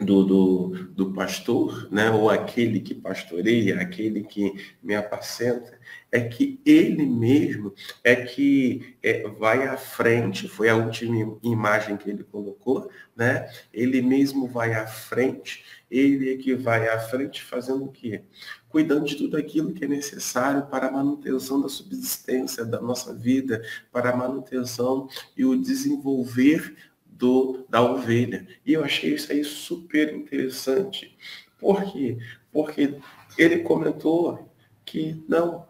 do, 0.00 0.24
do, 0.24 0.68
do 0.94 1.12
pastor, 1.12 1.88
né, 1.90 2.10
ou 2.10 2.28
aquele 2.28 2.80
que 2.80 2.94
pastoreia, 2.94 3.80
aquele 3.80 4.24
que 4.24 4.52
me 4.82 4.94
apacenta, 4.94 5.78
é 6.12 6.20
que 6.20 6.60
ele 6.66 7.06
mesmo 7.06 7.74
é 8.04 8.14
que 8.14 8.94
é, 9.02 9.26
vai 9.26 9.66
à 9.66 9.78
frente, 9.78 10.46
foi 10.46 10.68
a 10.68 10.76
última 10.76 11.38
imagem 11.42 11.96
que 11.96 12.10
ele 12.10 12.22
colocou, 12.22 12.90
né? 13.16 13.50
Ele 13.72 14.02
mesmo 14.02 14.46
vai 14.46 14.74
à 14.74 14.86
frente, 14.86 15.64
ele 15.90 16.34
é 16.34 16.36
que 16.36 16.54
vai 16.54 16.86
à 16.86 16.98
frente 17.00 17.42
fazendo 17.42 17.86
o 17.86 17.90
quê? 17.90 18.22
Cuidando 18.68 19.06
de 19.06 19.16
tudo 19.16 19.38
aquilo 19.38 19.72
que 19.72 19.86
é 19.86 19.88
necessário 19.88 20.66
para 20.66 20.88
a 20.88 20.92
manutenção 20.92 21.62
da 21.62 21.68
subsistência 21.68 22.62
da 22.62 22.80
nossa 22.80 23.14
vida, 23.14 23.62
para 23.90 24.10
a 24.10 24.16
manutenção 24.16 25.08
e 25.34 25.46
o 25.46 25.56
desenvolver 25.56 26.76
do, 27.06 27.64
da 27.70 27.82
ovelha. 27.82 28.46
E 28.66 28.74
eu 28.74 28.84
achei 28.84 29.14
isso 29.14 29.32
aí 29.32 29.42
super 29.44 30.14
interessante. 30.14 31.16
Por 31.58 31.82
quê? 31.90 32.18
Porque 32.52 32.98
ele 33.38 33.60
comentou 33.60 34.52
que 34.84 35.22
não, 35.28 35.66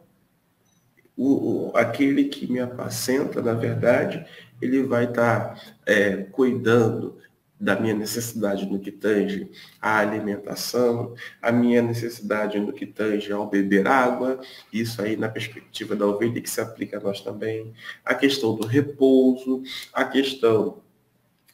o, 1.17 1.71
o, 1.71 1.77
aquele 1.77 2.25
que 2.25 2.51
me 2.51 2.61
apacenta, 2.61 3.43
na 3.43 3.55
verdade, 3.55 4.25
ele 4.61 4.83
vai 4.83 5.05
estar 5.05 5.55
tá, 5.55 5.63
é, 5.87 6.17
cuidando 6.17 7.19
da 7.63 7.79
minha 7.79 7.95
necessidade 7.95 8.67
no 8.67 8.81
que 8.81 8.91
tange 8.91 9.49
à 9.81 9.99
alimentação, 9.99 11.15
a 11.41 11.53
minha 11.53 11.81
necessidade 11.81 12.59
no 12.59 12.73
que 12.73 12.85
tange 12.85 13.33
ao 13.33 13.49
beber 13.49 13.87
água, 13.87 14.41
isso 14.73 15.01
aí 15.01 15.17
na 15.17 15.29
perspectiva 15.29 15.95
da 15.95 16.05
ovelha 16.05 16.41
que 16.41 16.51
se 16.51 16.61
aplica 16.61 16.99
a 16.99 17.01
nós 17.01 17.21
também, 17.21 17.73
a 18.05 18.17
questão 18.17 18.57
do 18.57 18.67
repouso, 18.67 19.63
a 19.93 20.05
questão 20.05 20.83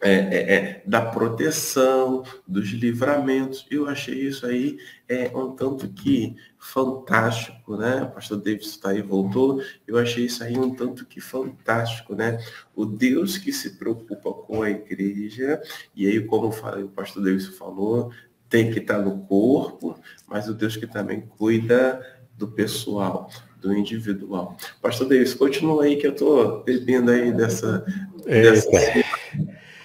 é, 0.01 0.13
é, 0.13 0.55
é, 0.55 0.83
da 0.87 1.01
proteção, 1.03 2.23
dos 2.47 2.69
livramentos. 2.69 3.67
Eu 3.69 3.89
achei 3.89 4.15
isso 4.15 4.47
aí 4.47 4.79
é, 5.09 5.29
um 5.37 5.51
tanto 5.53 5.89
que 5.89 6.37
fantástico, 6.57 7.77
né? 7.77 8.03
O 8.03 8.11
pastor 8.11 8.39
Davis 8.39 8.69
está 8.69 8.91
aí, 8.91 9.03
voltou. 9.03 9.61
Eu 9.87 9.99
achei 9.99 10.27
isso 10.27 10.45
aí 10.45 10.57
um 10.57 10.75
tanto 10.75 11.05
que 11.05 11.21
fantástico, 11.21 12.15
né? 12.15 12.39
O 12.77 12.85
Deus 12.85 13.39
que 13.39 13.53
se 13.53 13.77
preocupa 13.77 14.33
com 14.33 14.63
a 14.63 14.71
igreja, 14.71 15.61
e 15.97 16.07
aí, 16.07 16.21
como 16.21 16.49
o 16.49 16.89
pastor 16.89 17.25
Davis 17.25 17.49
falou, 17.49 18.13
tem 18.49 18.71
que 18.71 18.79
estar 18.79 18.99
no 18.99 19.19
corpo, 19.27 19.99
mas 20.27 20.49
o 20.49 20.55
Deus 20.55 20.77
que 20.77 20.87
também 20.87 21.21
cuida 21.21 22.01
do 22.37 22.47
pessoal, 22.47 23.29
do 23.61 23.77
individual. 23.77 24.57
Pastor 24.81 25.09
Davis, 25.09 25.35
continua 25.35 25.85
aí 25.85 25.97
que 25.97 26.07
eu 26.07 26.13
estou 26.13 26.63
bebendo 26.63 27.11
aí 27.11 27.33
dessa, 27.33 27.85
dessa 28.25 28.71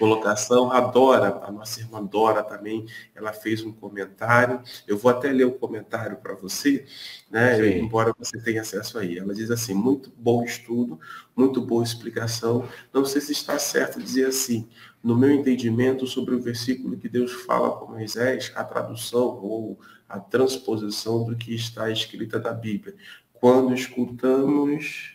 colocação. 0.04 0.70
A 0.70 0.80
Dora, 0.80 1.40
a 1.42 1.50
nossa 1.50 1.80
irmã 1.80 2.04
Dora 2.04 2.42
também, 2.42 2.86
ela 3.14 3.32
fez 3.32 3.62
um 3.62 3.72
comentário. 3.72 4.62
Eu 4.86 4.98
vou 4.98 5.10
até 5.10 5.32
ler 5.32 5.44
o 5.44 5.52
comentário 5.52 6.18
para 6.18 6.34
você, 6.34 6.84
né? 7.30 7.78
Embora 7.78 8.14
você 8.18 8.38
tenha 8.38 8.60
acesso 8.60 8.98
aí. 8.98 9.18
Ela 9.18 9.34
diz 9.34 9.50
assim: 9.50 9.72
muito 9.72 10.12
bom 10.16 10.44
estudo, 10.44 11.00
muito 11.34 11.60
boa 11.60 11.82
explicação. 11.82 12.68
Não 12.92 13.04
sei 13.04 13.20
se 13.20 13.32
está 13.32 13.58
certo 13.58 14.02
dizer 14.02 14.26
assim. 14.26 14.68
No 15.02 15.16
meu 15.16 15.30
entendimento 15.30 16.06
sobre 16.06 16.34
o 16.34 16.40
versículo 16.40 16.96
que 16.96 17.08
Deus 17.08 17.32
fala 17.32 17.76
com 17.76 17.92
Moisés, 17.92 18.52
a 18.54 18.64
tradução 18.64 19.38
ou 19.42 19.78
a 20.08 20.18
transposição 20.18 21.24
do 21.24 21.36
que 21.36 21.54
está 21.54 21.90
escrita 21.90 22.38
na 22.38 22.52
Bíblia. 22.52 22.94
Quando 23.32 23.74
escutamos 23.74 25.14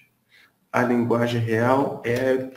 a 0.72 0.84
linguagem 0.84 1.42
real, 1.42 2.04
é 2.06 2.52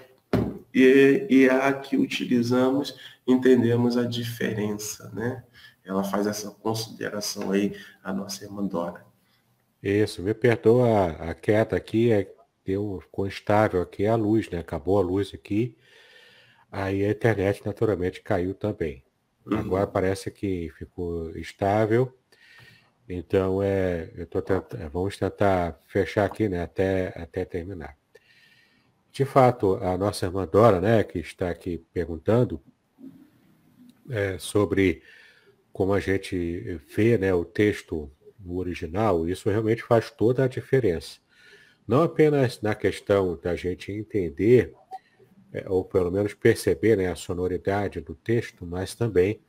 e, 0.75 1.27
e 1.29 1.51
a 1.51 1.73
que 1.73 1.97
utilizamos 1.97 2.97
entendemos 3.27 3.97
a 3.97 4.05
diferença, 4.05 5.11
né? 5.11 5.45
Ela 5.85 6.05
faz 6.05 6.27
essa 6.27 6.51
consideração 6.51 7.51
aí, 7.51 7.77
a 8.03 8.13
nossa 8.13 8.45
irmã 8.45 8.65
Dora. 8.65 9.05
Isso, 9.83 10.23
me 10.23 10.33
perdoa 10.33 11.09
a 11.09 11.35
queda 11.35 11.77
aqui, 11.77 12.13
é, 12.13 12.33
deu, 12.65 13.01
ficou 13.03 13.27
estável 13.27 13.83
aqui 13.83 14.07
a 14.07 14.15
luz, 14.15 14.49
né? 14.49 14.61
Acabou 14.61 14.99
a 14.99 15.03
luz 15.03 15.33
aqui, 15.35 15.77
aí 16.71 17.05
a 17.05 17.11
internet 17.11 17.65
naturalmente 17.67 18.23
caiu 18.23 18.55
também. 18.55 19.05
Uhum. 19.45 19.59
Agora 19.59 19.87
parece 19.87 20.31
que 20.31 20.71
ficou 20.79 21.31
estável, 21.37 22.17
então 23.09 23.61
é, 23.61 24.13
eu 24.15 24.27
tô 24.27 24.41
tentando, 24.41 24.89
vamos 24.91 25.17
tentar 25.17 25.81
fechar 25.89 26.25
aqui, 26.27 26.49
né? 26.49 26.63
Até, 26.63 27.09
até 27.21 27.45
terminar. 27.45 27.97
De 29.13 29.27
fato, 29.27 29.75
a 29.75 29.99
nossa 29.99 30.25
irmã 30.25 30.49
Dora, 30.51 30.81
né, 30.81 31.05
que 31.05 31.19
está 31.19 31.51
aqui 31.51 31.85
perguntando 31.93 32.59
é, 34.09 34.39
sobre 34.39 35.03
como 35.71 35.93
a 35.93 36.01
gente 36.01 36.81
vê 36.97 37.19
né, 37.19 37.35
o 37.35 37.45
texto 37.45 38.11
no 38.41 38.57
original, 38.57 39.29
isso 39.29 39.51
realmente 39.51 39.83
faz 39.83 40.11
toda 40.11 40.45
a 40.45 40.49
diferença. 40.49 41.19
Não 41.87 42.03
apenas 42.03 42.63
na 42.63 42.75
questão 42.75 43.37
da 43.37 43.55
gente 43.55 43.93
entender, 43.93 44.73
é, 45.53 45.69
ou 45.69 45.85
pelo 45.85 46.11
menos 46.11 46.33
perceber 46.33 46.97
né, 46.97 47.09
a 47.09 47.15
sonoridade 47.15 48.01
do 48.01 48.15
texto, 48.15 48.65
mas 48.65 48.95
também, 48.95 49.43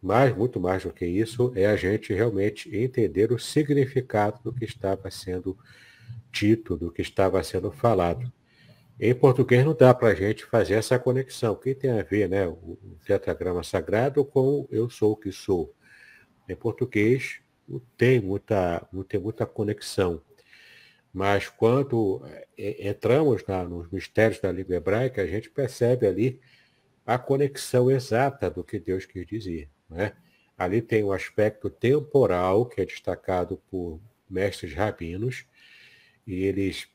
mais, 0.00 0.32
muito 0.36 0.60
mais 0.60 0.84
do 0.84 0.92
que 0.92 1.04
isso, 1.04 1.52
é 1.56 1.66
a 1.66 1.74
gente 1.74 2.14
realmente 2.14 2.74
entender 2.76 3.32
o 3.32 3.40
significado 3.40 4.40
do 4.44 4.52
que 4.52 4.64
estava 4.64 5.10
sendo 5.10 5.58
dito, 6.30 6.76
do 6.76 6.92
que 6.92 7.02
estava 7.02 7.42
sendo 7.42 7.72
falado. 7.72 8.32
Em 9.02 9.14
português 9.14 9.64
não 9.64 9.74
dá 9.74 9.94
para 9.94 10.08
a 10.08 10.14
gente 10.14 10.44
fazer 10.44 10.74
essa 10.74 10.98
conexão. 10.98 11.54
O 11.54 11.56
que 11.56 11.74
tem 11.74 11.90
a 11.90 12.02
ver 12.02 12.28
né, 12.28 12.46
o 12.46 12.78
tetragrama 13.06 13.62
sagrado 13.62 14.22
com 14.26 14.68
eu 14.70 14.90
sou 14.90 15.12
o 15.12 15.16
que 15.16 15.32
sou? 15.32 15.74
Em 16.46 16.54
português 16.54 17.40
não 17.66 17.80
tem 17.96 18.20
muita, 18.20 18.86
não 18.92 19.02
tem 19.02 19.18
muita 19.18 19.46
conexão. 19.46 20.20
Mas 21.14 21.48
quando 21.48 22.22
é, 22.58 22.90
entramos 22.90 23.42
na, 23.48 23.64
nos 23.64 23.90
mistérios 23.90 24.38
da 24.38 24.52
língua 24.52 24.76
hebraica, 24.76 25.22
a 25.22 25.26
gente 25.26 25.48
percebe 25.48 26.06
ali 26.06 26.38
a 27.06 27.18
conexão 27.18 27.90
exata 27.90 28.50
do 28.50 28.62
que 28.62 28.78
Deus 28.78 29.06
quis 29.06 29.26
dizer. 29.26 29.70
Né? 29.88 30.12
Ali 30.58 30.82
tem 30.82 31.02
um 31.02 31.10
aspecto 31.10 31.70
temporal 31.70 32.66
que 32.66 32.82
é 32.82 32.84
destacado 32.84 33.62
por 33.70 33.98
mestres 34.28 34.74
rabinos, 34.74 35.46
e 36.26 36.44
eles 36.44 36.86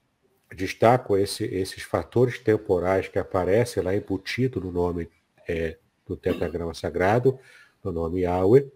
destaco 0.56 1.18
esse, 1.18 1.44
esses 1.44 1.84
fatores 1.84 2.40
temporais 2.40 3.08
que 3.08 3.20
aparecem 3.20 3.84
lá 3.84 3.96
embutido 3.96 4.60
no 4.60 4.72
nome 4.72 5.10
é, 5.48 5.78
do 6.06 6.16
tetragrama 6.16 6.74
sagrado, 6.74 7.40
no 7.84 7.92
nome 7.92 8.22
Yahweh, 8.22 8.72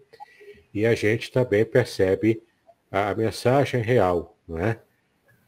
e 0.72 0.86
a 0.86 0.94
gente 0.94 1.32
também 1.32 1.64
percebe 1.64 2.42
a, 2.90 3.14
mensagem 3.14 3.82
real, 3.82 4.36
não 4.46 4.58
é? 4.58 4.80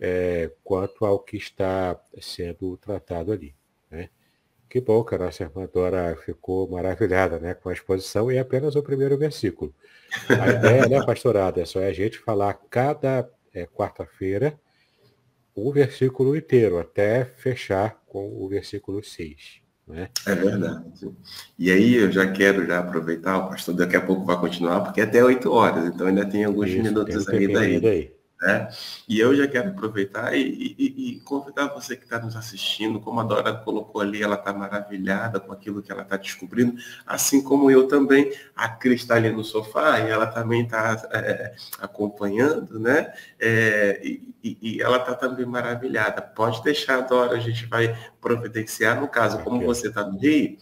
é? 0.00 0.50
quanto 0.64 1.04
ao 1.04 1.18
que 1.18 1.36
está 1.36 2.00
sendo 2.20 2.76
tratado 2.76 3.32
ali. 3.32 3.54
Né? 3.90 4.08
Que 4.68 4.80
bom 4.80 5.04
que 5.04 5.14
a 5.14 5.18
nossa 5.18 5.44
irmã 5.44 5.68
Dora 5.72 6.16
ficou 6.24 6.68
maravilhada 6.68 7.38
né, 7.38 7.54
com 7.54 7.68
a 7.68 7.72
exposição 7.72 8.32
e 8.32 8.36
é 8.36 8.40
apenas 8.40 8.74
o 8.74 8.82
primeiro 8.82 9.16
versículo. 9.16 9.74
A 10.28 10.48
ideia, 10.48 10.88
né, 10.88 11.04
pastorada, 11.04 11.60
é 11.60 11.64
só 11.64 11.80
a 11.80 11.92
gente 11.92 12.18
falar 12.18 12.54
cada 12.70 13.28
é, 13.54 13.66
quarta-feira 13.66 14.58
o 15.54 15.72
versículo 15.72 16.36
inteiro, 16.36 16.78
até 16.78 17.24
fechar 17.24 18.02
com 18.06 18.42
o 18.42 18.48
versículo 18.48 19.02
6. 19.02 19.60
Né? 19.86 20.08
É 20.26 20.34
verdade. 20.34 21.10
E 21.58 21.70
aí 21.70 21.94
eu 21.94 22.10
já 22.10 22.30
quero 22.30 22.66
já 22.66 22.78
aproveitar, 22.78 23.38
o 23.38 23.48
pastor 23.48 23.74
daqui 23.74 23.96
a 23.96 24.00
pouco 24.00 24.24
vai 24.24 24.38
continuar, 24.38 24.80
porque 24.80 25.00
é 25.00 25.04
até 25.04 25.22
8 25.22 25.50
horas, 25.50 25.86
então 25.86 26.06
ainda 26.06 26.24
tem 26.24 26.44
alguns 26.44 26.68
Isso, 26.68 26.82
minutos 26.82 27.24
tem 27.26 27.48
um 27.48 27.58
aí 27.58 27.80
daí. 27.80 28.21
Né? 28.42 28.68
E 29.08 29.20
eu 29.20 29.36
já 29.36 29.46
quero 29.46 29.68
aproveitar 29.68 30.34
e, 30.34 30.74
e, 30.76 31.10
e 31.10 31.20
convidar 31.20 31.68
você 31.68 31.94
que 31.94 32.02
está 32.02 32.18
nos 32.18 32.34
assistindo, 32.34 32.98
como 32.98 33.20
a 33.20 33.22
Dora 33.22 33.54
colocou 33.54 34.00
ali, 34.00 34.20
ela 34.20 34.34
está 34.34 34.52
maravilhada 34.52 35.38
com 35.38 35.52
aquilo 35.52 35.80
que 35.80 35.92
ela 35.92 36.02
está 36.02 36.16
descobrindo, 36.16 36.76
assim 37.06 37.40
como 37.40 37.70
eu 37.70 37.86
também, 37.86 38.32
a 38.56 38.68
Cris 38.68 39.02
está 39.02 39.14
ali 39.14 39.30
no 39.30 39.44
sofá 39.44 40.00
e 40.00 40.10
ela 40.10 40.26
também 40.26 40.64
está 40.64 41.08
é, 41.12 41.54
acompanhando, 41.78 42.80
né? 42.80 43.12
É, 43.38 44.00
e, 44.02 44.34
e, 44.42 44.82
ela 44.82 44.96
está 44.96 45.14
também 45.14 45.46
maravilhada. 45.46 46.20
Pode 46.20 46.64
deixar, 46.64 47.00
Dora, 47.02 47.36
a 47.36 47.40
gente 47.40 47.66
vai 47.66 47.96
providenciar, 48.20 49.00
no 49.00 49.06
caso, 49.06 49.38
como 49.44 49.64
você 49.64 49.86
está 49.86 50.04
no 50.04 50.18
Rio, 50.18 50.58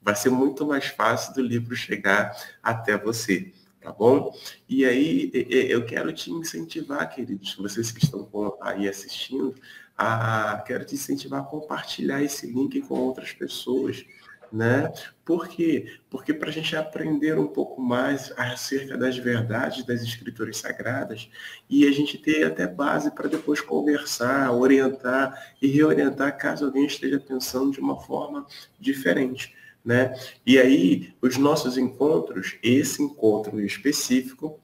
vai 0.00 0.16
ser 0.16 0.30
muito 0.30 0.66
mais 0.66 0.86
fácil 0.86 1.34
do 1.34 1.42
livro 1.42 1.76
chegar 1.76 2.34
até 2.62 2.96
você 2.96 3.52
tá 3.88 3.92
bom? 3.92 4.34
E 4.68 4.84
aí 4.84 5.30
eu 5.32 5.84
quero 5.86 6.12
te 6.12 6.30
incentivar, 6.30 7.08
queridos, 7.08 7.54
vocês 7.54 7.90
que 7.90 8.04
estão 8.04 8.28
aí 8.60 8.86
assistindo, 8.86 9.54
a, 9.96 10.62
quero 10.66 10.84
te 10.84 10.94
incentivar 10.94 11.40
a 11.40 11.44
compartilhar 11.44 12.22
esse 12.22 12.46
link 12.46 12.80
com 12.82 12.94
outras 12.94 13.32
pessoas, 13.32 14.04
né? 14.52 14.92
Por 15.24 15.48
quê? 15.48 15.98
Porque 16.10 16.34
para 16.34 16.50
a 16.50 16.52
gente 16.52 16.76
aprender 16.76 17.38
um 17.38 17.46
pouco 17.46 17.80
mais 17.80 18.32
acerca 18.36 18.96
das 18.96 19.16
verdades 19.16 19.84
das 19.84 20.02
escrituras 20.02 20.58
sagradas 20.58 21.30
e 21.68 21.86
a 21.86 21.92
gente 21.92 22.18
ter 22.18 22.44
até 22.44 22.66
base 22.66 23.10
para 23.10 23.28
depois 23.28 23.60
conversar, 23.60 24.52
orientar 24.52 25.54
e 25.62 25.66
reorientar 25.66 26.36
caso 26.36 26.66
alguém 26.66 26.84
esteja 26.84 27.18
pensando 27.18 27.72
de 27.72 27.80
uma 27.80 27.98
forma 28.00 28.46
diferente. 28.78 29.54
Né? 29.84 30.14
E 30.44 30.58
aí, 30.58 31.14
os 31.20 31.36
nossos 31.36 31.78
encontros, 31.78 32.58
esse 32.62 33.02
encontro 33.02 33.60
específico, 33.60 34.60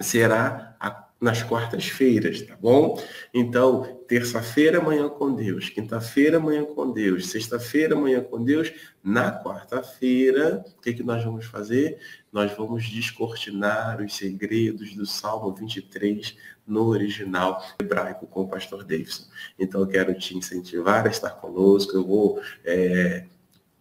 será 0.00 0.76
a, 0.80 1.06
nas 1.20 1.42
quartas-feiras, 1.42 2.42
tá 2.42 2.56
bom? 2.60 3.00
Então, 3.32 4.02
terça-feira, 4.06 4.80
manhã 4.80 5.08
com 5.08 5.34
Deus, 5.34 5.70
quinta-feira, 5.70 6.38
manhã 6.38 6.64
com 6.64 6.92
Deus, 6.92 7.28
sexta-feira, 7.28 7.96
manhã 7.96 8.22
com 8.22 8.42
Deus, 8.44 8.72
na 9.02 9.32
quarta-feira, 9.32 10.64
o 10.76 10.80
que, 10.82 10.92
que 10.92 11.02
nós 11.02 11.24
vamos 11.24 11.46
fazer? 11.46 11.98
Nós 12.30 12.52
vamos 12.52 12.86
descortinar 12.86 14.02
os 14.02 14.14
segredos 14.14 14.94
do 14.94 15.06
Salmo 15.06 15.54
23 15.54 16.36
no 16.66 16.86
original 16.86 17.64
hebraico 17.80 18.26
com 18.26 18.42
o 18.42 18.48
pastor 18.48 18.84
Davidson. 18.84 19.24
Então, 19.58 19.80
eu 19.80 19.86
quero 19.86 20.12
te 20.18 20.36
incentivar 20.36 21.06
a 21.06 21.10
estar 21.10 21.30
conosco, 21.30 21.96
eu 21.96 22.06
vou. 22.06 22.42
É, 22.64 23.24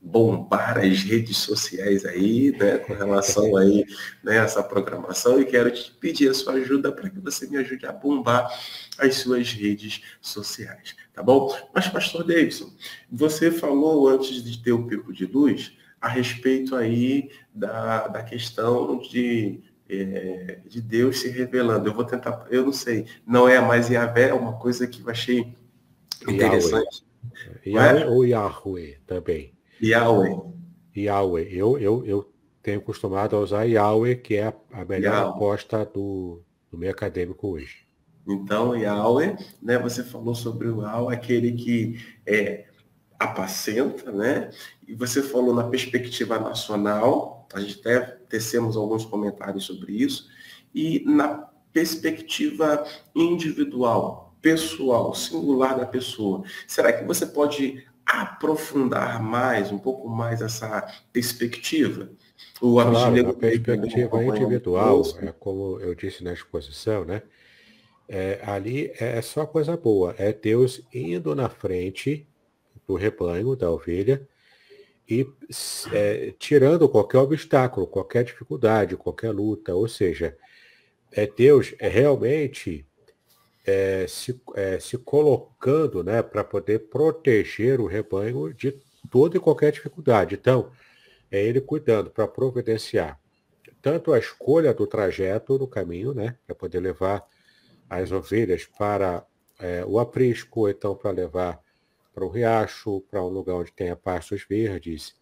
bombar 0.05 0.77
as 0.77 1.01
redes 1.01 1.37
sociais 1.37 2.05
aí, 2.05 2.51
né, 2.51 2.77
com 2.77 2.93
relação 2.93 3.57
aí, 3.57 3.83
né, 4.23 4.37
essa 4.37 4.61
programação 4.61 5.41
e 5.41 5.45
quero 5.45 5.71
te 5.71 5.91
pedir 5.93 6.29
a 6.29 6.33
sua 6.33 6.53
ajuda 6.53 6.91
para 6.91 7.09
que 7.09 7.19
você 7.19 7.47
me 7.47 7.57
ajude 7.57 7.87
a 7.87 7.91
bombar 7.91 8.47
as 8.99 9.15
suas 9.15 9.51
redes 9.51 10.03
sociais, 10.21 10.95
tá 11.11 11.23
bom? 11.23 11.51
Mas, 11.73 11.87
pastor 11.87 12.23
Davidson, 12.23 12.71
você 13.11 13.49
falou 13.49 14.07
antes 14.07 14.43
de 14.43 14.61
ter 14.61 14.73
o 14.73 14.85
pico 14.85 15.11
de 15.11 15.25
luz 15.25 15.75
a 15.99 16.07
respeito 16.07 16.75
aí 16.75 17.31
da, 17.53 18.07
da 18.07 18.21
questão 18.21 18.99
de, 18.99 19.59
é, 19.89 20.59
de 20.67 20.81
Deus 20.81 21.19
se 21.19 21.29
revelando. 21.29 21.89
Eu 21.89 21.95
vou 21.95 22.05
tentar, 22.05 22.45
eu 22.51 22.63
não 22.63 22.73
sei, 22.73 23.07
não 23.25 23.49
é 23.49 23.59
mais 23.59 23.89
Yahvé, 23.89 24.29
é 24.29 24.33
uma 24.35 24.53
coisa 24.53 24.85
que 24.85 25.01
eu 25.01 25.09
achei 25.09 25.55
interessante. 26.27 27.03
Yahweh, 27.65 28.01
Yahweh 28.01 28.05
ou 28.05 28.23
Yahweh 28.23 28.97
também? 29.07 29.54
Yahweh. 29.81 30.37
Yahweh. 30.95 31.47
Eu, 31.51 31.77
eu, 31.77 32.05
eu 32.05 32.33
tenho 32.61 32.79
acostumado 32.79 33.35
a 33.35 33.39
usar 33.39 33.63
Yahweh, 33.63 34.15
que 34.15 34.35
é 34.35 34.53
a 34.71 34.85
melhor 34.85 35.13
Yahweh. 35.13 35.29
aposta 35.29 35.85
do, 35.85 36.41
do 36.71 36.77
meio 36.77 36.91
acadêmico 36.91 37.47
hoje. 37.47 37.85
Então, 38.27 38.75
Yahweh, 38.75 39.37
né, 39.61 39.77
você 39.77 40.03
falou 40.03 40.33
sobre 40.33 40.67
o 40.67 40.81
Yahweh, 40.81 41.13
aquele 41.13 41.51
que 41.51 41.99
é, 42.25 42.65
apacenta, 43.19 44.11
né? 44.11 44.49
E 44.87 44.95
você 44.95 45.21
falou 45.21 45.53
na 45.53 45.65
perspectiva 45.65 46.39
nacional, 46.39 47.47
a 47.53 47.59
gente 47.59 47.79
até 47.79 47.99
tecemos 47.99 48.75
alguns 48.75 49.05
comentários 49.05 49.65
sobre 49.65 49.93
isso, 49.93 50.27
e 50.73 51.03
na 51.05 51.49
perspectiva 51.71 52.85
individual, 53.15 54.35
pessoal, 54.41 55.13
singular 55.13 55.77
da 55.77 55.85
pessoa. 55.85 56.43
Será 56.67 56.91
que 56.93 57.03
você 57.05 57.25
pode 57.25 57.85
aprofundar 58.05 59.21
mais, 59.21 59.71
um 59.71 59.79
pouco 59.79 60.07
mais 60.07 60.41
essa 60.41 60.87
perspectiva? 61.11 62.09
O 62.61 62.73
claro, 62.73 63.29
a 63.29 63.33
perspectiva 63.33 64.23
individual, 64.23 65.01
é 65.21 65.31
como 65.31 65.79
eu 65.79 65.95
disse 65.95 66.23
na 66.23 66.33
exposição, 66.33 67.03
né? 67.03 67.21
É, 68.07 68.39
ali 68.43 68.91
é 68.99 69.19
só 69.21 69.45
coisa 69.47 69.75
boa, 69.75 70.13
é 70.19 70.31
Deus 70.31 70.81
indo 70.93 71.33
na 71.33 71.49
frente 71.49 72.27
do 72.87 72.93
rebanho, 72.93 73.55
da 73.55 73.71
ovelha, 73.71 74.27
e 75.09 75.27
é, 75.91 76.33
tirando 76.37 76.89
qualquer 76.89 77.19
obstáculo, 77.19 77.87
qualquer 77.87 78.23
dificuldade, 78.23 78.95
qualquer 78.95 79.31
luta. 79.31 79.73
Ou 79.73 79.87
seja, 79.87 80.37
é 81.11 81.27
Deus 81.27 81.73
é 81.79 81.87
realmente 81.87 82.85
é, 83.65 84.05
se, 84.07 84.39
é, 84.55 84.79
se 84.79 84.97
colocando 84.97 86.03
né, 86.03 86.21
para 86.21 86.43
poder 86.43 86.87
proteger 86.89 87.79
o 87.79 87.87
rebanho 87.87 88.53
de 88.53 88.79
toda 89.09 89.37
e 89.37 89.39
qualquer 89.39 89.71
dificuldade. 89.71 90.35
Então, 90.35 90.71
é 91.31 91.43
Ele 91.43 91.59
cuidando 91.61 92.09
para 92.09 92.27
providenciar 92.27 93.19
tanto 93.81 94.11
a 94.11 94.17
escolha 94.17 94.73
do 94.73 94.87
trajeto 94.87 95.59
no 95.59 95.67
caminho, 95.67 96.11
né, 96.11 96.35
para 96.47 96.55
poder 96.55 96.79
levar 96.79 97.23
as 97.87 98.11
ovelhas 98.11 98.65
para 98.65 99.23
é, 99.59 99.85
o 99.85 99.99
aprisco, 99.99 100.61
ou 100.61 100.69
então 100.69 100.95
para 100.95 101.11
levar 101.11 101.61
para 102.11 102.25
um 102.25 102.29
riacho, 102.29 103.01
para 103.01 103.21
um 103.21 103.27
lugar 103.27 103.57
onde 103.57 103.71
tenha 103.71 103.95
pastos 103.95 104.43
verdes. 104.49 105.15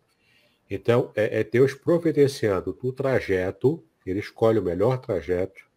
Então, 0.69 1.11
é, 1.13 1.41
é 1.41 1.43
Deus 1.43 1.73
providenciando 1.73 2.71
do 2.71 2.93
trajeto, 2.93 3.83
ele 4.05 4.19
escolhe 4.19 4.59
o 4.59 4.63
melhor 4.63 4.97
trajeto. 4.97 5.69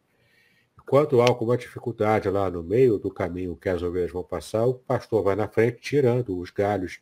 Quando 0.89 1.21
há 1.21 1.25
alguma 1.29 1.57
dificuldade 1.57 2.31
lá 2.31 2.49
no 2.49 2.63
meio 2.63 2.97
do 2.97 3.11
caminho 3.11 3.57
que 3.57 3.69
as 3.69 3.83
ovelhas 3.83 4.13
vão 4.13 4.23
passar, 4.23 4.65
o 4.67 4.75
pastor 4.75 5.23
vai 5.23 5.35
na 5.35 5.49
frente 5.49 5.81
tirando 5.81 6.39
os 6.39 6.51
galhos, 6.51 7.01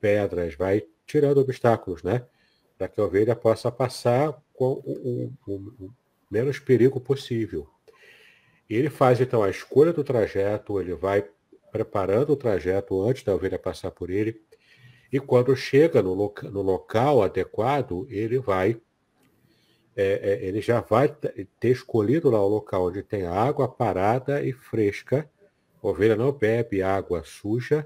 pedras, 0.00 0.54
vai 0.54 0.82
tirando 1.06 1.38
obstáculos, 1.38 2.02
né? 2.02 2.24
Para 2.78 2.88
que 2.88 3.00
a 3.00 3.04
ovelha 3.04 3.36
possa 3.36 3.70
passar 3.70 4.32
com 4.54 4.82
o, 4.84 5.32
o, 5.46 5.52
o 5.52 5.90
menos 6.30 6.58
perigo 6.58 7.00
possível. 7.00 7.68
Ele 8.68 8.88
faz 8.88 9.20
então 9.20 9.42
a 9.42 9.50
escolha 9.50 9.92
do 9.92 10.04
trajeto, 10.04 10.80
ele 10.80 10.94
vai 10.94 11.26
preparando 11.70 12.30
o 12.32 12.36
trajeto 12.36 13.02
antes 13.02 13.22
da 13.22 13.34
ovelha 13.34 13.58
passar 13.58 13.90
por 13.90 14.10
ele. 14.10 14.40
E 15.12 15.18
quando 15.18 15.54
chega 15.56 16.02
no, 16.02 16.12
loca, 16.12 16.50
no 16.50 16.60
local 16.60 17.22
adequado, 17.22 18.06
ele 18.10 18.38
vai, 18.38 18.80
é, 20.00 20.30
é, 20.30 20.44
ele 20.46 20.60
já 20.60 20.80
vai 20.80 21.08
ter 21.08 21.70
escolhido 21.70 22.30
lá 22.30 22.40
o 22.40 22.46
local 22.46 22.86
onde 22.86 23.02
tem 23.02 23.26
água 23.26 23.66
parada 23.66 24.40
e 24.40 24.52
fresca. 24.52 25.28
A 25.82 25.88
ovelha 25.88 26.14
não 26.14 26.30
bebe 26.30 26.80
água 26.82 27.24
suja 27.24 27.84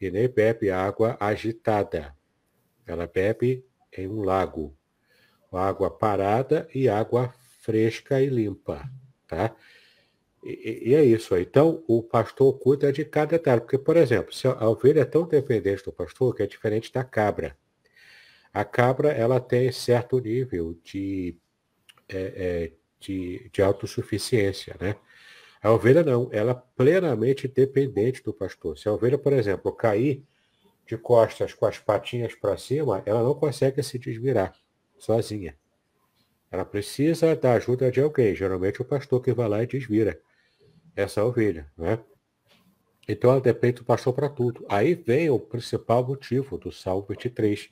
e 0.00 0.10
nem 0.10 0.28
bebe 0.28 0.68
água 0.68 1.16
agitada. 1.20 2.12
Ela 2.84 3.06
bebe 3.06 3.64
em 3.96 4.08
um 4.08 4.24
lago. 4.24 4.76
Água 5.52 5.88
parada 5.88 6.68
e 6.74 6.88
água 6.88 7.32
fresca 7.60 8.20
e 8.20 8.26
limpa, 8.26 8.90
tá? 9.28 9.54
E, 10.42 10.90
e, 10.90 10.94
é 10.96 11.04
isso. 11.04 11.36
Então, 11.36 11.84
o 11.86 12.02
pastor 12.02 12.58
cuida 12.58 12.92
de 12.92 13.04
cada 13.04 13.30
detalhe. 13.30 13.60
Porque, 13.60 13.78
por 13.78 13.96
exemplo, 13.96 14.34
se 14.34 14.48
a 14.48 14.68
ovelha 14.68 15.02
é 15.02 15.04
tão 15.04 15.24
dependente 15.24 15.84
do 15.84 15.92
pastor 15.92 16.34
que 16.34 16.42
é 16.42 16.48
diferente 16.48 16.92
da 16.92 17.04
cabra. 17.04 17.56
A 18.52 18.64
cabra 18.64 19.12
ela 19.12 19.38
tem 19.38 19.70
certo 19.70 20.18
nível 20.18 20.76
de, 20.82 21.38
é, 22.08 22.16
é, 22.18 22.72
de, 23.00 23.50
de 23.52 23.62
autossuficiência. 23.62 24.76
Né? 24.80 24.96
A 25.62 25.70
ovelha 25.70 26.02
não, 26.02 26.28
ela 26.32 26.52
é 26.52 26.62
plenamente 26.76 27.48
dependente 27.48 28.22
do 28.22 28.32
pastor. 28.32 28.78
Se 28.78 28.88
a 28.88 28.92
ovelha, 28.92 29.18
por 29.18 29.32
exemplo, 29.32 29.72
cair 29.72 30.24
de 30.86 30.96
costas 30.96 31.54
com 31.54 31.66
as 31.66 31.78
patinhas 31.78 32.34
para 32.34 32.56
cima, 32.56 33.02
ela 33.06 33.22
não 33.22 33.34
consegue 33.34 33.82
se 33.82 33.98
desvirar 33.98 34.54
sozinha. 34.98 35.56
Ela 36.50 36.64
precisa 36.64 37.34
da 37.34 37.54
ajuda 37.54 37.90
de 37.90 38.00
alguém, 38.00 38.34
geralmente 38.34 38.80
o 38.80 38.84
pastor 38.84 39.20
que 39.20 39.32
vai 39.32 39.48
lá 39.48 39.62
e 39.62 39.66
desvira 39.66 40.20
essa 40.94 41.24
ovelha, 41.24 41.70
né? 41.76 41.98
Então 43.08 43.30
ela 43.30 43.40
depende 43.40 43.76
do 43.76 43.84
pastor 43.84 44.14
para 44.14 44.28
tudo. 44.28 44.64
Aí 44.68 44.94
vem 44.94 45.28
o 45.28 45.38
principal 45.38 46.06
motivo 46.06 46.56
do 46.56 46.72
Salmo 46.72 47.06
23. 47.08 47.70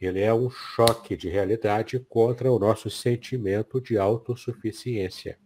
Ele 0.00 0.20
é 0.20 0.32
um 0.34 0.50
choque 0.50 1.16
de 1.16 1.28
realidade 1.28 1.98
contra 1.98 2.50
o 2.50 2.58
nosso 2.58 2.90
sentimento 2.90 3.80
de 3.80 3.96
autossuficiência. 3.96 5.38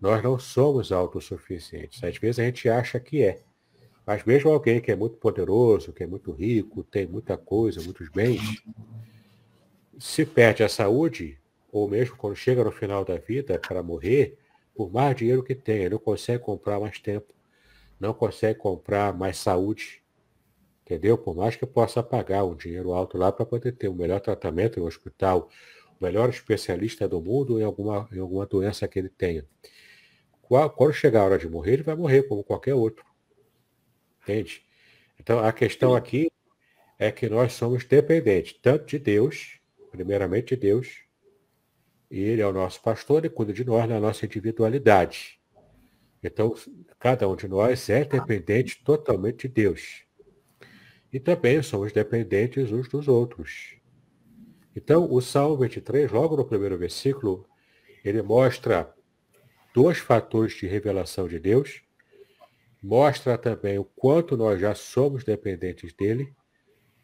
Nós 0.00 0.22
não 0.22 0.38
somos 0.38 0.92
autossuficientes. 0.92 2.02
Às 2.02 2.18
vezes 2.18 2.38
a 2.38 2.44
gente 2.44 2.68
acha 2.68 3.00
que 3.00 3.22
é. 3.22 3.40
Mas 4.06 4.24
mesmo 4.24 4.50
alguém 4.50 4.80
que 4.80 4.92
é 4.92 4.96
muito 4.96 5.16
poderoso, 5.16 5.92
que 5.92 6.04
é 6.04 6.06
muito 6.06 6.30
rico, 6.32 6.84
tem 6.84 7.06
muita 7.06 7.36
coisa, 7.36 7.82
muitos 7.82 8.08
bens, 8.08 8.62
se 9.98 10.24
perde 10.24 10.62
a 10.62 10.68
saúde, 10.68 11.40
ou 11.72 11.88
mesmo 11.88 12.16
quando 12.16 12.36
chega 12.36 12.62
no 12.62 12.70
final 12.70 13.04
da 13.04 13.16
vida 13.16 13.58
para 13.58 13.82
morrer, 13.82 14.38
por 14.74 14.92
mais 14.92 15.16
dinheiro 15.16 15.42
que 15.42 15.54
tenha, 15.54 15.90
não 15.90 15.98
consegue 15.98 16.44
comprar 16.44 16.78
mais 16.78 16.98
tempo, 17.00 17.34
não 17.98 18.12
consegue 18.12 18.58
comprar 18.58 19.12
mais 19.16 19.38
saúde, 19.38 20.02
entendeu? 20.86 21.18
Por 21.18 21.34
mais 21.34 21.56
que 21.56 21.66
possa 21.66 22.00
pagar 22.00 22.44
um 22.44 22.54
dinheiro 22.54 22.92
alto 22.92 23.18
lá 23.18 23.32
para 23.32 23.44
poder 23.44 23.72
ter 23.72 23.88
o 23.88 23.94
melhor 23.94 24.20
tratamento 24.20 24.78
no 24.78 24.86
hospital, 24.86 25.50
o 26.00 26.04
melhor 26.04 26.30
especialista 26.30 27.08
do 27.08 27.20
mundo 27.20 27.60
em 27.60 27.64
alguma, 27.64 28.08
em 28.12 28.20
alguma 28.20 28.46
doença 28.46 28.86
que 28.86 28.96
ele 28.96 29.08
tenha. 29.08 29.44
Quando 30.40 30.92
chegar 30.92 31.22
a 31.22 31.24
hora 31.24 31.38
de 31.38 31.48
morrer, 31.48 31.72
ele 31.72 31.82
vai 31.82 31.96
morrer 31.96 32.22
como 32.22 32.44
qualquer 32.44 32.74
outro. 32.74 33.04
Entende? 34.22 34.64
Então, 35.18 35.40
a 35.40 35.52
questão 35.52 35.96
aqui 35.96 36.30
é 36.98 37.10
que 37.10 37.28
nós 37.28 37.52
somos 37.54 37.84
dependentes 37.84 38.56
tanto 38.62 38.86
de 38.86 38.98
Deus, 38.98 39.58
primeiramente 39.90 40.54
de 40.54 40.60
Deus, 40.60 41.00
ele 42.08 42.40
é 42.40 42.46
o 42.46 42.52
nosso 42.52 42.80
pastor 42.80 43.24
e 43.24 43.28
cuida 43.28 43.52
de 43.52 43.64
nós 43.64 43.88
na 43.88 43.98
nossa 43.98 44.24
individualidade. 44.24 45.40
Então, 46.22 46.54
cada 47.00 47.28
um 47.28 47.34
de 47.34 47.48
nós 47.48 47.90
é 47.90 48.04
dependente 48.04 48.84
totalmente 48.84 49.48
de 49.48 49.54
Deus. 49.54 50.05
E 51.12 51.20
também 51.20 51.62
somos 51.62 51.92
dependentes 51.92 52.72
uns 52.72 52.88
dos 52.88 53.08
outros. 53.08 53.76
Então, 54.74 55.10
o 55.10 55.20
Salmo 55.20 55.56
23, 55.56 56.10
logo 56.10 56.36
no 56.36 56.44
primeiro 56.44 56.76
versículo, 56.76 57.48
ele 58.04 58.20
mostra 58.20 58.92
dois 59.74 59.98
fatores 59.98 60.54
de 60.54 60.66
revelação 60.66 61.26
de 61.26 61.38
Deus, 61.38 61.82
mostra 62.82 63.38
também 63.38 63.78
o 63.78 63.84
quanto 63.84 64.36
nós 64.36 64.60
já 64.60 64.74
somos 64.74 65.24
dependentes 65.24 65.92
dele 65.92 66.34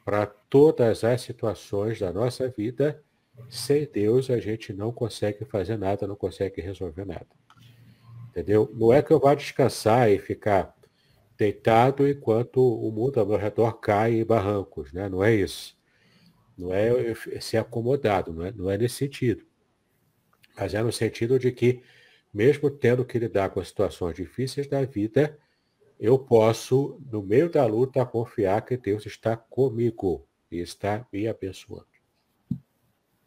para 0.05 0.27
todas 0.27 1.05
as 1.05 1.23
situações 1.23 1.99
da 1.99 2.13
nossa 2.13 2.49
vida 2.49 3.03
sem 3.49 3.87
Deus 3.87 4.31
a 4.31 4.39
gente 4.39 4.73
não 4.73 4.93
consegue 4.93 5.45
fazer 5.45 5.77
nada, 5.77 6.07
não 6.07 6.17
consegue 6.17 6.61
resolver 6.61 7.05
nada. 7.05 7.27
Entendeu? 8.31 8.71
Não 8.75 8.93
é 8.93 9.03
que 9.03 9.13
eu 9.13 9.21
vá 9.21 9.35
descansar 9.35 10.11
e 10.11 10.19
ficar 10.19 10.75
deitado 11.37 12.09
enquanto 12.09 12.59
o 12.61 12.91
mundo 12.91 13.19
ao 13.19 13.27
meu 13.27 13.37
redor 13.37 13.73
cai 13.75 14.21
em 14.21 14.25
barrancos, 14.25 14.93
né? 14.93 15.09
Não 15.09 15.23
é 15.23 15.35
isso. 15.35 15.77
Não 16.57 16.73
é 16.73 17.15
ser 17.41 17.57
acomodado, 17.57 18.33
não 18.33 18.45
é, 18.45 18.53
não 18.53 18.71
é 18.71 18.79
nesse 18.79 18.97
sentido. 18.97 19.45
Mas 20.57 20.75
é 20.75 20.83
no 20.83 20.93
sentido 20.93 21.39
de 21.39 21.51
que, 21.51 21.83
mesmo 22.33 22.71
tendo 22.71 23.05
que 23.05 23.19
lidar 23.19 23.51
com 23.51 23.65
situações 23.65 24.15
difíceis 24.15 24.67
da 24.67 24.85
vida, 24.85 25.39
eu 25.99 26.19
posso, 26.19 27.01
no 27.11 27.23
meio 27.23 27.49
da 27.49 27.65
luta, 27.65 28.05
confiar 28.05 28.63
que 28.63 28.77
Deus 28.77 29.07
está 29.07 29.37
comigo 29.37 30.27
e 30.51 30.59
está 30.59 31.07
me 31.13 31.27
abençoando. 31.27 31.87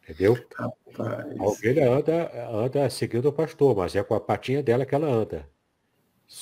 Entendeu? 0.03 0.37
Rapaz. 0.53 1.39
A 1.39 1.43
ovelha 1.43 1.91
anda, 1.91 2.49
anda 2.51 2.89
seguindo 2.89 3.27
o 3.27 3.33
pastor, 3.33 3.75
mas 3.75 3.95
é 3.95 4.03
com 4.03 4.13
a 4.13 4.19
patinha 4.19 4.61
dela 4.61 4.85
que 4.85 4.93
ela 4.93 5.07
anda. 5.07 5.49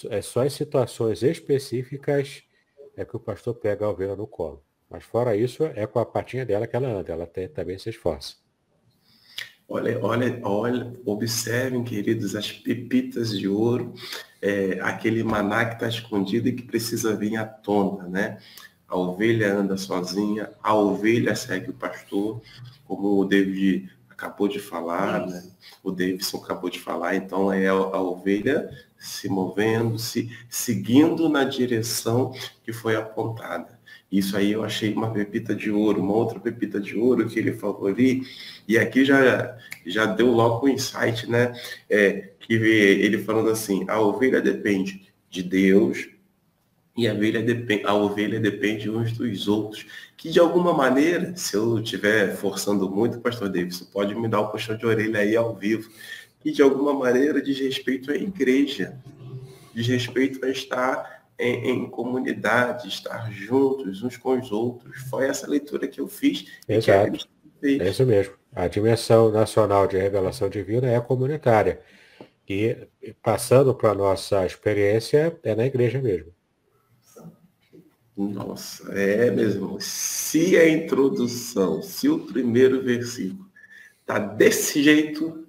É 0.10 0.22
só 0.22 0.46
em 0.46 0.50
situações 0.50 1.24
específicas 1.24 2.44
é 2.96 3.04
que 3.04 3.16
o 3.16 3.20
pastor 3.20 3.56
pega 3.56 3.86
a 3.86 3.90
ovelha 3.90 4.16
no 4.16 4.28
colo. 4.28 4.64
Mas 4.90 5.04
fora 5.04 5.36
isso, 5.36 5.64
é 5.64 5.88
com 5.88 6.00
a 6.00 6.06
patinha 6.06 6.46
dela 6.46 6.68
que 6.68 6.76
ela 6.76 6.88
anda, 6.88 7.12
ela 7.12 7.26
tem, 7.26 7.48
também 7.48 7.78
se 7.80 7.90
esforça. 7.90 8.36
Olha, 9.68 10.00
olha, 10.06 10.40
olha, 10.44 10.94
observem, 11.06 11.84
queridos, 11.84 12.36
as 12.36 12.52
pepitas 12.52 13.38
de 13.38 13.48
ouro, 13.48 13.94
é, 14.42 14.80
aquele 14.82 15.24
maná 15.24 15.66
que 15.66 15.76
está 15.76 15.88
escondido 15.88 16.48
e 16.48 16.54
que 16.54 16.64
precisa 16.64 17.16
vir 17.16 17.38
à 17.38 17.46
tona, 17.46 18.08
né? 18.08 18.38
A 18.88 18.96
ovelha 18.96 19.52
anda 19.52 19.76
sozinha, 19.76 20.52
a 20.62 20.76
ovelha 20.76 21.36
segue 21.36 21.72
o 21.72 21.74
pastor, 21.74 22.42
como 22.86 23.20
o 23.20 23.26
David 23.26 23.90
acabou 24.24 24.48
de 24.48 24.60
falar, 24.60 25.28
né? 25.28 25.44
o 25.84 25.92
Davidson 25.92 26.38
acabou 26.38 26.70
de 26.70 26.80
falar, 26.80 27.16
então 27.16 27.52
é 27.52 27.68
a 27.68 28.02
ovelha 28.02 28.70
se 28.98 29.28
movendo, 29.28 30.00
se 30.00 30.32
seguindo 30.50 31.28
na 31.28 31.44
direção 31.44 32.34
que 32.64 32.72
foi 32.72 32.96
apontada. 32.96 33.78
Isso 34.10 34.38
aí 34.38 34.52
eu 34.54 34.64
achei 34.64 34.94
uma 34.94 35.12
pepita 35.12 35.54
de 35.54 35.70
ouro, 35.70 36.02
uma 36.02 36.14
outra 36.14 36.40
pepita 36.40 36.80
de 36.80 36.96
ouro 36.96 37.28
que 37.28 37.38
ele 37.38 37.52
falou 37.52 37.88
ali, 37.88 38.24
e 38.66 38.78
aqui 38.78 39.04
já, 39.04 39.58
já 39.86 40.06
deu 40.06 40.28
logo 40.28 40.66
o 40.66 40.70
um 40.70 40.74
insight, 40.74 41.30
né? 41.30 41.54
É, 41.90 42.30
que 42.40 42.54
ele 42.54 43.18
falando 43.18 43.50
assim, 43.50 43.84
a 43.90 44.00
ovelha 44.00 44.40
depende 44.42 45.14
de 45.30 45.44
Deus, 45.44 46.10
e 46.96 47.08
a 47.08 47.14
ovelha, 47.14 47.42
depende, 47.42 47.86
a 47.86 47.94
ovelha 47.94 48.40
depende 48.40 48.90
uns 48.90 49.12
dos 49.14 49.48
outros. 49.48 49.86
Que 50.16 50.30
de 50.30 50.40
alguma 50.40 50.74
maneira, 50.74 51.36
se 51.36 51.56
eu 51.56 51.80
estiver 51.80 52.36
forçando 52.36 52.90
muito, 52.90 53.20
pastor 53.20 53.50
Davis, 53.50 53.82
pode 53.82 54.14
me 54.14 54.28
dar 54.28 54.42
o 54.42 54.46
um 54.46 54.48
puxão 54.50 54.78
de 54.78 54.86
orelha 54.86 55.20
aí 55.20 55.36
ao 55.36 55.56
vivo, 55.56 55.90
que 56.40 56.52
de 56.52 56.62
alguma 56.62 56.94
maneira 56.94 57.42
diz 57.42 57.60
respeito 57.60 58.12
à 58.12 58.16
igreja, 58.16 58.98
diz 59.74 59.88
respeito 59.88 60.46
a 60.46 60.50
estar 60.50 61.24
em, 61.40 61.70
em 61.70 61.90
comunidade, 61.90 62.88
estar 62.88 63.32
juntos 63.32 64.04
uns 64.04 64.16
com 64.16 64.40
os 64.40 64.52
outros. 64.52 65.02
Foi 65.10 65.26
essa 65.26 65.50
leitura 65.50 65.88
que 65.88 66.00
eu 66.00 66.08
fiz. 66.08 66.46
Exato. 66.70 67.28
É 67.64 67.90
isso 67.90 68.06
mesmo. 68.06 68.34
A 68.54 68.68
dimensão 68.68 69.32
nacional 69.32 69.88
de 69.88 69.98
revelação 69.98 70.48
divina 70.48 70.88
é 70.88 71.00
comunitária. 71.00 71.82
E 72.48 72.88
passando 73.24 73.74
para 73.74 73.92
a 73.92 73.96
nossa 73.96 74.46
experiência, 74.46 75.36
é 75.44 75.56
na 75.56 75.66
igreja 75.66 76.00
mesmo. 76.00 76.32
Nossa, 78.16 78.92
é 78.94 79.32
mesmo. 79.32 79.78
Se 79.80 80.56
a 80.58 80.70
introdução, 80.70 81.82
se 81.82 82.08
o 82.08 82.20
primeiro 82.20 82.82
versículo 82.84 83.50
tá 84.06 84.20
desse 84.20 84.84
jeito, 84.84 85.48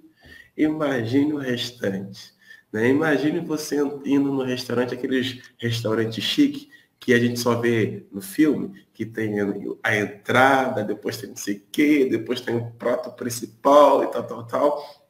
imagine 0.56 1.32
o 1.32 1.38
restante. 1.38 2.32
Né? 2.72 2.88
Imagine 2.88 3.40
você 3.40 3.76
indo 4.04 4.32
no 4.32 4.42
restaurante, 4.42 4.94
aqueles 4.94 5.42
restaurantes 5.58 6.24
chique, 6.24 6.70
que 6.98 7.12
a 7.12 7.18
gente 7.18 7.38
só 7.38 7.60
vê 7.60 8.06
no 8.10 8.22
filme, 8.22 8.86
que 8.94 9.04
tem 9.04 9.34
a 9.82 9.96
entrada, 9.96 10.82
depois 10.82 11.18
tem 11.18 11.28
não 11.28 11.36
sei 11.36 11.56
o 11.56 11.62
quê, 11.70 12.08
depois 12.10 12.40
tem 12.40 12.56
o 12.56 12.70
prato 12.72 13.10
principal 13.12 14.04
e 14.04 14.06
tal, 14.06 14.26
tal, 14.26 14.46
tal. 14.46 15.03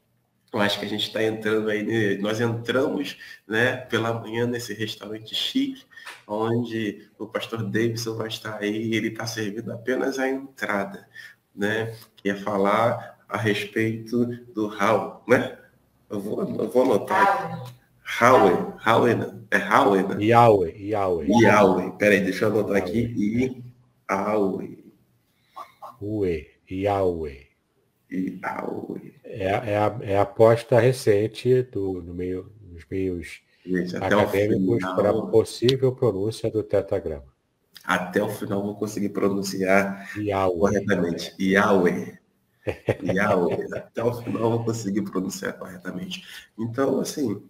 Eu 0.55 0.61
acho 0.61 0.79
que 0.79 0.85
a 0.85 0.87
gente 0.87 1.05
está 1.07 1.21
entrando 1.21 1.69
aí, 1.69 2.17
nós 2.19 2.39
entramos 2.39 3.17
né, 3.45 3.75
pela 3.75 4.13
manhã 4.13 4.47
nesse 4.47 4.73
restaurante 4.73 5.35
chique, 5.35 5.83
onde 6.25 7.09
o 7.19 7.27
pastor 7.27 7.61
Davidson 7.61 8.15
vai 8.15 8.29
estar 8.29 8.59
aí 8.61 8.87
e 8.87 8.95
ele 8.95 9.09
está 9.09 9.27
servindo 9.27 9.69
apenas 9.73 10.17
a 10.17 10.29
entrada, 10.29 11.09
né? 11.53 11.93
Que 12.15 12.29
é 12.29 12.35
falar 12.35 13.19
a 13.27 13.37
respeito 13.37 14.25
do 14.53 14.67
Raul, 14.67 15.21
né? 15.27 15.57
Eu 16.09 16.21
vou, 16.21 16.39
eu 16.39 16.69
vou 16.69 16.83
anotar. 16.83 17.75
Howie, 18.21 18.55
Howie, 18.87 19.11
é 19.51 19.57
Howie, 19.57 20.03
né? 20.03 20.23
Yahweh, 20.23 20.73
Yahweh. 20.77 21.27
Yahweh, 21.27 21.91
peraí, 21.97 22.21
deixa 22.21 22.45
eu 22.45 22.51
anotar 22.51 22.77
aqui. 22.77 23.13
E 23.17 23.61
Yahweh. 24.09 24.85
Ue, 25.99 26.47
Yahweh. 28.11 28.41
Yahweh. 28.41 29.13
É, 29.23 29.45
é, 29.45 29.77
a, 29.77 29.97
é 30.01 30.17
a 30.17 30.21
aposta 30.21 30.79
recente 30.79 31.63
do, 31.63 32.01
no 32.01 32.13
meio, 32.13 32.51
nos 32.71 32.85
meios 32.89 33.41
Gente, 33.65 33.95
acadêmicos 33.97 34.81
para 34.95 35.09
a 35.09 35.21
possível 35.27 35.93
pronúncia 35.93 36.49
do 36.49 36.63
tetagrama. 36.63 37.33
Até 37.83 38.21
o 38.23 38.29
final 38.29 38.63
vou 38.63 38.75
conseguir 38.75 39.09
pronunciar 39.09 40.09
Yahweh. 40.17 40.59
corretamente. 40.59 41.35
Yahweh. 41.39 42.17
Yahweh. 43.03 43.67
Até 43.75 44.03
o 44.03 44.13
final 44.13 44.51
vou 44.51 44.65
conseguir 44.65 45.03
pronunciar 45.03 45.53
corretamente. 45.57 46.23
Então, 46.57 46.99
assim, 46.99 47.43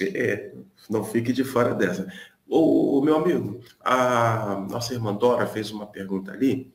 é, 0.00 0.54
não 0.88 1.04
fique 1.04 1.32
de 1.32 1.44
fora 1.44 1.74
dessa. 1.74 2.10
O, 2.46 2.98
o, 2.98 3.02
meu 3.02 3.16
amigo, 3.16 3.60
a 3.80 4.66
nossa 4.70 4.94
irmã 4.94 5.14
Dora 5.14 5.46
fez 5.46 5.70
uma 5.70 5.86
pergunta 5.86 6.32
ali 6.32 6.72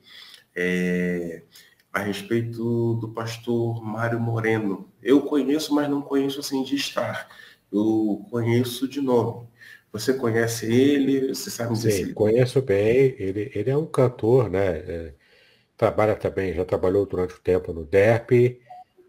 é, 0.55 1.43
a 1.91 1.99
respeito 1.99 2.95
do 2.95 3.09
pastor 3.09 3.83
Mário 3.83 4.19
Moreno. 4.19 4.91
Eu 5.01 5.21
conheço, 5.21 5.73
mas 5.73 5.89
não 5.89 6.01
conheço 6.01 6.39
assim 6.39 6.63
de 6.63 6.75
estar 6.75 7.27
eu 7.71 8.25
conheço 8.29 8.88
de 8.88 9.01
nome. 9.01 9.47
Você 9.91 10.13
conhece 10.13 10.71
ele? 10.71 11.29
Você 11.29 11.49
sabe 11.49 11.73
dizer 11.73 11.91
Sim, 11.91 12.13
conheço 12.13 12.61
bem. 12.61 13.15
Ele, 13.17 13.51
ele 13.53 13.69
é 13.69 13.77
um 13.77 13.85
cantor, 13.85 14.49
né? 14.49 14.77
É, 14.77 15.13
trabalha 15.75 16.15
também, 16.15 16.53
já 16.53 16.65
trabalhou 16.65 17.05
durante 17.05 17.35
o 17.35 17.39
tempo 17.39 17.73
no 17.73 17.85
DERP, 17.85 18.59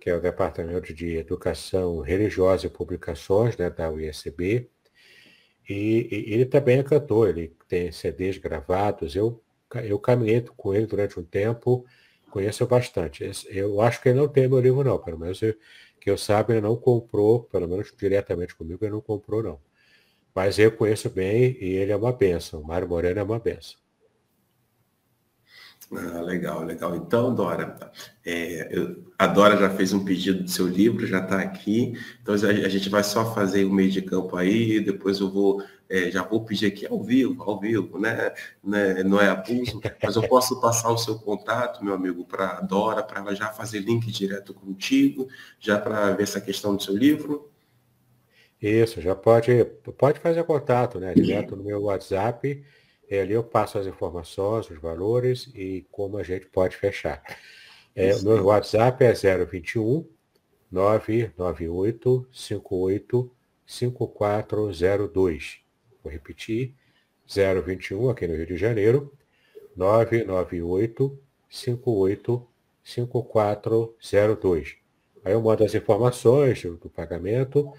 que 0.01 0.11
é 0.11 0.15
o 0.15 0.21
Departamento 0.21 0.95
de 0.95 1.17
Educação 1.17 2.01
Religiosa 2.01 2.67
e 2.67 2.71
Publicações, 2.71 3.57
né, 3.57 3.71
da 3.71 3.91
UISB. 3.91 4.69
E, 5.69 6.09
e, 6.11 6.35
ele 6.35 6.47
também 6.47 6.79
é 6.79 6.83
cantor, 6.83 7.29
ele 7.29 7.55
tem 7.69 7.93
CDs 7.93 8.39
gravados. 8.39 9.17
Eu, 9.17 9.43
eu 9.85 9.99
caminhei 9.99 10.41
com 10.57 10.75
ele 10.75 10.87
durante 10.87 11.19
um 11.19 11.25
tempo, 11.25 11.85
conheço 12.31 12.67
bastante. 12.67 13.31
Eu 13.49 13.81
acho 13.81 14.01
que 14.03 14.09
ele 14.11 14.19
não 14.19 14.29
tem 14.29 14.49
meu 14.49 14.61
livro, 14.61 14.85
não, 14.85 14.99
pelo 14.99 15.19
menos 15.19 15.41
eu, 15.43 15.55
que 16.01 16.11
eu 16.11 16.19
saiba, 16.19 16.53
ele 16.53 16.61
não 16.61 16.77
comprou, 16.77 17.45
pelo 17.45 17.69
menos 17.69 17.93
diretamente 17.97 18.55
comigo, 18.55 18.85
ele 18.85 18.93
não 18.93 19.01
comprou, 19.01 19.43
não. 19.43 19.61
Mas 20.35 20.59
eu 20.59 20.73
conheço 20.73 21.11
bem 21.11 21.57
e 21.61 21.75
ele 21.77 21.93
é 21.93 21.97
uma 21.97 22.13
benção. 22.13 22.63
Mário 22.63 22.89
Moreno 22.89 23.21
é 23.21 23.23
uma 23.23 23.39
benção. 23.39 23.79
Ah, 25.91 26.21
legal, 26.21 26.65
legal. 26.65 26.95
Então, 26.97 27.35
Dora, 27.35 27.79
é, 28.25 28.69
eu, 28.71 29.03
a 29.19 29.27
Dora 29.27 29.57
já 29.57 29.71
fez 29.71 29.95
um 29.95 30.05
pedido 30.05 30.43
do 30.43 30.51
seu 30.51 30.69
livro, 30.69 31.07
já 31.07 31.21
está 31.21 31.41
aqui. 31.41 31.95
Então, 32.21 32.35
a, 32.35 32.49
a, 32.49 32.69
gente 32.69 32.91
vai 32.91 33.03
só 33.03 33.35
fazer 33.35 33.65
o 33.65 33.73
meio 33.73 33.91
de 33.91 34.03
campo 34.03 34.37
aí, 34.37 34.81
depois 34.81 35.19
eu 35.19 35.31
vou, 35.31 35.63
é, 35.89 36.11
já 36.11 36.23
vou 36.23 36.45
pedir 36.45 36.67
aqui 36.67 36.87
ao 36.87 37.03
vivo, 37.03 37.43
ao 37.43 37.59
vivo, 37.59 37.99
né? 37.99 38.35
né? 38.63 39.03
Não 39.03 39.19
é 39.19 39.29
abuso, 39.29 39.81
mas 40.03 40.15
eu 40.15 40.29
posso 40.29 40.61
passar 40.61 40.91
o 40.91 40.99
seu 40.99 41.19
contato, 41.19 41.83
meu 41.83 41.95
amigo, 41.95 42.23
para 42.23 42.59
a 42.59 42.61
Dora, 42.61 43.03
para 43.03 43.21
ela 43.21 43.35
já 43.35 43.49
fazer 43.49 43.79
link 43.79 44.11
direto 44.13 44.53
contigo, 44.53 45.27
já 45.59 45.79
para 45.79 46.13
ver 46.13 46.25
essa 46.25 46.41
questão 46.41 46.77
do 46.77 46.83
seu 46.83 46.95
livro. 46.95 47.51
Isso, 48.61 49.01
já 49.01 49.15
pode, 49.15 49.65
pode 49.97 50.21
fazer 50.21 50.45
contato, 50.45 51.01
né? 51.01 51.15
Direto 51.15 51.57
no 51.57 51.65
meu 51.65 51.85
WhatsApp 51.85 52.63
é, 53.11 53.21
ali 53.21 53.33
eu 53.33 53.43
passo 53.43 53.79
as 53.79 53.87
informações, 53.87 54.69
os 54.71 54.79
valores 54.79 55.51
e 55.55 55.87
como 55.91 56.19
a 56.19 56.23
gente 56.23 56.47
pode 56.47 56.77
fechar. 56.77 57.23
É, 57.95 58.15
o 58.15 58.23
meu 58.23 58.45
WhatsApp 58.47 59.05
é 59.05 59.13
021 59.13 60.07
998 60.71 62.27
58 62.33 63.31
5402. 63.67 65.61
Vou 66.03 66.13
repetir. 66.13 66.75
021 67.27 68.09
aqui 68.09 68.27
no 68.27 68.35
Rio 68.35 68.47
de 68.47 68.57
Janeiro, 68.57 69.13
998 69.77 71.19
58 71.51 72.49
5402. 72.83 74.78
Aí 75.29 75.35
eu 75.35 75.43
mando 75.43 75.63
as 75.63 75.75
informações 75.75 76.63
do 76.63 76.89
pagamento. 76.89 77.71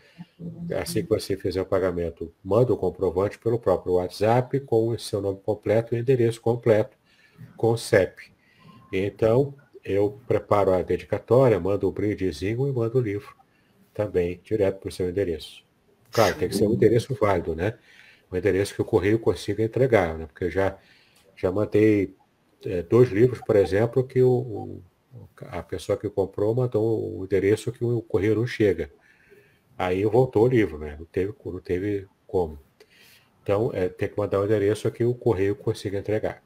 Assim 0.80 1.02
que 1.02 1.10
você 1.10 1.36
fizer 1.36 1.60
o 1.60 1.66
pagamento, 1.66 2.32
manda 2.44 2.72
o 2.72 2.78
comprovante 2.78 3.40
pelo 3.40 3.58
próprio 3.58 3.94
WhatsApp 3.94 4.60
com 4.60 4.90
o 4.90 5.00
seu 5.00 5.20
nome 5.20 5.40
completo 5.42 5.96
e 5.96 6.00
endereço 6.00 6.40
completo 6.40 6.96
com 7.58 7.72
o 7.72 7.78
CEP. 7.78 8.32
Então, 8.94 9.56
eu 9.84 10.20
preparo 10.28 10.72
a 10.72 10.84
dedicatória, 10.84 11.60
mando 11.60 11.88
o 11.88 11.90
um 11.90 11.94
brindezinho 11.94 12.68
e 12.68 12.72
mando 12.72 13.00
o 13.00 13.02
livro 13.02 13.36
também, 13.96 14.40
direto 14.44 14.82
para 14.82 14.90
o 14.90 14.92
seu 14.92 15.10
endereço. 15.10 15.64
Claro, 16.12 16.36
tem 16.36 16.50
que 16.50 16.56
ser 16.56 16.68
um 16.68 16.74
endereço 16.74 17.16
válido, 17.16 17.56
né? 17.56 17.80
Um 18.32 18.38
endereço 18.38 18.76
que 18.76 18.82
o 18.84 18.86
correio 18.86 19.18
consiga 19.18 19.64
entregar, 19.64 20.20
né? 20.20 20.28
Porque 20.28 20.44
eu 20.44 20.52
já, 20.52 20.78
já 21.36 21.52
mandei 21.52 22.14
é, 22.64 22.84
dois 22.84 23.10
livros, 23.10 23.42
por 23.42 23.56
exemplo, 23.56 24.04
que 24.04 24.22
o, 24.22 24.30
o 24.30 24.84
a 25.50 25.64
pessoa 25.64 25.98
que 25.98 26.10
comprou 26.10 26.54
mandou 26.54 27.20
o 27.20 27.26
endereço 27.26 27.72
que 27.72 27.84
o 27.84 28.02
correio 28.02 28.36
não 28.36 28.48
chega. 28.48 28.92
Aí 29.78 30.04
voltou 30.06 30.44
o 30.44 30.48
livro, 30.48 30.78
né? 30.78 30.96
Não 31.00 31.06
teve, 31.06 31.34
não 31.46 31.60
teve 31.60 32.08
como. 32.28 32.60
Então, 33.42 33.72
é, 33.74 33.90
tem 33.90 34.10
que 34.10 34.18
mandar 34.18 34.40
o 34.40 34.46
endereço 34.46 34.92
que 34.92 35.04
o 35.04 35.16
correio 35.16 35.56
consiga 35.56 35.98
entregar. 35.98 36.44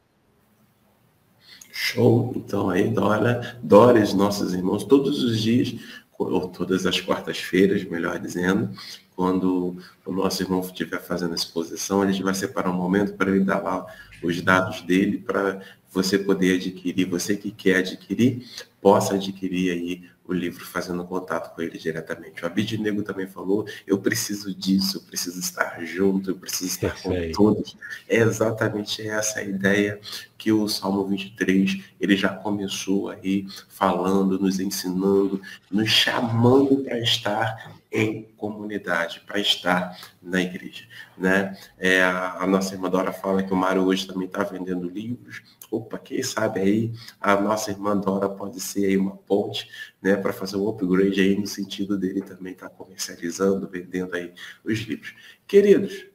Show! 1.72 2.34
Então 2.36 2.70
aí, 2.70 2.88
Dora, 2.88 3.57
Dora 3.64 3.99
nossos 4.14 4.53
irmãos, 4.53 4.84
todos 4.84 5.24
os 5.24 5.41
dias, 5.41 5.76
ou 6.18 6.47
todas 6.47 6.86
as 6.86 7.01
quartas-feiras, 7.01 7.84
melhor 7.84 8.20
dizendo, 8.20 8.70
quando 9.16 9.78
o 10.05 10.11
nosso 10.11 10.43
irmão 10.43 10.61
estiver 10.61 11.01
fazendo 11.01 11.32
a 11.32 11.36
exposição, 11.36 12.01
a 12.01 12.11
gente 12.11 12.24
vai 12.24 12.36
separar 12.36 12.70
um 12.70 12.78
momento 12.78 13.14
para 13.16 13.32
ele 13.32 13.43
dar 13.43 13.61
lá 13.61 13.86
os 14.22 14.39
dados 14.41 14.82
dele 14.82 15.18
para 15.18 15.61
você 15.93 16.17
poder 16.17 16.55
adquirir, 16.55 17.05
você 17.05 17.37
que 17.37 17.51
quer 17.51 17.77
adquirir, 17.77 18.45
possa 18.81 19.13
adquirir 19.13 19.71
aí 19.71 20.13
o 20.25 20.33
livro 20.33 20.65
fazendo 20.65 21.03
contato 21.03 21.53
com 21.53 21.61
ele 21.61 21.77
diretamente. 21.77 22.43
O 22.43 22.45
Abidnego 22.45 23.03
também 23.03 23.27
falou, 23.27 23.65
eu 23.85 23.97
preciso 23.97 24.55
disso, 24.55 24.97
eu 24.97 25.01
preciso 25.01 25.39
estar 25.39 25.83
junto, 25.85 26.31
eu 26.31 26.35
preciso 26.35 26.71
estar 26.71 27.01
com 27.01 27.13
todos. 27.33 27.75
É 28.07 28.17
exatamente 28.17 29.05
essa 29.07 29.39
a 29.39 29.43
ideia 29.43 29.99
que 30.37 30.51
o 30.51 30.67
Salmo 30.67 31.05
23, 31.05 31.81
ele 31.99 32.15
já 32.15 32.29
começou 32.29 33.09
aí 33.09 33.45
falando, 33.67 34.39
nos 34.39 34.59
ensinando, 34.59 35.41
nos 35.69 35.89
chamando 35.89 36.77
para 36.77 36.99
estar 36.99 37.73
em 37.91 38.23
comunidade, 38.37 39.21
para 39.25 39.39
estar 39.39 39.97
na 40.21 40.41
igreja. 40.41 40.85
Né? 41.17 41.55
É, 41.77 42.01
a, 42.01 42.39
a, 42.39 42.47
nossa 42.47 42.73
irmã 42.73 42.89
Dora 42.89 43.13
fala 43.13 43.43
que 43.43 43.53
o 43.53 43.55
Mário 43.55 43.83
hoje 43.83 44.07
também 44.07 44.25
está 44.25 44.43
vendendo 44.43 44.89
livros. 44.89 45.41
Opa, 45.74 45.97
quem 45.97 46.21
sabe 46.21 46.59
aí 46.59 46.93
a 47.19 47.36
nossa 47.36 47.71
irmã 47.71 47.97
Dora 47.97 48.30
pode 48.30 48.59
ser 48.59 48.86
aí 48.86 48.95
uma 48.95 49.17
ponte 49.17 49.67
né, 49.99 50.15
para 50.15 50.32
fazer 50.32 50.55
um 50.55 50.69
upgrade 50.69 51.19
aí 51.19 51.36
no 51.36 51.47
sentido 51.47 51.97
dele 51.97 52.21
também 52.21 52.53
estar 52.53 52.69
tá 52.69 52.76
comercializando, 52.76 53.67
vendendo 53.67 54.13
aí 54.13 54.32
os 54.63 54.78
livros. 54.82 55.15
Queridos, 55.47 56.05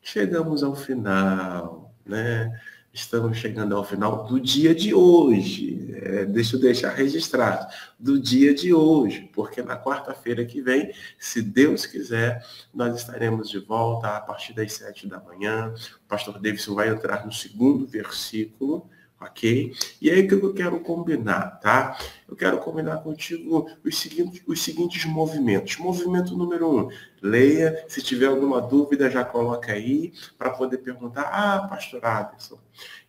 chegamos 0.00 0.62
ao 0.62 0.76
final, 0.76 1.92
né? 2.06 2.56
Estamos 2.92 3.36
chegando 3.36 3.74
ao 3.74 3.82
final 3.82 4.26
do 4.26 4.38
dia 4.38 4.72
de 4.72 4.94
hoje. 4.94 5.92
É, 6.02 6.24
deixa 6.24 6.54
eu 6.54 6.60
deixar 6.60 6.94
registrado. 6.94 7.66
Do 7.98 8.16
dia 8.16 8.54
de 8.54 8.72
hoje, 8.72 9.28
porque 9.32 9.60
na 9.60 9.76
quarta-feira 9.76 10.44
que 10.44 10.62
vem, 10.62 10.92
se 11.18 11.42
Deus 11.42 11.84
quiser, 11.84 12.46
nós 12.72 12.96
estaremos 12.96 13.50
de 13.50 13.58
volta 13.58 14.16
a 14.16 14.20
partir 14.20 14.52
das 14.52 14.72
sete 14.72 15.08
da 15.08 15.18
manhã. 15.18 15.74
O 16.04 16.08
pastor 16.08 16.40
Davidson 16.40 16.74
vai 16.74 16.90
entrar 16.90 17.26
no 17.26 17.32
segundo 17.32 17.84
versículo 17.88 18.88
ok? 19.20 19.72
E 20.00 20.10
aí 20.10 20.22
o 20.22 20.28
que 20.28 20.34
eu 20.34 20.54
quero 20.54 20.80
combinar, 20.80 21.60
tá? 21.60 21.98
Eu 22.26 22.34
quero 22.34 22.58
combinar 22.58 22.98
contigo 23.02 23.68
os 23.84 23.98
seguintes, 23.98 24.42
os 24.46 24.62
seguintes 24.62 25.04
movimentos. 25.04 25.76
Movimento 25.76 26.36
número 26.36 26.74
um, 26.74 26.88
leia, 27.22 27.84
se 27.86 28.00
tiver 28.00 28.26
alguma 28.26 28.60
dúvida 28.60 29.10
já 29.10 29.24
coloca 29.24 29.72
aí 29.72 30.12
para 30.38 30.50
poder 30.50 30.78
perguntar, 30.78 31.22
ah, 31.22 31.68
pastor 31.68 32.04
Aderson, 32.04 32.58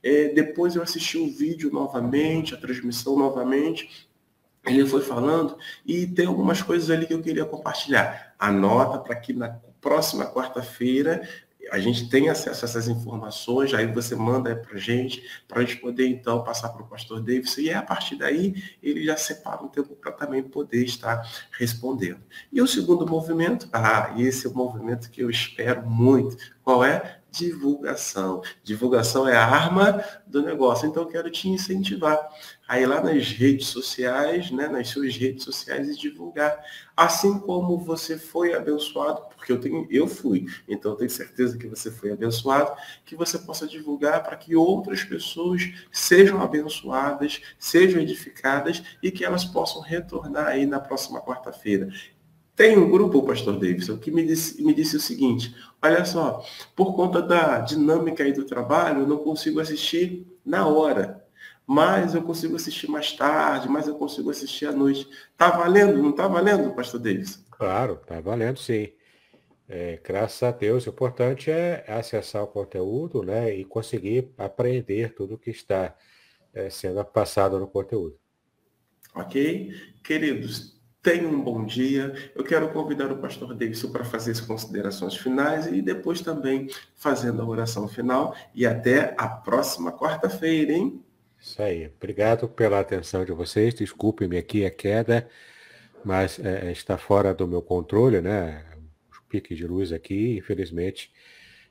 é, 0.03 0.29
depois 0.29 0.75
eu 0.75 0.83
assisti 0.83 1.17
o 1.17 1.31
vídeo 1.31 1.71
novamente, 1.71 2.53
a 2.53 2.57
transmissão 2.57 3.17
novamente, 3.17 4.09
ele 4.65 4.85
foi 4.85 5.01
falando 5.01 5.57
e 5.85 6.05
tem 6.05 6.25
algumas 6.27 6.61
coisas 6.61 6.89
ali 6.89 7.05
que 7.05 7.13
eu 7.13 7.21
queria 7.21 7.45
compartilhar. 7.45 8.35
Anota 8.37 8.99
para 8.99 9.15
que 9.15 9.33
na 9.33 9.49
próxima 9.79 10.25
quarta-feira 10.31 11.27
a 11.69 11.79
gente 11.79 12.09
tem 12.09 12.29
acesso 12.29 12.65
a 12.65 12.67
essas 12.67 12.87
informações, 12.87 13.73
aí 13.73 13.87
você 13.87 14.15
manda 14.15 14.55
para 14.55 14.75
a 14.75 14.79
gente, 14.79 15.23
para 15.47 15.59
a 15.59 15.61
gente 15.63 15.77
poder 15.77 16.07
então 16.07 16.43
passar 16.43 16.69
para 16.69 16.81
o 16.81 16.87
pastor 16.87 17.19
Davidson, 17.19 17.61
e 17.61 17.73
a 17.73 17.81
partir 17.81 18.15
daí 18.15 18.55
ele 18.81 19.03
já 19.03 19.17
separa 19.17 19.63
um 19.63 19.67
tempo 19.67 19.95
para 19.95 20.11
também 20.11 20.43
poder 20.43 20.83
estar 20.83 21.21
respondendo. 21.51 22.19
E 22.51 22.61
o 22.61 22.67
segundo 22.67 23.07
movimento, 23.07 23.69
ah, 23.71 24.13
esse 24.17 24.47
é 24.47 24.49
o 24.49 24.53
movimento 24.53 25.09
que 25.09 25.21
eu 25.21 25.29
espero 25.29 25.89
muito, 25.89 26.37
qual 26.63 26.83
é? 26.83 27.21
divulgação. 27.31 28.41
Divulgação 28.61 29.27
é 29.27 29.35
a 29.35 29.45
arma 29.45 30.03
do 30.27 30.43
negócio. 30.43 30.87
Então, 30.87 31.03
eu 31.03 31.09
quero 31.09 31.31
te 31.31 31.47
incentivar 31.47 32.19
a 32.71 32.79
ir 32.79 32.85
lá 32.85 33.03
nas 33.03 33.27
redes 33.33 33.67
sociais, 33.67 34.49
né, 34.49 34.69
nas 34.69 34.87
suas 34.87 35.17
redes 35.17 35.43
sociais 35.43 35.89
e 35.89 35.99
divulgar. 35.99 36.57
Assim 36.95 37.37
como 37.37 37.77
você 37.77 38.17
foi 38.17 38.53
abençoado, 38.53 39.23
porque 39.35 39.51
eu, 39.51 39.59
tenho, 39.59 39.85
eu 39.89 40.07
fui, 40.07 40.45
então 40.69 40.91
eu 40.91 40.95
tenho 40.95 41.09
certeza 41.09 41.57
que 41.57 41.67
você 41.67 41.91
foi 41.91 42.13
abençoado, 42.13 42.71
que 43.03 43.13
você 43.13 43.37
possa 43.37 43.67
divulgar 43.67 44.23
para 44.23 44.37
que 44.37 44.55
outras 44.55 45.03
pessoas 45.03 45.69
sejam 45.91 46.41
abençoadas, 46.41 47.41
sejam 47.59 48.01
edificadas 48.01 48.81
e 49.03 49.11
que 49.11 49.25
elas 49.25 49.43
possam 49.43 49.81
retornar 49.81 50.47
aí 50.47 50.65
na 50.65 50.79
próxima 50.79 51.19
quarta-feira. 51.19 51.89
Tem 52.55 52.77
um 52.77 52.89
grupo, 52.89 53.21
pastor 53.23 53.59
Davidson, 53.59 53.97
que 53.97 54.11
me 54.11 54.25
disse, 54.25 54.63
me 54.63 54.73
disse 54.73 54.95
o 54.95 54.99
seguinte, 55.01 55.53
olha 55.81 56.05
só, 56.05 56.41
por 56.73 56.95
conta 56.95 57.21
da 57.21 57.59
dinâmica 57.59 58.23
aí 58.23 58.31
do 58.31 58.45
trabalho, 58.45 59.01
eu 59.01 59.07
não 59.07 59.17
consigo 59.17 59.59
assistir 59.59 60.25
na 60.45 60.65
hora, 60.65 61.20
mas 61.71 62.13
eu 62.13 62.21
consigo 62.21 62.57
assistir 62.57 62.91
mais 62.91 63.13
tarde, 63.13 63.69
mas 63.69 63.87
eu 63.87 63.95
consigo 63.95 64.29
assistir 64.29 64.65
à 64.65 64.73
noite. 64.73 65.07
Tá 65.37 65.49
valendo? 65.49 66.03
Não 66.03 66.11
tá 66.11 66.27
valendo, 66.27 66.75
pastor 66.75 66.99
Davidson? 66.99 67.39
Claro, 67.49 67.95
tá 67.95 68.19
valendo 68.19 68.59
sim. 68.59 68.89
É, 69.69 69.97
graças 70.03 70.43
a 70.43 70.51
Deus, 70.51 70.85
o 70.85 70.89
importante 70.89 71.49
é 71.49 71.85
acessar 71.87 72.43
o 72.43 72.47
conteúdo 72.47 73.23
né, 73.23 73.55
e 73.55 73.63
conseguir 73.63 74.33
aprender 74.37 75.15
tudo 75.15 75.37
que 75.37 75.49
está 75.49 75.95
é, 76.53 76.69
sendo 76.69 77.05
passado 77.05 77.57
no 77.57 77.67
conteúdo. 77.67 78.19
Ok? 79.15 79.71
Queridos, 80.03 80.77
Tenha 81.01 81.27
um 81.27 81.41
bom 81.41 81.65
dia. 81.65 82.13
Eu 82.35 82.43
quero 82.43 82.71
convidar 82.71 83.11
o 83.11 83.17
pastor 83.17 83.55
Davidson 83.55 83.91
para 83.91 84.03
fazer 84.03 84.33
as 84.33 84.39
considerações 84.39 85.17
finais 85.17 85.65
e 85.65 85.81
depois 85.81 86.21
também 86.21 86.67
fazendo 86.95 87.41
a 87.41 87.45
oração 87.45 87.87
final. 87.87 88.35
E 88.53 88.67
até 88.67 89.15
a 89.17 89.27
próxima 89.27 89.91
quarta-feira, 89.91 90.73
hein? 90.73 91.03
Isso 91.41 91.59
aí. 91.59 91.87
Obrigado 91.97 92.47
pela 92.47 92.79
atenção 92.79 93.25
de 93.25 93.31
vocês. 93.31 93.73
Desculpe-me 93.73 94.37
aqui 94.37 94.63
a 94.63 94.69
queda, 94.69 95.27
mas 96.05 96.39
é, 96.39 96.71
está 96.71 96.99
fora 96.99 97.33
do 97.33 97.47
meu 97.47 97.63
controle, 97.63 98.21
né? 98.21 98.63
Os 99.11 99.19
piques 99.27 99.57
de 99.57 99.65
luz 99.65 99.91
aqui, 99.91 100.37
infelizmente, 100.37 101.11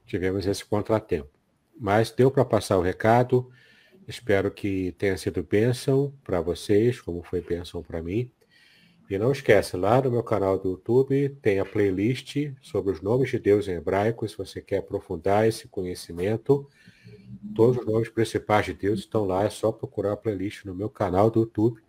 tivemos 0.06 0.44
esse 0.44 0.64
contratempo. 0.64 1.30
Mas 1.78 2.10
deu 2.10 2.32
para 2.32 2.44
passar 2.44 2.78
o 2.78 2.82
recado. 2.82 3.48
Espero 4.08 4.50
que 4.50 4.92
tenha 4.98 5.16
sido 5.16 5.40
bênção 5.40 6.12
para 6.24 6.40
vocês, 6.40 7.00
como 7.00 7.22
foi 7.22 7.40
bênção 7.40 7.80
para 7.80 8.02
mim. 8.02 8.28
E 9.08 9.18
não 9.18 9.30
esquece, 9.30 9.76
lá 9.76 10.02
no 10.02 10.10
meu 10.10 10.22
canal 10.22 10.58
do 10.58 10.70
YouTube 10.70 11.28
tem 11.40 11.60
a 11.60 11.64
playlist 11.64 12.36
sobre 12.60 12.92
os 12.92 13.00
nomes 13.00 13.30
de 13.30 13.38
Deus 13.38 13.68
em 13.68 13.74
hebraico, 13.74 14.28
se 14.28 14.36
você 14.36 14.60
quer 14.60 14.78
aprofundar 14.78 15.46
esse 15.46 15.68
conhecimento. 15.68 16.68
Todos 17.54 17.78
os 17.78 17.86
nomes 17.86 18.08
principais 18.08 18.66
de 18.66 18.74
Deus 18.74 19.00
estão 19.00 19.24
lá, 19.24 19.44
é 19.44 19.50
só 19.50 19.72
procurar 19.72 20.12
a 20.12 20.16
playlist 20.16 20.64
no 20.64 20.74
meu 20.74 20.88
canal 20.88 21.30
do 21.30 21.40
YouTube. 21.40 21.80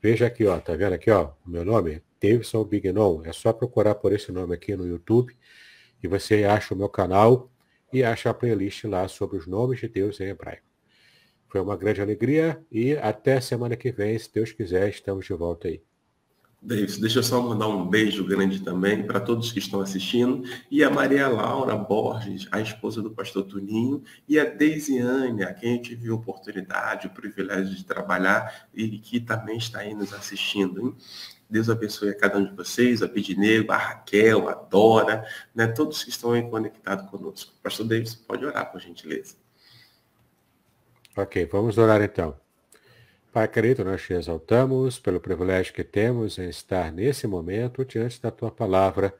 Veja 0.00 0.26
aqui, 0.26 0.46
ó, 0.46 0.58
tá 0.60 0.76
vendo 0.76 0.92
aqui, 0.92 1.10
ó, 1.10 1.32
o 1.46 1.50
meu 1.50 1.64
nome? 1.64 2.02
Davidson 2.20 2.64
Bignon. 2.64 3.22
É 3.24 3.32
só 3.32 3.52
procurar 3.52 3.94
por 3.94 4.12
esse 4.12 4.30
nome 4.30 4.54
aqui 4.54 4.76
no 4.76 4.86
YouTube 4.86 5.36
e 6.02 6.08
você 6.08 6.44
acha 6.44 6.74
o 6.74 6.76
meu 6.76 6.88
canal 6.88 7.50
e 7.92 8.04
acha 8.04 8.30
a 8.30 8.34
playlist 8.34 8.84
lá 8.84 9.08
sobre 9.08 9.38
os 9.38 9.46
nomes 9.46 9.80
de 9.80 9.88
Deus 9.88 10.20
em 10.20 10.28
hebraico. 10.28 10.66
Foi 11.48 11.60
uma 11.60 11.76
grande 11.76 12.00
alegria 12.00 12.62
e 12.70 12.96
até 12.96 13.40
semana 13.40 13.76
que 13.76 13.90
vem, 13.90 14.18
se 14.18 14.32
Deus 14.32 14.52
quiser, 14.52 14.88
estamos 14.88 15.24
de 15.24 15.32
volta 15.32 15.68
aí. 15.68 15.87
Davis, 16.60 16.98
deixa 16.98 17.20
eu 17.20 17.22
só 17.22 17.40
mandar 17.40 17.68
um 17.68 17.86
beijo 17.86 18.26
grande 18.26 18.60
também 18.60 19.06
para 19.06 19.20
todos 19.20 19.52
que 19.52 19.60
estão 19.60 19.80
assistindo. 19.80 20.42
E 20.68 20.82
a 20.82 20.90
Maria 20.90 21.28
Laura 21.28 21.76
Borges, 21.76 22.48
a 22.50 22.60
esposa 22.60 23.00
do 23.00 23.12
pastor 23.12 23.44
Tuninho, 23.44 24.02
e 24.28 24.40
a 24.40 24.44
Deisiane, 24.44 25.44
a 25.44 25.54
quem 25.54 25.76
eu 25.76 25.82
tive 25.82 26.08
a 26.08 26.14
oportunidade, 26.14 27.06
o 27.06 27.10
privilégio 27.10 27.74
de 27.76 27.84
trabalhar 27.84 28.68
e 28.74 28.98
que 28.98 29.20
também 29.20 29.56
está 29.56 29.80
aí 29.80 29.94
nos 29.94 30.12
assistindo. 30.12 30.80
Hein? 30.80 30.96
Deus 31.48 31.70
abençoe 31.70 32.10
a 32.10 32.16
cada 32.16 32.38
um 32.38 32.44
de 32.44 32.54
vocês, 32.54 33.02
a 33.02 33.08
Pidinego, 33.08 33.72
a 33.72 33.76
Raquel, 33.76 34.48
a 34.48 34.54
Dora, 34.54 35.24
né, 35.54 35.68
todos 35.68 36.02
que 36.02 36.10
estão 36.10 36.32
aí 36.32 36.42
conectados 36.42 37.08
conosco. 37.08 37.54
Pastor 37.62 37.86
Davis, 37.86 38.14
pode 38.14 38.44
orar, 38.44 38.70
por 38.70 38.80
gentileza. 38.80 39.36
Ok, 41.16 41.46
vamos 41.46 41.78
orar 41.78 42.02
então. 42.02 42.47
Pai 43.38 43.46
querido, 43.46 43.84
nós 43.84 44.02
te 44.02 44.14
exaltamos 44.14 44.98
pelo 44.98 45.20
privilégio 45.20 45.72
que 45.72 45.84
temos 45.84 46.40
em 46.40 46.48
estar 46.48 46.90
nesse 46.90 47.24
momento 47.24 47.84
diante 47.84 48.20
da 48.20 48.32
tua 48.32 48.50
palavra, 48.50 49.14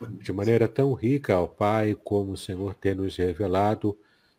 de 0.00 0.32
maneira 0.32 0.68
tão 0.68 0.92
rica, 0.92 1.40
ó 1.40 1.48
Pai, 1.48 1.96
como 2.04 2.30
o 2.30 2.36
Senhor 2.36 2.72
tem 2.74 2.94
nos 2.94 3.16
revelado 3.16 3.98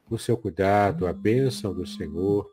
o 0.10 0.18
seu 0.18 0.38
cuidado, 0.38 1.06
a 1.06 1.12
bênção 1.12 1.74
do 1.74 1.86
Senhor, 1.86 2.50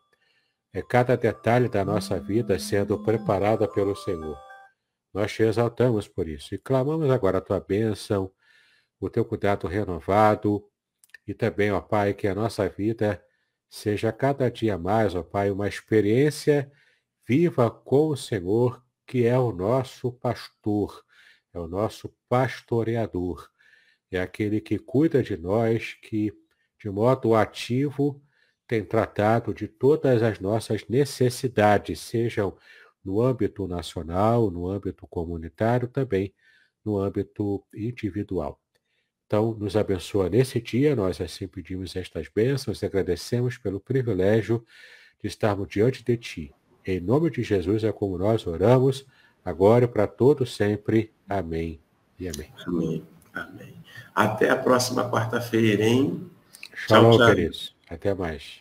é 0.72 0.82
cada 0.82 1.16
detalhe 1.16 1.68
da 1.68 1.84
nossa 1.84 2.18
vida 2.18 2.58
sendo 2.58 2.98
preparada 3.04 3.68
pelo 3.68 3.94
Senhor. 3.94 4.36
Nós 5.14 5.32
te 5.32 5.44
exaltamos 5.44 6.08
por 6.08 6.26
isso 6.26 6.52
e 6.52 6.58
clamamos 6.58 7.08
agora 7.10 7.38
a 7.38 7.40
tua 7.40 7.60
bênção, 7.60 8.28
o 8.98 9.08
teu 9.08 9.24
cuidado 9.24 9.68
renovado 9.68 10.68
e 11.28 11.32
também, 11.32 11.70
ó 11.70 11.80
Pai, 11.80 12.12
que 12.12 12.26
a 12.26 12.34
nossa 12.34 12.68
vida 12.68 13.22
seja 13.72 14.12
cada 14.12 14.50
dia 14.50 14.76
mais, 14.76 15.14
ó 15.14 15.22
Pai, 15.22 15.50
uma 15.50 15.66
experiência 15.66 16.70
viva 17.26 17.70
com 17.70 18.08
o 18.08 18.16
Senhor, 18.16 18.84
que 19.06 19.24
é 19.24 19.38
o 19.38 19.50
nosso 19.50 20.12
pastor, 20.12 21.02
é 21.54 21.58
o 21.58 21.66
nosso 21.66 22.14
pastoreador, 22.28 23.48
é 24.10 24.20
aquele 24.20 24.60
que 24.60 24.78
cuida 24.78 25.22
de 25.22 25.38
nós, 25.38 25.94
que 25.94 26.30
de 26.78 26.90
modo 26.90 27.34
ativo 27.34 28.22
tem 28.68 28.84
tratado 28.84 29.54
de 29.54 29.66
todas 29.66 30.22
as 30.22 30.38
nossas 30.38 30.86
necessidades, 30.86 31.98
sejam 31.98 32.54
no 33.02 33.22
âmbito 33.22 33.66
nacional, 33.66 34.50
no 34.50 34.68
âmbito 34.68 35.06
comunitário, 35.06 35.88
também 35.88 36.34
no 36.84 36.98
âmbito 36.98 37.64
individual. 37.74 38.61
Então, 39.32 39.56
nos 39.58 39.78
abençoa 39.78 40.28
nesse 40.28 40.60
dia, 40.60 40.94
nós 40.94 41.18
assim 41.18 41.48
pedimos 41.48 41.96
estas 41.96 42.28
bênçãos 42.28 42.82
e 42.82 42.84
agradecemos 42.84 43.56
pelo 43.56 43.80
privilégio 43.80 44.62
de 45.22 45.26
estarmos 45.26 45.68
diante 45.70 46.04
de 46.04 46.18
Ti. 46.18 46.54
Em 46.84 47.00
nome 47.00 47.30
de 47.30 47.42
Jesus 47.42 47.82
é 47.82 47.90
como 47.90 48.18
nós 48.18 48.46
oramos, 48.46 49.06
agora 49.42 49.86
e 49.86 49.88
para 49.88 50.06
todos 50.06 50.54
sempre. 50.54 51.14
Amém 51.26 51.80
e 52.20 52.28
amém. 52.28 52.52
Amém. 52.66 53.06
Amém. 53.32 53.74
Até 54.14 54.50
a 54.50 54.56
próxima 54.56 55.10
quarta-feira, 55.10 55.82
hein? 55.82 56.30
Shalom, 56.74 57.12
tchau, 57.12 57.18
tchau. 57.18 57.28
queridos. 57.34 57.74
Até 57.88 58.12
mais. 58.12 58.60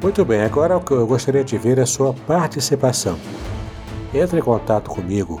Muito 0.00 0.24
bem, 0.24 0.42
agora 0.42 0.76
o 0.76 0.84
que 0.84 0.92
eu 0.92 1.04
gostaria 1.04 1.42
de 1.42 1.58
ver 1.58 1.78
é 1.78 1.82
a 1.82 1.86
sua 1.86 2.14
participação. 2.14 3.18
Entre 4.14 4.38
em 4.38 4.42
contato 4.42 4.88
comigo, 4.88 5.40